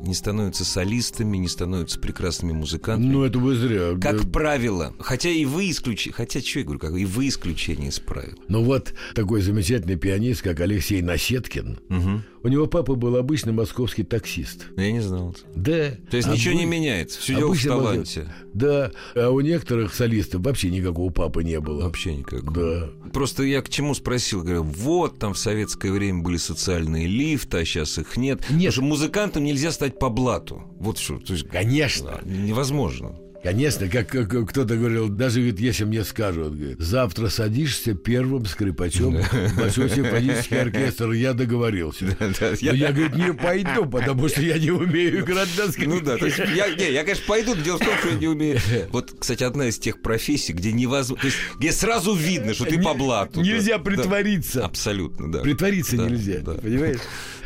не 0.00 0.14
становятся 0.14 0.64
солистами, 0.64 1.36
не 1.36 1.48
становятся 1.48 1.98
прекрасными 1.98 2.52
музыкантами. 2.52 3.10
Ну, 3.10 3.24
это 3.24 3.38
вы 3.38 3.56
зря. 3.56 3.96
Как 4.00 4.30
правило. 4.30 4.94
Хотя 4.98 5.30
и 5.30 5.44
вы 5.44 5.70
исключение. 5.70 6.14
Хотя, 6.14 6.40
что 6.40 6.58
я 6.58 6.64
говорю, 6.64 6.80
как 6.80 6.94
и 6.94 7.04
вы 7.04 7.28
исключение 7.28 7.88
из 7.88 8.00
правил. 8.00 8.38
Ну 8.48 8.62
вот 8.62 8.92
такой 9.14 9.40
замечательный 9.40 9.96
пианист, 9.96 10.42
как 10.42 10.60
Алексей 10.60 11.00
Насеткин. 11.00 11.78
Угу. 11.88 12.22
У 12.44 12.48
него 12.48 12.66
папа 12.66 12.94
был 12.94 13.16
обычный 13.16 13.54
московский 13.54 14.04
таксист. 14.04 14.66
Я 14.76 14.92
не 14.92 15.00
знал. 15.00 15.34
Да. 15.54 15.92
То 16.10 16.18
есть 16.18 16.28
ничего 16.28 16.52
не 16.52 16.66
меняется. 16.66 17.18
Все 17.18 17.36
дело 17.36 17.54
в 17.54 17.62
таланте. 17.62 18.28
Да. 18.52 18.90
А 19.14 19.30
у 19.30 19.40
некоторых 19.40 19.94
солистов 19.94 20.42
вообще 20.42 20.68
никакого 20.70 21.10
папы 21.10 21.42
не 21.42 21.58
было. 21.58 21.84
Вообще 21.84 22.14
никак. 22.14 22.52
Да. 22.52 22.90
Просто 23.14 23.44
я 23.44 23.62
к 23.62 23.70
чему 23.70 23.94
спросил, 23.94 24.42
говорю, 24.42 24.62
вот 24.62 25.18
там 25.18 25.32
в 25.32 25.38
советское 25.38 25.90
время 25.90 26.22
были 26.22 26.36
социальные 26.36 27.06
лифты, 27.06 27.58
а 27.58 27.64
сейчас 27.64 27.96
их 27.96 28.18
нет. 28.18 28.40
Нет. 28.50 28.56
Потому 28.56 28.72
что 28.72 28.82
музыкантам 28.82 29.44
нельзя 29.44 29.72
стать 29.72 29.98
по 29.98 30.10
блату. 30.10 30.64
Вот 30.78 30.98
что. 30.98 31.16
То 31.16 31.32
есть 31.32 31.48
Конечно. 31.48 32.20
невозможно. 32.24 33.16
Конечно, 33.44 33.88
как, 33.88 34.08
как 34.08 34.48
кто-то 34.48 34.74
говорил, 34.74 35.10
даже 35.10 35.40
говорит, 35.40 35.60
если 35.60 35.84
мне 35.84 36.02
скажут, 36.02 36.56
говорит, 36.56 36.80
завтра 36.80 37.28
садишься 37.28 37.92
первым 37.92 38.46
скрипачом 38.46 39.18
в 39.18 39.56
Большой 39.58 39.90
симфонический 39.90 40.62
оркестр, 40.62 41.10
я 41.10 41.34
договорился. 41.34 42.06
Но 42.18 42.72
я, 42.72 42.90
говорит, 42.90 43.14
не 43.14 43.34
пойду, 43.34 43.84
потому 43.84 44.28
что 44.28 44.40
я 44.40 44.58
не 44.58 44.70
умею 44.70 45.20
играть 45.20 45.50
на 45.58 45.70
скрипке. 45.70 45.94
Ну 45.94 46.00
да, 46.00 46.16
то 46.16 46.24
есть 46.24 46.38
я, 46.38 46.70
не, 46.74 46.90
я, 46.90 47.02
конечно, 47.02 47.24
пойду, 47.28 47.54
но 47.54 47.62
дело 47.62 47.76
в 47.76 47.84
том, 47.84 47.94
что 47.98 48.08
я 48.08 48.14
не 48.14 48.28
умею. 48.28 48.58
Вот, 48.90 49.14
кстати, 49.18 49.44
одна 49.44 49.68
из 49.68 49.78
тех 49.78 50.00
профессий, 50.00 50.54
где 50.54 50.72
невозможно, 50.72 51.20
то 51.20 51.26
есть 51.26 51.38
где 51.58 51.70
сразу 51.70 52.14
видно, 52.14 52.54
что 52.54 52.64
ты 52.64 52.80
по 52.80 52.94
блату. 52.94 53.42
Нельзя 53.42 53.78
притвориться. 53.78 54.64
абсолютно, 54.64 55.30
да. 55.30 55.40
Притвориться 55.40 55.98
нельзя, 55.98 56.40
понимаешь? 56.40 57.00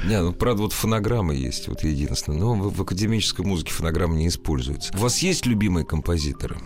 Не, 0.05 0.23
ну, 0.23 0.33
правда, 0.33 0.63
вот 0.63 0.73
фонограммы 0.73 1.35
есть, 1.35 1.67
вот 1.67 1.83
единственное. 1.83 2.39
Но 2.39 2.55
в, 2.55 2.73
в 2.73 2.83
академической 2.83 3.45
музыке 3.45 3.73
фонограммы 3.73 4.17
не 4.17 4.29
используются. 4.29 4.95
У 4.95 4.99
вас 4.99 5.19
есть 5.19 5.45
любимые 5.45 5.85
композиторы? 5.89 6.57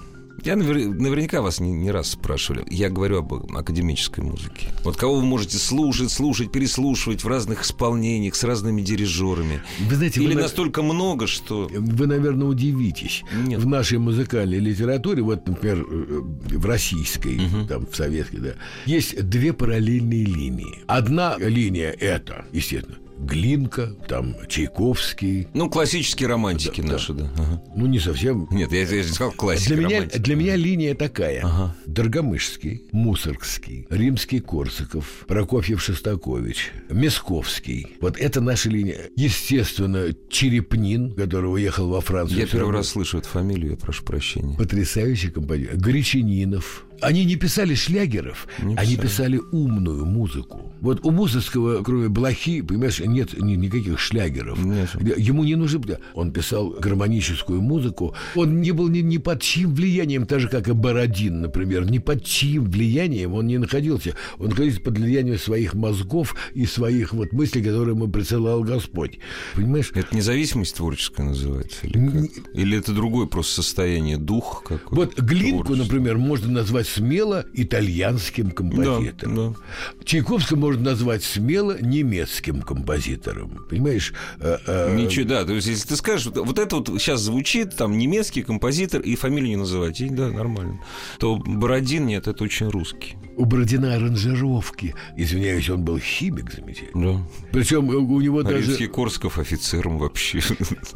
Я 0.45 0.55
навер- 0.55 0.89
наверняка 0.89 1.41
вас 1.41 1.61
не, 1.61 1.71
не 1.71 1.93
раз 1.93 2.11
спрашивали. 2.11 2.65
Я 2.69 2.89
говорю 2.91 3.19
об 3.19 3.33
академической 3.57 4.23
музыке. 4.25 4.73
Вот 4.83 4.97
кого 4.97 5.17
вы 5.17 5.23
можете 5.25 5.57
слушать, 5.57 6.11
слушать, 6.11 6.51
переслушивать 6.51 7.23
в 7.23 7.29
разных 7.29 7.63
исполнениях 7.63 8.35
с 8.35 8.43
разными 8.43 8.83
дирижерами. 8.83 9.61
Вы 9.89 9.95
знаете, 9.95 10.19
вы 10.21 10.27
Или 10.27 10.35
на- 10.35 10.41
настолько 10.43 10.83
много, 10.83 11.29
что... 11.29 11.71
Вы, 11.73 12.07
наверное, 12.09 12.49
удивитесь. 12.49 13.23
Нет. 13.47 13.61
В 13.61 13.67
нашей 13.67 13.99
музыкальной 13.99 14.59
литературе, 14.59 15.23
вот, 15.23 15.47
например, 15.47 15.87
э, 15.89 16.21
в 16.59 16.67
российской, 16.67 17.41
там, 17.69 17.87
в 17.87 17.95
советской, 17.95 18.39
да, 18.39 18.55
есть 18.85 19.23
две 19.29 19.53
параллельные 19.53 20.25
линии. 20.25 20.83
Одна 20.89 21.37
линия– 21.39 21.91
это, 22.01 22.47
естественно, 22.53 22.97
Глинка, 23.23 23.95
там, 24.09 24.35
Чайковский. 24.49 25.49
Ну, 25.55 25.71
классические 25.71 26.29
романтики 26.29 26.81
Да, 26.81 26.93
наши, 26.93 27.13
да. 27.13 27.31
Ага. 27.37 27.63
Ну, 27.77 27.87
не 27.87 27.99
совсем. 28.01 28.49
Нет, 28.51 28.73
я, 28.73 28.81
я 28.81 28.87
же 29.03 29.05
сказал 29.13 29.33
классика 29.33 29.75
Для 29.75 29.85
меня, 29.85 29.97
романтики. 29.99 30.19
для 30.21 30.37
меня 30.37 30.57
линия 30.57 30.95
такая. 30.95 31.41
Ага. 31.45 31.77
Доргомышский, 31.87 32.83
Мусоргский, 32.93 33.87
Римский 33.91 34.41
Корсаков, 34.41 35.25
Прокофьев 35.29 35.83
Шостакович, 35.83 36.73
Мисковский. 36.91 37.87
Вот 38.01 38.17
это 38.19 38.41
наша 38.41 38.69
линия. 38.71 39.09
Естественно, 39.17 40.09
Черепнин, 40.29 41.15
который 41.15 41.47
уехал 41.47 41.89
во 41.89 42.01
Францию. 42.01 42.41
Я 42.41 42.47
первый 42.47 42.73
раз 42.73 42.89
слышу 42.89 43.19
эту 43.19 43.29
фамилию, 43.29 43.73
я 43.73 43.77
прошу 43.77 44.05
прощения. 44.05 44.57
Потрясающий 44.57 45.31
композитор. 45.31 45.77
Гречанинов. 45.77 46.87
Они 47.03 47.25
не 47.25 47.37
писали 47.37 47.75
шлягеров, 47.75 48.47
Не 48.63 48.77
они 48.77 48.97
писали. 48.97 49.37
писали 49.37 49.41
умную 49.53 50.05
музыку. 50.07 50.73
Вот 50.81 51.05
у 51.05 51.11
Мусоргского, 51.11 51.83
кроме 51.83 52.09
блохи, 52.09 52.63
понимаешь, 52.63 53.01
нет 53.01 53.39
ни- 53.41 53.55
никаких 53.57 53.99
шлягеров. 53.99 54.65
Нет. 54.65 54.91
Ему 55.19 55.45
не 55.45 55.55
нужно... 55.57 55.73
Он 56.15 56.33
писал 56.33 56.71
гармоническую 56.71 57.61
музыку. 57.61 58.15
Он 58.35 58.61
не 58.61 58.73
был 58.73 58.89
ни, 58.89 58.99
ни 58.99 59.17
под 59.19 59.41
чьим 59.43 59.75
влиянием, 59.75 60.27
так 60.27 60.41
же, 60.41 60.49
как 60.49 60.69
и 60.69 60.73
Бородин, 60.73 61.41
например. 61.41 61.91
Ни 61.91 61.99
под 61.99 62.25
чьим 62.25 62.65
влиянием 62.71 63.33
он 63.35 63.47
не 63.47 63.59
находился. 63.59 64.15
Он 64.39 64.49
находился 64.51 64.81
под 64.81 64.99
влиянием 64.99 65.39
своих 65.39 65.75
мозгов 65.75 66.35
и 66.55 66.67
своих 66.67 67.13
вот 67.15 67.33
мыслей, 67.33 67.63
которые 67.63 67.95
ему 67.97 68.09
присылал 68.09 68.63
Господь. 68.63 69.19
Понимаешь? 69.55 69.91
Это 69.95 70.15
независимость 70.15 70.77
творческая 70.77 71.25
называется? 71.25 71.87
Или, 71.87 72.09
как? 72.29 72.55
Или 72.55 72.79
это 72.79 72.93
другое 72.93 73.27
просто 73.27 73.63
состояние, 73.63 74.17
дух 74.19 74.63
какой 74.67 74.97
Вот 74.99 75.19
Глинку, 75.19 75.75
например, 75.75 76.19
можно 76.19 76.49
назвать 76.51 76.87
смело 76.95 77.45
итальянским 77.55 78.51
композитором. 78.51 79.55
Да, 79.55 80.05
Чайковского 80.05 80.59
можно 80.59 80.91
назвать 80.91 81.25
смело 81.25 81.77
немецким 81.81 82.63
композитором. 82.63 83.67
Понимаешь? 83.69 84.13
Э, 84.41 84.59
э, 84.67 84.97
Ничего, 84.97 85.29
да. 85.29 85.45
То 85.45 85.53
есть, 85.55 85.69
если 85.69 85.89
ты 85.89 85.97
скажешь, 85.97 86.27
вот, 86.35 86.59
это 86.59 86.77
вот 86.77 86.89
сейчас 87.01 87.21
звучит, 87.21 87.77
там, 87.77 87.97
немецкий 87.99 88.43
композитор, 88.43 89.01
и 89.01 89.17
фамилию 89.17 89.51
не 89.51 89.57
называть, 89.57 90.01
и 90.01 90.09
да, 90.09 90.29
нормально. 90.29 90.81
То 91.19 91.37
Бородин, 91.37 92.07
нет, 92.07 92.29
это 92.29 92.45
очень 92.45 92.69
русский. 92.69 93.17
У 93.37 93.45
Бородина 93.45 93.95
аранжировки. 93.95 94.95
Извиняюсь, 95.17 95.71
он 95.71 95.85
был 95.85 95.99
химик 95.99 96.53
замечательный. 96.53 97.15
Да. 97.15 97.23
Причем 97.53 97.89
у 97.89 98.21
него 98.21 98.43
даже... 98.43 98.67
Римский 98.67 98.87
Корсков 98.87 99.39
офицером 99.39 99.99
вообще. 99.99 100.41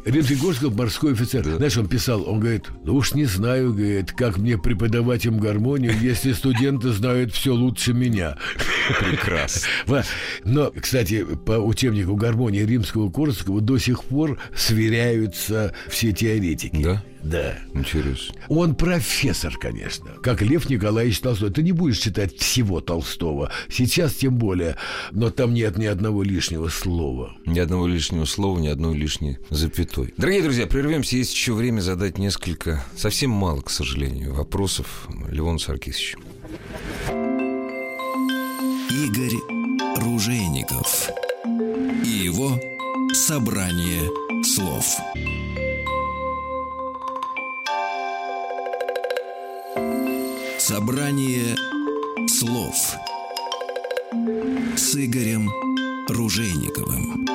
Римский-Горсков 0.05 0.75
морской 0.75 1.13
офицер. 1.13 1.43
Знаешь, 1.43 1.77
он 1.77 1.87
писал, 1.87 2.29
он 2.29 2.39
говорит, 2.39 2.65
ну 2.83 2.95
уж 2.95 3.13
не 3.13 3.25
знаю, 3.25 3.73
говорит, 3.73 4.11
как 4.11 4.37
мне 4.37 4.57
преподавать 4.57 5.25
им 5.25 5.39
гармонию, 5.39 5.86
если 5.91 6.33
студенты 6.33 6.91
знают 6.91 7.33
все 7.33 7.53
лучше 7.53 7.93
меня. 7.93 8.37
Прекрасно. 8.99 9.67
Но, 10.43 10.71
кстати, 10.71 11.23
по 11.23 11.53
учебнику 11.53 12.15
гармонии 12.15 12.61
римского 12.61 13.09
Корского 13.09 13.61
до 13.61 13.77
сих 13.77 14.03
пор 14.03 14.39
сверяются 14.55 15.73
все 15.89 16.11
теоретики. 16.11 16.83
Да? 16.83 17.03
Да. 17.23 17.57
Интересно. 17.73 18.35
Он 18.47 18.75
профессор, 18.75 19.57
конечно, 19.57 20.11
как 20.21 20.41
Лев 20.41 20.69
Николаевич 20.69 21.19
Толстой. 21.19 21.51
Ты 21.51 21.63
не 21.63 21.71
будешь 21.71 21.97
читать 21.97 22.37
всего 22.37 22.79
Толстого. 22.79 23.51
Сейчас 23.69 24.13
тем 24.13 24.37
более. 24.37 24.77
Но 25.11 25.29
там 25.29 25.53
нет 25.53 25.77
ни 25.77 25.85
одного 25.85 26.23
лишнего 26.23 26.69
слова. 26.69 27.35
Ни 27.45 27.59
одного 27.59 27.87
лишнего 27.87 28.25
слова, 28.25 28.59
ни 28.59 28.67
одной 28.67 28.95
лишней 28.95 29.37
запятой. 29.49 30.13
Дорогие 30.17 30.43
друзья, 30.43 30.67
прервемся. 30.67 31.17
Есть 31.17 31.33
еще 31.33 31.53
время 31.53 31.81
задать 31.81 32.17
несколько, 32.17 32.85
совсем 32.95 33.31
мало, 33.31 33.61
к 33.61 33.69
сожалению, 33.69 34.33
вопросов 34.33 35.07
Левону 35.29 35.59
Саркисовичу. 35.59 36.19
Игорь 38.89 39.35
Ружейников 39.97 41.09
и 42.05 42.09
его 42.09 42.57
собрание 43.13 44.09
слов. 44.43 44.85
Собрание 50.57 51.55
слов 52.27 52.75
с 54.77 54.95
Игорем 54.95 55.49
Ружейниковым. 56.07 57.27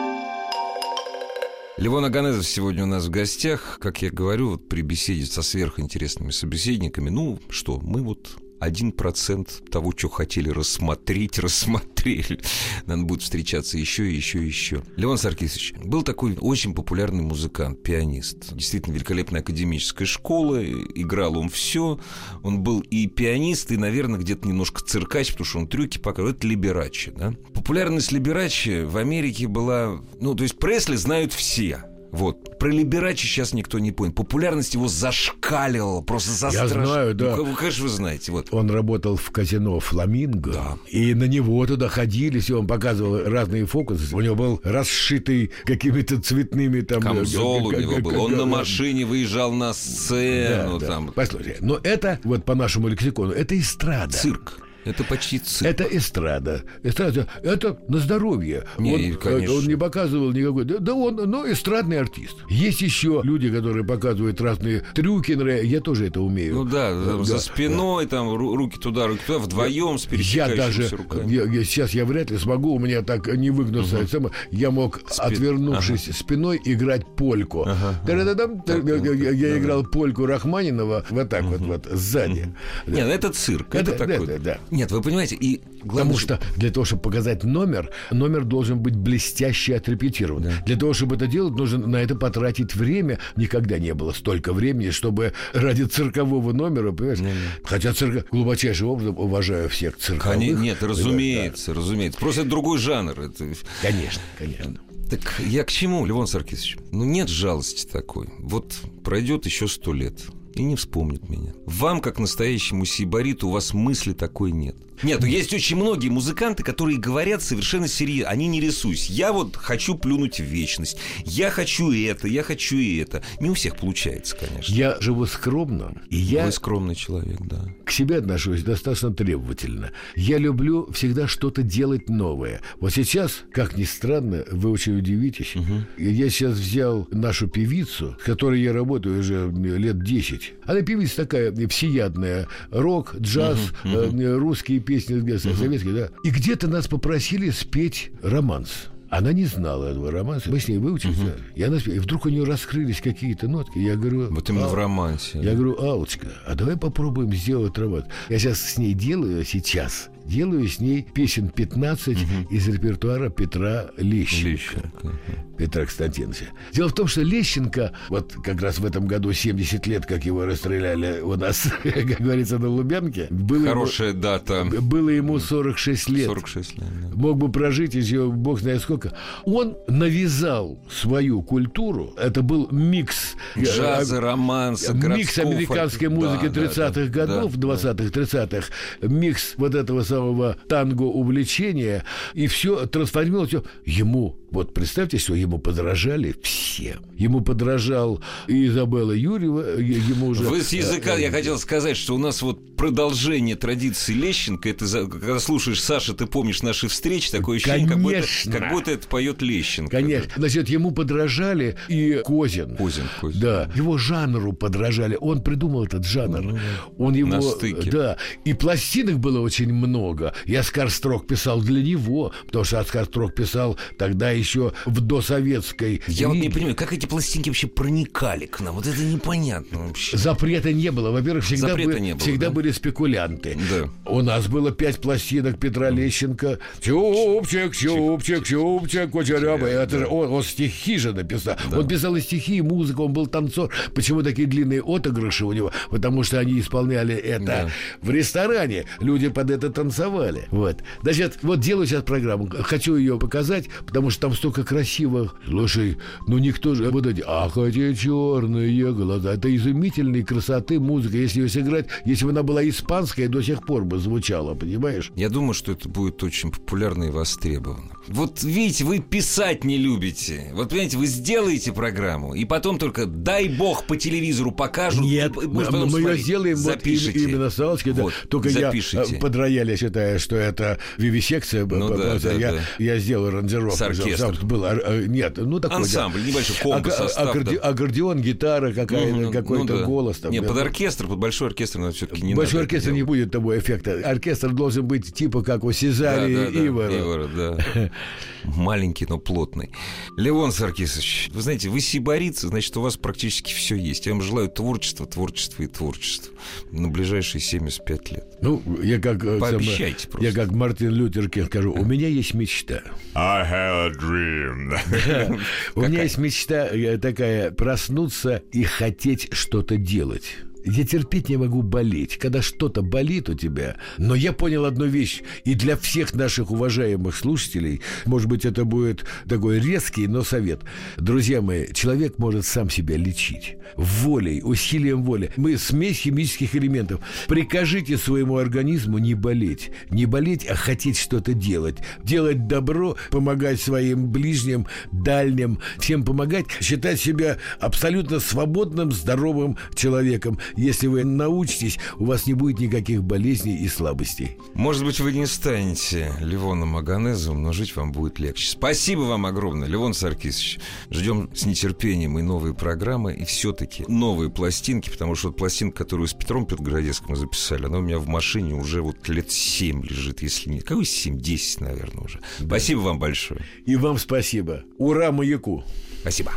Левон 1.76 2.04
Аганезов 2.04 2.46
сегодня 2.46 2.84
у 2.84 2.86
нас 2.86 3.06
в 3.06 3.10
гостях. 3.10 3.78
Как 3.80 4.00
я 4.00 4.10
говорю, 4.10 4.52
вот 4.52 4.68
при 4.68 4.80
беседе 4.80 5.26
со 5.26 5.42
сверхинтересными 5.42 6.30
собеседниками, 6.30 7.10
ну 7.10 7.38
что, 7.50 7.78
мы 7.82 8.02
вот 8.02 8.38
один 8.62 8.92
процент 8.92 9.68
того, 9.70 9.92
что 9.96 10.08
хотели 10.08 10.48
рассмотреть, 10.48 11.40
рассмотрели. 11.40 12.40
Надо 12.86 13.02
будет 13.02 13.22
встречаться 13.22 13.76
еще 13.76 14.08
и 14.08 14.14
еще 14.14 14.40
и 14.40 14.46
еще. 14.46 14.84
Леон 14.96 15.18
Саркисович, 15.18 15.74
был 15.84 16.04
такой 16.04 16.36
очень 16.40 16.72
популярный 16.72 17.24
музыкант, 17.24 17.82
пианист. 17.82 18.54
Действительно 18.54 18.94
великолепная 18.94 19.40
академическая 19.40 20.06
школа. 20.06 20.64
Играл 20.64 21.38
он 21.38 21.48
все. 21.48 21.98
Он 22.44 22.62
был 22.62 22.80
и 22.80 23.08
пианист, 23.08 23.72
и, 23.72 23.76
наверное, 23.76 24.20
где-то 24.20 24.46
немножко 24.46 24.80
циркач, 24.80 25.32
потому 25.32 25.44
что 25.44 25.58
он 25.58 25.66
трюки 25.66 25.98
показывал. 25.98 26.30
Это 26.30 26.46
Либерачи, 26.46 27.10
да? 27.10 27.34
Популярность 27.54 28.12
Либерачи 28.12 28.84
в 28.84 28.96
Америке 28.96 29.48
была... 29.48 30.00
Ну, 30.20 30.36
то 30.36 30.44
есть 30.44 30.56
Пресли 30.56 30.94
знают 30.94 31.32
все. 31.32 31.91
Вот. 32.12 32.58
Про 32.58 32.68
Либерачи 32.70 33.26
сейчас 33.26 33.54
никто 33.54 33.78
не 33.78 33.90
понял. 33.90 34.12
Популярность 34.12 34.74
его 34.74 34.86
зашкаливала, 34.86 36.02
просто 36.02 36.46
Я 36.46 36.50
застраш... 36.62 36.86
знаю, 36.88 37.14
да. 37.14 37.36
Ну, 37.36 37.54
конечно, 37.56 37.84
вы 37.84 37.88
знаете. 37.88 38.32
Вот. 38.32 38.48
Он 38.52 38.70
работал 38.70 39.16
в 39.16 39.30
казино 39.30 39.80
«Фламинго», 39.80 40.52
Да. 40.52 40.78
и 40.88 41.14
на 41.14 41.24
него 41.24 41.66
туда 41.66 41.88
ходили, 41.88 42.38
все, 42.38 42.58
он 42.58 42.66
показывал 42.66 43.24
разные 43.24 43.66
фокусы. 43.66 44.14
У 44.14 44.20
него 44.20 44.34
был 44.36 44.60
расшитый 44.62 45.50
какими-то 45.64 46.20
цветными 46.20 46.82
там... 46.82 47.00
Камзол 47.02 47.66
у 47.68 47.72
э, 47.72 47.80
него 47.82 47.92
э, 47.94 48.00
был. 48.00 48.10
э, 48.12 48.16
Он 48.18 48.32
э, 48.34 48.36
на 48.36 48.42
э, 48.42 48.44
машине 48.44 49.04
выезжал 49.06 49.52
на 49.52 49.68
Да, 49.68 49.74
сцену. 49.74 50.78
да. 50.78 50.86
Там. 50.86 51.12
Послушайте, 51.14 51.58
но 51.62 51.80
это, 51.82 52.18
вот 52.24 52.44
по 52.44 52.54
нашему 52.54 52.88
лексикону, 52.88 53.32
это 53.32 53.58
эстрада. 53.58 54.12
Цирк. 54.12 54.58
Это 54.84 55.04
почти 55.04 55.38
цирк. 55.38 55.70
Это 55.70 55.84
эстрада. 55.84 56.62
Эстрада– 56.82 57.26
это 57.42 57.78
на 57.88 57.98
здоровье. 57.98 58.64
Не, 58.78 58.94
он, 58.94 59.00
э, 59.00 59.12
конечно. 59.14 59.56
он 59.56 59.66
не 59.66 59.76
показывал 59.76 60.32
никакой... 60.32 60.64
Да, 60.64 60.78
да 60.78 60.94
он, 60.94 61.16
ну, 61.16 61.50
эстрадный 61.50 62.00
артист. 62.00 62.36
Есть 62.48 62.80
еще 62.82 63.20
люди, 63.24 63.50
которые 63.50 63.84
показывают 63.84 64.40
разные 64.40 64.82
трюки. 64.94 65.32
Я 65.64 65.80
тоже 65.80 66.06
это 66.08 66.20
умею. 66.20 66.54
Ну 66.54 66.64
да, 66.64 66.90
там 66.90 67.18
Да, 67.18 67.24
за 67.24 67.38
спиной, 67.38 68.06
там 68.06 68.28
ру- 68.28 68.54
руки 68.56 68.78
туда, 68.78 69.06
руки 69.06 69.20
туда, 69.26 69.38
вдвоем 69.38 69.98
с 69.98 70.06
Я 70.10 70.48
даже, 70.54 70.88
руками. 70.96 71.32
я- 71.32 71.44
я- 71.44 71.64
сейчас 71.64 71.92
я 71.92 72.04
вряд 72.04 72.30
ли 72.30 72.38
смогу, 72.38 72.74
у 72.74 72.78
меня 72.78 73.02
так 73.02 73.26
не 73.28 73.50
выгнуться. 73.50 74.06
Само- 74.08 74.30
Я 74.50 74.70
мог, 74.70 75.00
отвернувшись 75.18 76.10
спиной, 76.16 76.60
играть 76.64 77.06
польку. 77.16 77.66
Та-да-да-дам, 78.06 78.60
та- 78.62 78.76
я, 78.76 78.96
я- 78.96 79.30
я 79.30 79.58
играл 79.58 79.84
польку 79.84 80.26
Рахманинова 80.26 81.04
вот 81.10 81.28
так 81.28 81.44
вот, 81.44 81.60
вот 81.60 81.86
сзади. 81.90 82.48
Нет, 82.86 83.06
это 83.08 83.30
цирк. 83.32 83.74
Это, 83.74 83.92
Это- 83.92 84.06
такой. 84.06 84.26
да, 84.26 84.38
да, 84.38 84.38
да. 84.38 84.58
Нет, 84.72 84.90
вы 84.90 85.02
понимаете, 85.02 85.36
и 85.36 85.60
главное, 85.84 86.14
Потому 86.14 86.18
что 86.18 86.40
для 86.56 86.70
того, 86.70 86.86
чтобы 86.86 87.02
показать 87.02 87.44
номер, 87.44 87.90
номер 88.10 88.44
должен 88.44 88.78
быть 88.80 88.96
блестяще 88.96 89.76
отрепетирован. 89.76 90.50
Для 90.64 90.76
того, 90.76 90.94
чтобы 90.94 91.16
это 91.16 91.26
делать, 91.26 91.54
нужно 91.54 91.86
на 91.86 91.96
это 91.98 92.14
потратить 92.16 92.74
время. 92.74 93.18
Никогда 93.36 93.78
не 93.78 93.92
было 93.92 94.12
столько 94.12 94.54
времени, 94.54 94.88
чтобы 94.88 95.34
ради 95.52 95.82
циркового 95.82 96.52
номера, 96.52 96.90
понимаешь? 96.92 97.18
Хотя 97.64 97.92
цирка... 97.92 98.24
глубочайшим 98.30 98.88
образом 98.88 99.18
уважаю 99.18 99.68
всех 99.68 99.98
цирковых. 99.98 100.38
Коне- 100.38 100.54
Нет, 100.54 100.78
Да, 100.80 100.86
разумеется, 100.88 101.74
разумеется. 101.74 102.18
Просто 102.18 102.40
это 102.40 102.50
другой 102.50 102.78
жанр. 102.78 103.20
Это... 103.20 103.44
да. 103.44 103.54
Конечно, 103.82 104.22
конечно. 104.38 104.78
Так 105.10 105.34
я 105.46 105.64
к 105.64 105.70
чему, 105.70 106.06
Левон 106.06 106.26
Саркисович? 106.26 106.78
Ну, 106.92 107.04
нет 107.04 107.28
жалости 107.28 107.86
такой. 107.86 108.30
Вот 108.38 108.72
пройдет 109.04 109.44
еще 109.44 109.68
сто 109.68 109.92
лет 109.92 110.22
и 110.54 110.62
не 110.62 110.76
вспомнит 110.76 111.28
меня. 111.28 111.52
Вам, 111.66 112.00
как 112.00 112.18
настоящему 112.18 112.84
сибариту, 112.84 113.48
у 113.48 113.52
вас 113.52 113.74
мысли 113.74 114.12
такой 114.12 114.52
нет. 114.52 114.76
Нет, 115.02 115.20
ну 115.20 115.26
есть 115.26 115.52
очень 115.52 115.76
многие 115.76 116.10
музыканты, 116.10 116.62
которые 116.62 116.98
говорят 116.98 117.42
совершенно 117.42 117.88
серьезно. 117.88 118.30
Они 118.30 118.46
не 118.46 118.60
рисуюсь. 118.60 119.10
Я 119.10 119.32
вот 119.32 119.56
хочу 119.56 119.96
плюнуть 119.96 120.38
в 120.38 120.44
вечность. 120.44 120.96
Я 121.24 121.50
хочу 121.50 121.90
это, 121.92 122.28
я 122.28 122.42
хочу 122.42 122.76
и 122.76 122.98
это. 122.98 123.22
Не 123.40 123.50
у 123.50 123.54
всех 123.54 123.76
получается, 123.76 124.36
конечно. 124.36 124.72
Я 124.72 125.00
живу 125.00 125.26
скромно, 125.26 126.00
и 126.08 126.16
я 126.16 126.46
Вы 126.46 126.52
скромный 126.52 126.94
человек, 126.94 127.40
да. 127.40 127.64
к 127.84 127.90
себе 127.90 128.18
отношусь 128.18 128.62
достаточно 128.62 129.12
требовательно. 129.12 129.90
Я 130.14 130.38
люблю 130.38 130.90
всегда 130.92 131.26
что-то 131.26 131.62
делать 131.62 132.08
новое. 132.08 132.60
Вот 132.78 132.92
сейчас, 132.92 133.42
как 133.52 133.76
ни 133.76 133.84
странно, 133.84 134.44
вы 134.52 134.70
очень 134.70 134.96
удивитесь. 134.96 135.54
Я 135.98 136.30
сейчас 136.30 136.58
взял 136.58 137.08
нашу 137.10 137.48
певицу, 137.48 138.16
с 138.20 138.24
которой 138.24 138.62
я 138.62 138.72
работаю 138.72 139.18
уже 139.18 139.50
лет 139.50 140.02
10. 140.02 140.41
Она 140.64 140.82
певица 140.82 141.16
такая 141.16 141.52
всеядная. 141.68 142.48
Рок, 142.70 143.14
джаз, 143.20 143.58
э, 143.84 144.36
русские 144.36 144.80
песни, 144.80 145.20
советские, 145.38 145.94
да. 145.94 146.08
И 146.24 146.30
где-то 146.30 146.68
нас 146.68 146.88
попросили 146.88 147.50
спеть 147.50 148.10
романс. 148.22 148.88
Она 149.12 149.34
не 149.34 149.44
знала 149.44 149.90
этого 149.90 150.10
романса. 150.10 150.50
Мы 150.50 150.58
с 150.58 150.68
ней 150.68 150.78
выучились. 150.78 151.18
да. 151.18 151.34
И 151.54 151.62
она. 151.62 151.76
И 151.76 151.98
вдруг 151.98 152.24
у 152.24 152.30
нее 152.30 152.44
раскрылись 152.44 153.02
какие-то 153.02 153.46
нотки. 153.46 153.78
Я 153.78 153.94
говорю... 153.94 154.28
Вот 154.30 154.48
именно 154.48 154.64
«А, 154.64 154.68
в 154.68 154.74
романсе. 154.74 155.38
я 155.42 155.52
говорю, 155.54 155.78
Алочка, 155.78 156.28
а 156.46 156.54
давай 156.54 156.78
попробуем 156.78 157.30
сделать 157.34 157.76
роман. 157.76 158.04
Я 158.30 158.38
сейчас 158.38 158.60
с 158.62 158.78
ней 158.78 158.94
делаю, 158.94 159.44
сейчас, 159.44 160.08
делаю 160.24 160.68
с 160.68 160.80
ней 160.80 161.06
песен 161.14 161.48
15 161.48 162.18
из 162.50 162.68
репертуара 162.68 163.30
Петра 163.30 163.86
Лещенко. 163.96 164.48
Лещенко. 164.48 165.12
Петра 165.58 165.82
Константиновича. 165.82 166.46
Дело 166.72 166.88
в 166.88 166.94
том, 166.94 167.06
что 167.06 167.22
Лещенко, 167.22 167.92
вот 168.08 168.34
как 168.42 168.60
раз 168.60 168.78
в 168.78 168.84
этом 168.86 169.06
году 169.06 169.32
70 169.32 169.86
лет, 169.86 170.06
как 170.06 170.24
его 170.24 170.44
расстреляли 170.44 171.20
у 171.20 171.36
нас, 171.36 171.68
как 171.82 172.20
говорится, 172.20 172.58
на 172.58 172.68
Лубянке, 172.68 173.28
было, 173.30 173.68
Хорошая 173.68 174.12
дата. 174.12 174.54
ему, 174.54 174.80
было 174.80 175.08
ему 175.10 175.38
46 175.38 176.08
лет. 176.08 176.26
46 176.26 176.78
лет. 176.78 176.84
да. 177.00 177.08
Мог 177.14 177.36
бы 177.36 177.50
прожить 177.50 177.94
еще 177.94 178.30
бог 178.30 178.60
знает 178.60 178.82
сколько. 178.82 179.16
Он 179.44 179.76
навязал 179.88 180.78
свою 180.90 181.42
культуру. 181.42 182.14
Это 182.16 182.42
был 182.42 182.68
микс 182.70 183.34
э, 183.54 183.62
Джаза, 183.62 184.20
романса, 184.20 184.92
Микс 184.94 185.38
американской 185.38 186.08
музыки 186.08 186.48
да, 186.48 186.62
30-х 186.62 186.90
да, 186.90 187.06
годов, 187.06 187.56
да, 187.56 187.68
20-х, 187.68 188.20
30-х, 188.20 188.68
микс 189.02 189.54
вот 189.56 189.74
этого 189.74 190.02
самого 190.12 190.56
танго 190.68 191.02
увлечения, 191.02 192.04
и 192.34 192.46
все 192.46 192.86
трансформировалось. 192.86 193.54
Ему, 193.84 194.38
вот 194.52 194.74
представьте, 194.74 195.18
что 195.18 195.34
ему 195.34 195.58
подражали 195.58 196.34
все. 196.42 196.98
Ему 197.16 197.40
подражал 197.40 198.22
и 198.48 198.66
Изабелла 198.66 199.12
Юрьева, 199.12 199.78
е- 199.80 199.98
ему 200.08 200.26
уже... 200.28 200.42
Вы 200.44 200.62
с 200.62 200.72
языка, 200.72 201.16
э, 201.16 201.22
я 201.22 201.30
хотел 201.30 201.58
сказать, 201.58 201.96
что 201.96 202.14
у 202.14 202.18
нас 202.18 202.42
вот 202.42 202.76
продолжение 202.76 203.56
традиции 203.56 204.12
Лещенко, 204.12 204.68
это 204.68 204.86
за- 204.86 205.06
когда 205.06 205.38
слушаешь 205.38 205.80
Саша, 205.82 206.14
ты 206.14 206.26
помнишь 206.26 206.62
наши 206.62 206.88
встречи, 206.88 207.30
такое 207.30 207.56
ощущение, 207.58 207.88
как 207.88 207.98
будто, 208.00 208.14
Конечно. 208.16 208.52
как 208.52 208.72
будто 208.72 208.90
это 208.90 209.08
поет 209.08 209.40
Лещенко. 209.42 209.90
Конечно. 209.90 210.30
Значит, 210.36 210.68
ему 210.68 210.90
подражали 210.90 211.76
и 211.88 212.20
Козин. 212.24 212.76
Козин, 212.76 213.04
Козин. 213.20 213.40
Да, 213.40 213.70
его 213.74 213.98
жанру 213.98 214.52
подражали. 214.52 215.16
Он 215.20 215.42
придумал 215.42 215.84
этот 215.84 216.04
жанр. 216.04 216.58
Он 216.98 217.14
его... 217.14 217.28
Ну, 217.28 217.36
На 217.36 217.42
стыке. 217.42 217.90
Да. 217.90 218.16
И 218.44 218.52
пластинок 218.52 219.18
было 219.18 219.40
очень 219.40 219.72
много. 219.72 220.34
И 220.44 220.54
Оскар 220.54 220.90
Строк 220.90 221.26
писал 221.26 221.60
для 221.60 221.82
него, 221.82 222.32
потому 222.46 222.64
что 222.64 222.80
Оскар 222.80 223.04
Строк 223.06 223.34
писал 223.34 223.78
тогда 223.98 224.32
еще 224.42 224.72
в 224.86 225.00
досоветской 225.00 226.02
Я 226.08 226.28
вот 226.28 226.34
не 226.34 226.48
понимаю, 226.50 226.74
как 226.76 226.92
эти 226.92 227.06
пластинки 227.06 227.48
вообще 227.48 227.66
проникали 227.66 228.46
к 228.46 228.60
нам? 228.60 228.74
Вот 228.74 228.86
это 228.86 229.00
непонятно 229.02 229.78
вообще. 229.86 230.16
Запрета 230.16 230.72
не 230.72 230.90
было. 230.90 231.10
Во-первых, 231.10 231.44
всегда, 231.44 231.68
Запрета 231.68 231.92
бы- 231.92 232.00
не 232.00 232.12
было, 232.12 232.20
всегда 232.20 232.46
да? 232.48 232.52
были 232.52 232.70
спекулянты. 232.70 233.56
Да. 233.70 233.88
У 234.10 234.22
нас 234.22 234.46
было 234.48 234.72
пять 234.72 234.98
пластинок 235.00 235.58
Петра 235.58 235.90
Лещенко. 235.90 236.58
Чупчик, 236.80 237.74
чупчик, 237.76 238.44
чупчик, 238.44 239.10
кучеряба. 239.10 239.66
Это 239.66 239.98
же 240.00 240.06
он, 240.06 240.30
он 240.32 240.42
стихи 240.42 240.98
же 240.98 241.12
написал. 241.12 241.56
Он 241.72 241.86
писал 241.86 242.16
и 242.16 242.20
стихи, 242.20 242.56
и 242.56 242.60
музыку, 242.62 243.04
он 243.04 243.12
был 243.12 243.26
танцор. 243.26 243.70
Почему 243.94 244.22
такие 244.22 244.46
длинные 244.48 244.82
отыгрыши 244.82 245.44
у 245.44 245.52
него? 245.52 245.72
Потому 245.90 246.22
что 246.22 246.38
они 246.38 246.58
исполняли 246.60 247.14
это 247.14 247.44
Да. 247.44 247.70
в 248.00 248.10
ресторане. 248.10 248.84
Люди 249.00 249.28
под 249.28 249.50
это 249.50 249.70
танцевали. 249.70 250.44
Вот. 250.50 250.78
Значит, 251.02 251.38
вот 251.42 251.60
делаю 251.60 251.86
сейчас 251.86 252.02
программу. 252.02 252.48
Хочу 252.62 252.96
ее 252.96 253.18
показать, 253.18 253.66
потому 253.86 254.10
что 254.10 254.22
там 254.22 254.31
столько 254.34 254.64
красивых. 254.64 255.34
Слушай, 255.46 255.98
ну 256.26 256.38
никто 256.38 256.74
же... 256.74 256.90
Вот 256.90 257.06
эти, 257.06 257.22
ах, 257.26 257.56
эти 257.56 257.94
черные 257.94 258.92
глаза. 258.92 259.34
Это 259.34 259.54
изумительной 259.54 260.22
красоты 260.22 260.80
музыка. 260.80 261.16
Если 261.16 261.40
ее 261.40 261.48
сыграть, 261.48 261.86
если 262.04 262.24
бы 262.24 262.30
она 262.30 262.42
была 262.42 262.66
испанская, 262.68 263.28
до 263.28 263.42
сих 263.42 263.64
пор 263.64 263.84
бы 263.84 263.98
звучала, 263.98 264.54
понимаешь? 264.54 265.10
Я 265.16 265.28
думаю, 265.28 265.54
что 265.54 265.72
это 265.72 265.88
будет 265.88 266.22
очень 266.22 266.50
популярно 266.50 267.04
и 267.04 267.10
востребовано. 267.10 267.96
Вот 268.08 268.42
видите, 268.42 268.84
вы 268.84 268.98
писать 268.98 269.64
не 269.64 269.78
любите. 269.78 270.50
Вот 270.54 270.70
понимаете, 270.70 270.98
вы 270.98 271.06
сделаете 271.06 271.72
программу, 271.72 272.34
и 272.34 272.44
потом 272.44 272.78
только 272.78 273.06
дай 273.06 273.48
бог 273.48 273.84
по 273.86 273.96
телевизору 273.96 274.50
покажут. 274.50 275.04
Нет, 275.04 275.32
и 275.36 275.46
мы, 275.46 275.54
можно 275.54 275.72
потом 275.72 275.90
мы 275.90 276.00
ее 276.00 276.18
сделаем 276.18 276.56
вот 276.56 276.64
Запишите. 276.64 277.18
им- 277.18 277.30
именно 277.30 277.50
с 277.50 277.58
Аллочкой, 277.60 277.92
да. 277.92 278.02
Вот, 278.02 278.12
Только 278.28 278.50
запишите. 278.50 279.04
я 279.08 279.16
э, 279.16 279.20
под 279.20 279.36
рояль, 279.36 279.70
я 279.70 279.76
считаю, 279.76 280.18
что 280.18 280.36
это 280.36 280.78
вивисекция. 280.98 281.64
Ну 281.64 281.88
п- 281.88 281.96
да, 281.96 282.18
да, 282.18 282.32
я, 282.32 282.52
да. 282.52 282.60
я 282.78 282.98
сделал 282.98 283.26
аранжировку. 283.26 283.76
С 283.76 283.82
оркестром. 283.82 284.21
Сам- 284.26 284.46
Был, 284.48 284.62
ор- 284.64 284.82
э, 284.84 285.04
нет, 285.06 285.36
ну 285.36 285.60
такой... 285.60 285.76
да. 285.78 285.82
Ансамбль, 285.82 286.24
небольшой 286.24 286.56
комбо, 286.62 286.76
Ак- 286.90 286.92
состав, 286.92 287.34
аккорде- 287.36 287.60
да. 287.60 287.68
Аккордеон, 287.68 288.20
гитара 288.20 288.72
какая-то, 288.72 289.14
Ну, 289.14 289.20
ну, 289.22 289.32
какой-то 289.32 289.72
ну 289.74 289.78
да. 289.80 289.84
голос. 289.84 290.18
Там, 290.18 290.30
Не, 290.32 290.40
да. 290.40 290.48
под 290.48 290.58
оркестр, 290.58 291.06
под 291.06 291.18
большой 291.18 291.48
оркестр 291.48 291.78
надо 291.80 291.92
все-таки 291.94 292.22
не 292.22 292.34
Большой 292.34 292.60
надо 292.60 292.64
оркестр 292.64 292.90
не 292.92 293.02
будет 293.02 293.30
того 293.30 293.56
эффекта. 293.58 294.00
Оркестр 294.04 294.50
должен 294.52 294.86
быть 294.86 295.12
типа 295.14 295.42
как 295.42 295.64
у 295.64 295.68
Да, 295.68 295.72
Сезари 295.74 296.34
да, 296.34 296.46
и 296.48 296.52
да, 296.54 296.66
Ивара. 296.66 296.98
Ивара, 297.00 297.28
да. 297.34 297.90
Маленький, 298.44 299.06
но 299.08 299.18
плотный. 299.18 299.70
Левон 300.16 300.50
Саркисович, 300.52 301.30
вы 301.32 301.42
знаете, 301.42 301.68
вы 301.68 301.80
сибарицы, 301.80 302.48
значит, 302.48 302.76
у 302.76 302.80
вас 302.80 302.96
практически 302.96 303.52
все 303.52 303.76
есть. 303.76 304.06
Я 304.06 304.12
вам 304.12 304.22
желаю 304.22 304.48
творчества, 304.48 305.06
творчества 305.06 305.62
и 305.62 305.66
творчества 305.68 306.32
на 306.72 306.88
ближайшие 306.88 307.40
75 307.40 308.10
лет. 308.12 308.24
Ну, 308.40 308.60
я 308.82 308.98
как... 309.00 309.24
э, 309.24 309.38
Пообещайте 309.38 310.00
самое- 310.00 310.10
просто. 310.10 310.26
Я 310.28 310.34
как 310.34 310.50
Мартин 310.52 310.90
Лютер 310.90 311.28
Кинг 311.28 311.46
скажу, 311.46 311.72
у 311.72 311.84
меня 311.84 312.08
есть 312.08 312.34
мечта. 312.34 312.82
I 313.14 313.44
have 313.48 313.86
a 313.86 313.90
dream. 313.92 314.11
У 315.74 315.82
меня 315.82 316.02
есть 316.02 316.18
мечта 316.18 316.68
э, 316.68 316.98
такая 316.98 317.50
проснуться 317.50 318.42
и 318.52 318.64
хотеть 318.64 319.32
что-то 319.32 319.76
делать. 319.76 320.36
Я 320.64 320.84
терпеть 320.84 321.28
не 321.28 321.36
могу 321.36 321.62
болеть. 321.62 322.18
Когда 322.18 322.42
что-то 322.42 322.82
болит 322.82 323.28
у 323.28 323.34
тебя. 323.34 323.76
Но 323.98 324.14
я 324.14 324.32
понял 324.32 324.64
одну 324.64 324.86
вещь. 324.86 325.22
И 325.44 325.54
для 325.54 325.76
всех 325.76 326.14
наших 326.14 326.50
уважаемых 326.50 327.16
слушателей, 327.16 327.80
может 328.04 328.28
быть, 328.28 328.44
это 328.44 328.64
будет 328.64 329.04
такой 329.28 329.60
резкий, 329.60 330.06
но 330.06 330.22
совет. 330.22 330.60
Друзья 330.96 331.40
мои, 331.40 331.72
человек 331.72 332.18
может 332.18 332.46
сам 332.46 332.70
себя 332.70 332.96
лечить. 332.96 333.56
Волей, 333.76 334.40
усилием 334.42 335.02
воли. 335.02 335.32
Мы 335.36 335.56
смесь 335.56 335.98
химических 335.98 336.54
элементов. 336.54 337.00
Прикажите 337.28 337.96
своему 337.96 338.36
организму 338.36 338.98
не 338.98 339.14
болеть. 339.14 339.70
Не 339.90 340.06
болеть, 340.06 340.46
а 340.46 340.54
хотеть 340.54 340.98
что-то 340.98 341.34
делать. 341.34 341.76
Делать 342.04 342.46
добро, 342.46 342.96
помогать 343.10 343.60
своим 343.60 344.10
ближним, 344.10 344.66
дальним, 344.92 345.58
всем 345.78 346.04
помогать, 346.04 346.46
считать 346.60 347.00
себя 347.00 347.38
абсолютно 347.60 348.20
свободным, 348.20 348.92
здоровым 348.92 349.56
человеком. 349.74 350.38
Если 350.56 350.86
вы 350.86 351.04
научитесь, 351.04 351.78
у 351.98 352.04
вас 352.04 352.26
не 352.26 352.34
будет 352.34 352.58
никаких 352.58 353.02
болезней 353.02 353.56
и 353.56 353.68
слабостей. 353.68 354.36
Может 354.54 354.84
быть, 354.84 355.00
вы 355.00 355.12
не 355.12 355.26
станете 355.26 356.12
Ливоном 356.20 356.76
Аганезовым, 356.76 357.42
но 357.42 357.52
жить 357.52 357.74
вам 357.76 357.92
будет 357.92 358.18
легче. 358.18 358.50
Спасибо 358.50 359.00
вам 359.00 359.26
огромное, 359.26 359.68
Ливон 359.68 359.94
Саркисович. 359.94 360.58
Ждем 360.90 361.30
с 361.34 361.44
нетерпением 361.46 362.18
и 362.18 362.22
новые 362.22 362.54
программы, 362.54 363.14
и 363.14 363.24
все-таки 363.24 363.84
новые 363.88 364.30
пластинки, 364.30 364.90
потому 364.90 365.14
что 365.14 365.28
вот 365.28 365.36
пластинка, 365.36 365.78
которую 365.78 366.08
с 366.08 366.14
Петром 366.14 366.46
Петроградецким 366.46 367.06
мы 367.10 367.16
записали, 367.16 367.66
она 367.66 367.78
у 367.78 367.82
меня 367.82 367.98
в 367.98 368.08
машине 368.08 368.54
уже 368.54 368.82
вот 368.82 369.08
лет 369.08 369.30
7 369.30 369.84
лежит, 369.84 370.22
если 370.22 370.50
не... 370.50 370.60
Какой 370.60 370.84
7? 370.84 371.18
10, 371.18 371.60
наверное, 371.60 372.04
уже. 372.04 372.20
Да. 372.38 372.46
Спасибо 372.46 372.80
вам 372.80 372.98
большое. 372.98 373.44
И 373.64 373.76
вам 373.76 373.98
спасибо. 373.98 374.64
Ура 374.78 375.12
маяку. 375.12 375.64
Спасибо. 376.00 376.32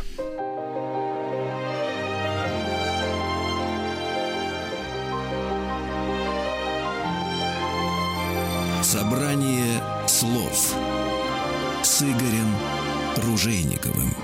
Собрание 8.86 9.82
слов 10.06 10.72
с 11.82 12.02
Игорем 12.02 12.54
Ружейниковым. 13.16 14.14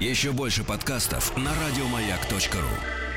Еще 0.00 0.32
больше 0.32 0.64
подкастов 0.64 1.36
на 1.36 1.52
радиомаяк.ру 1.54 3.07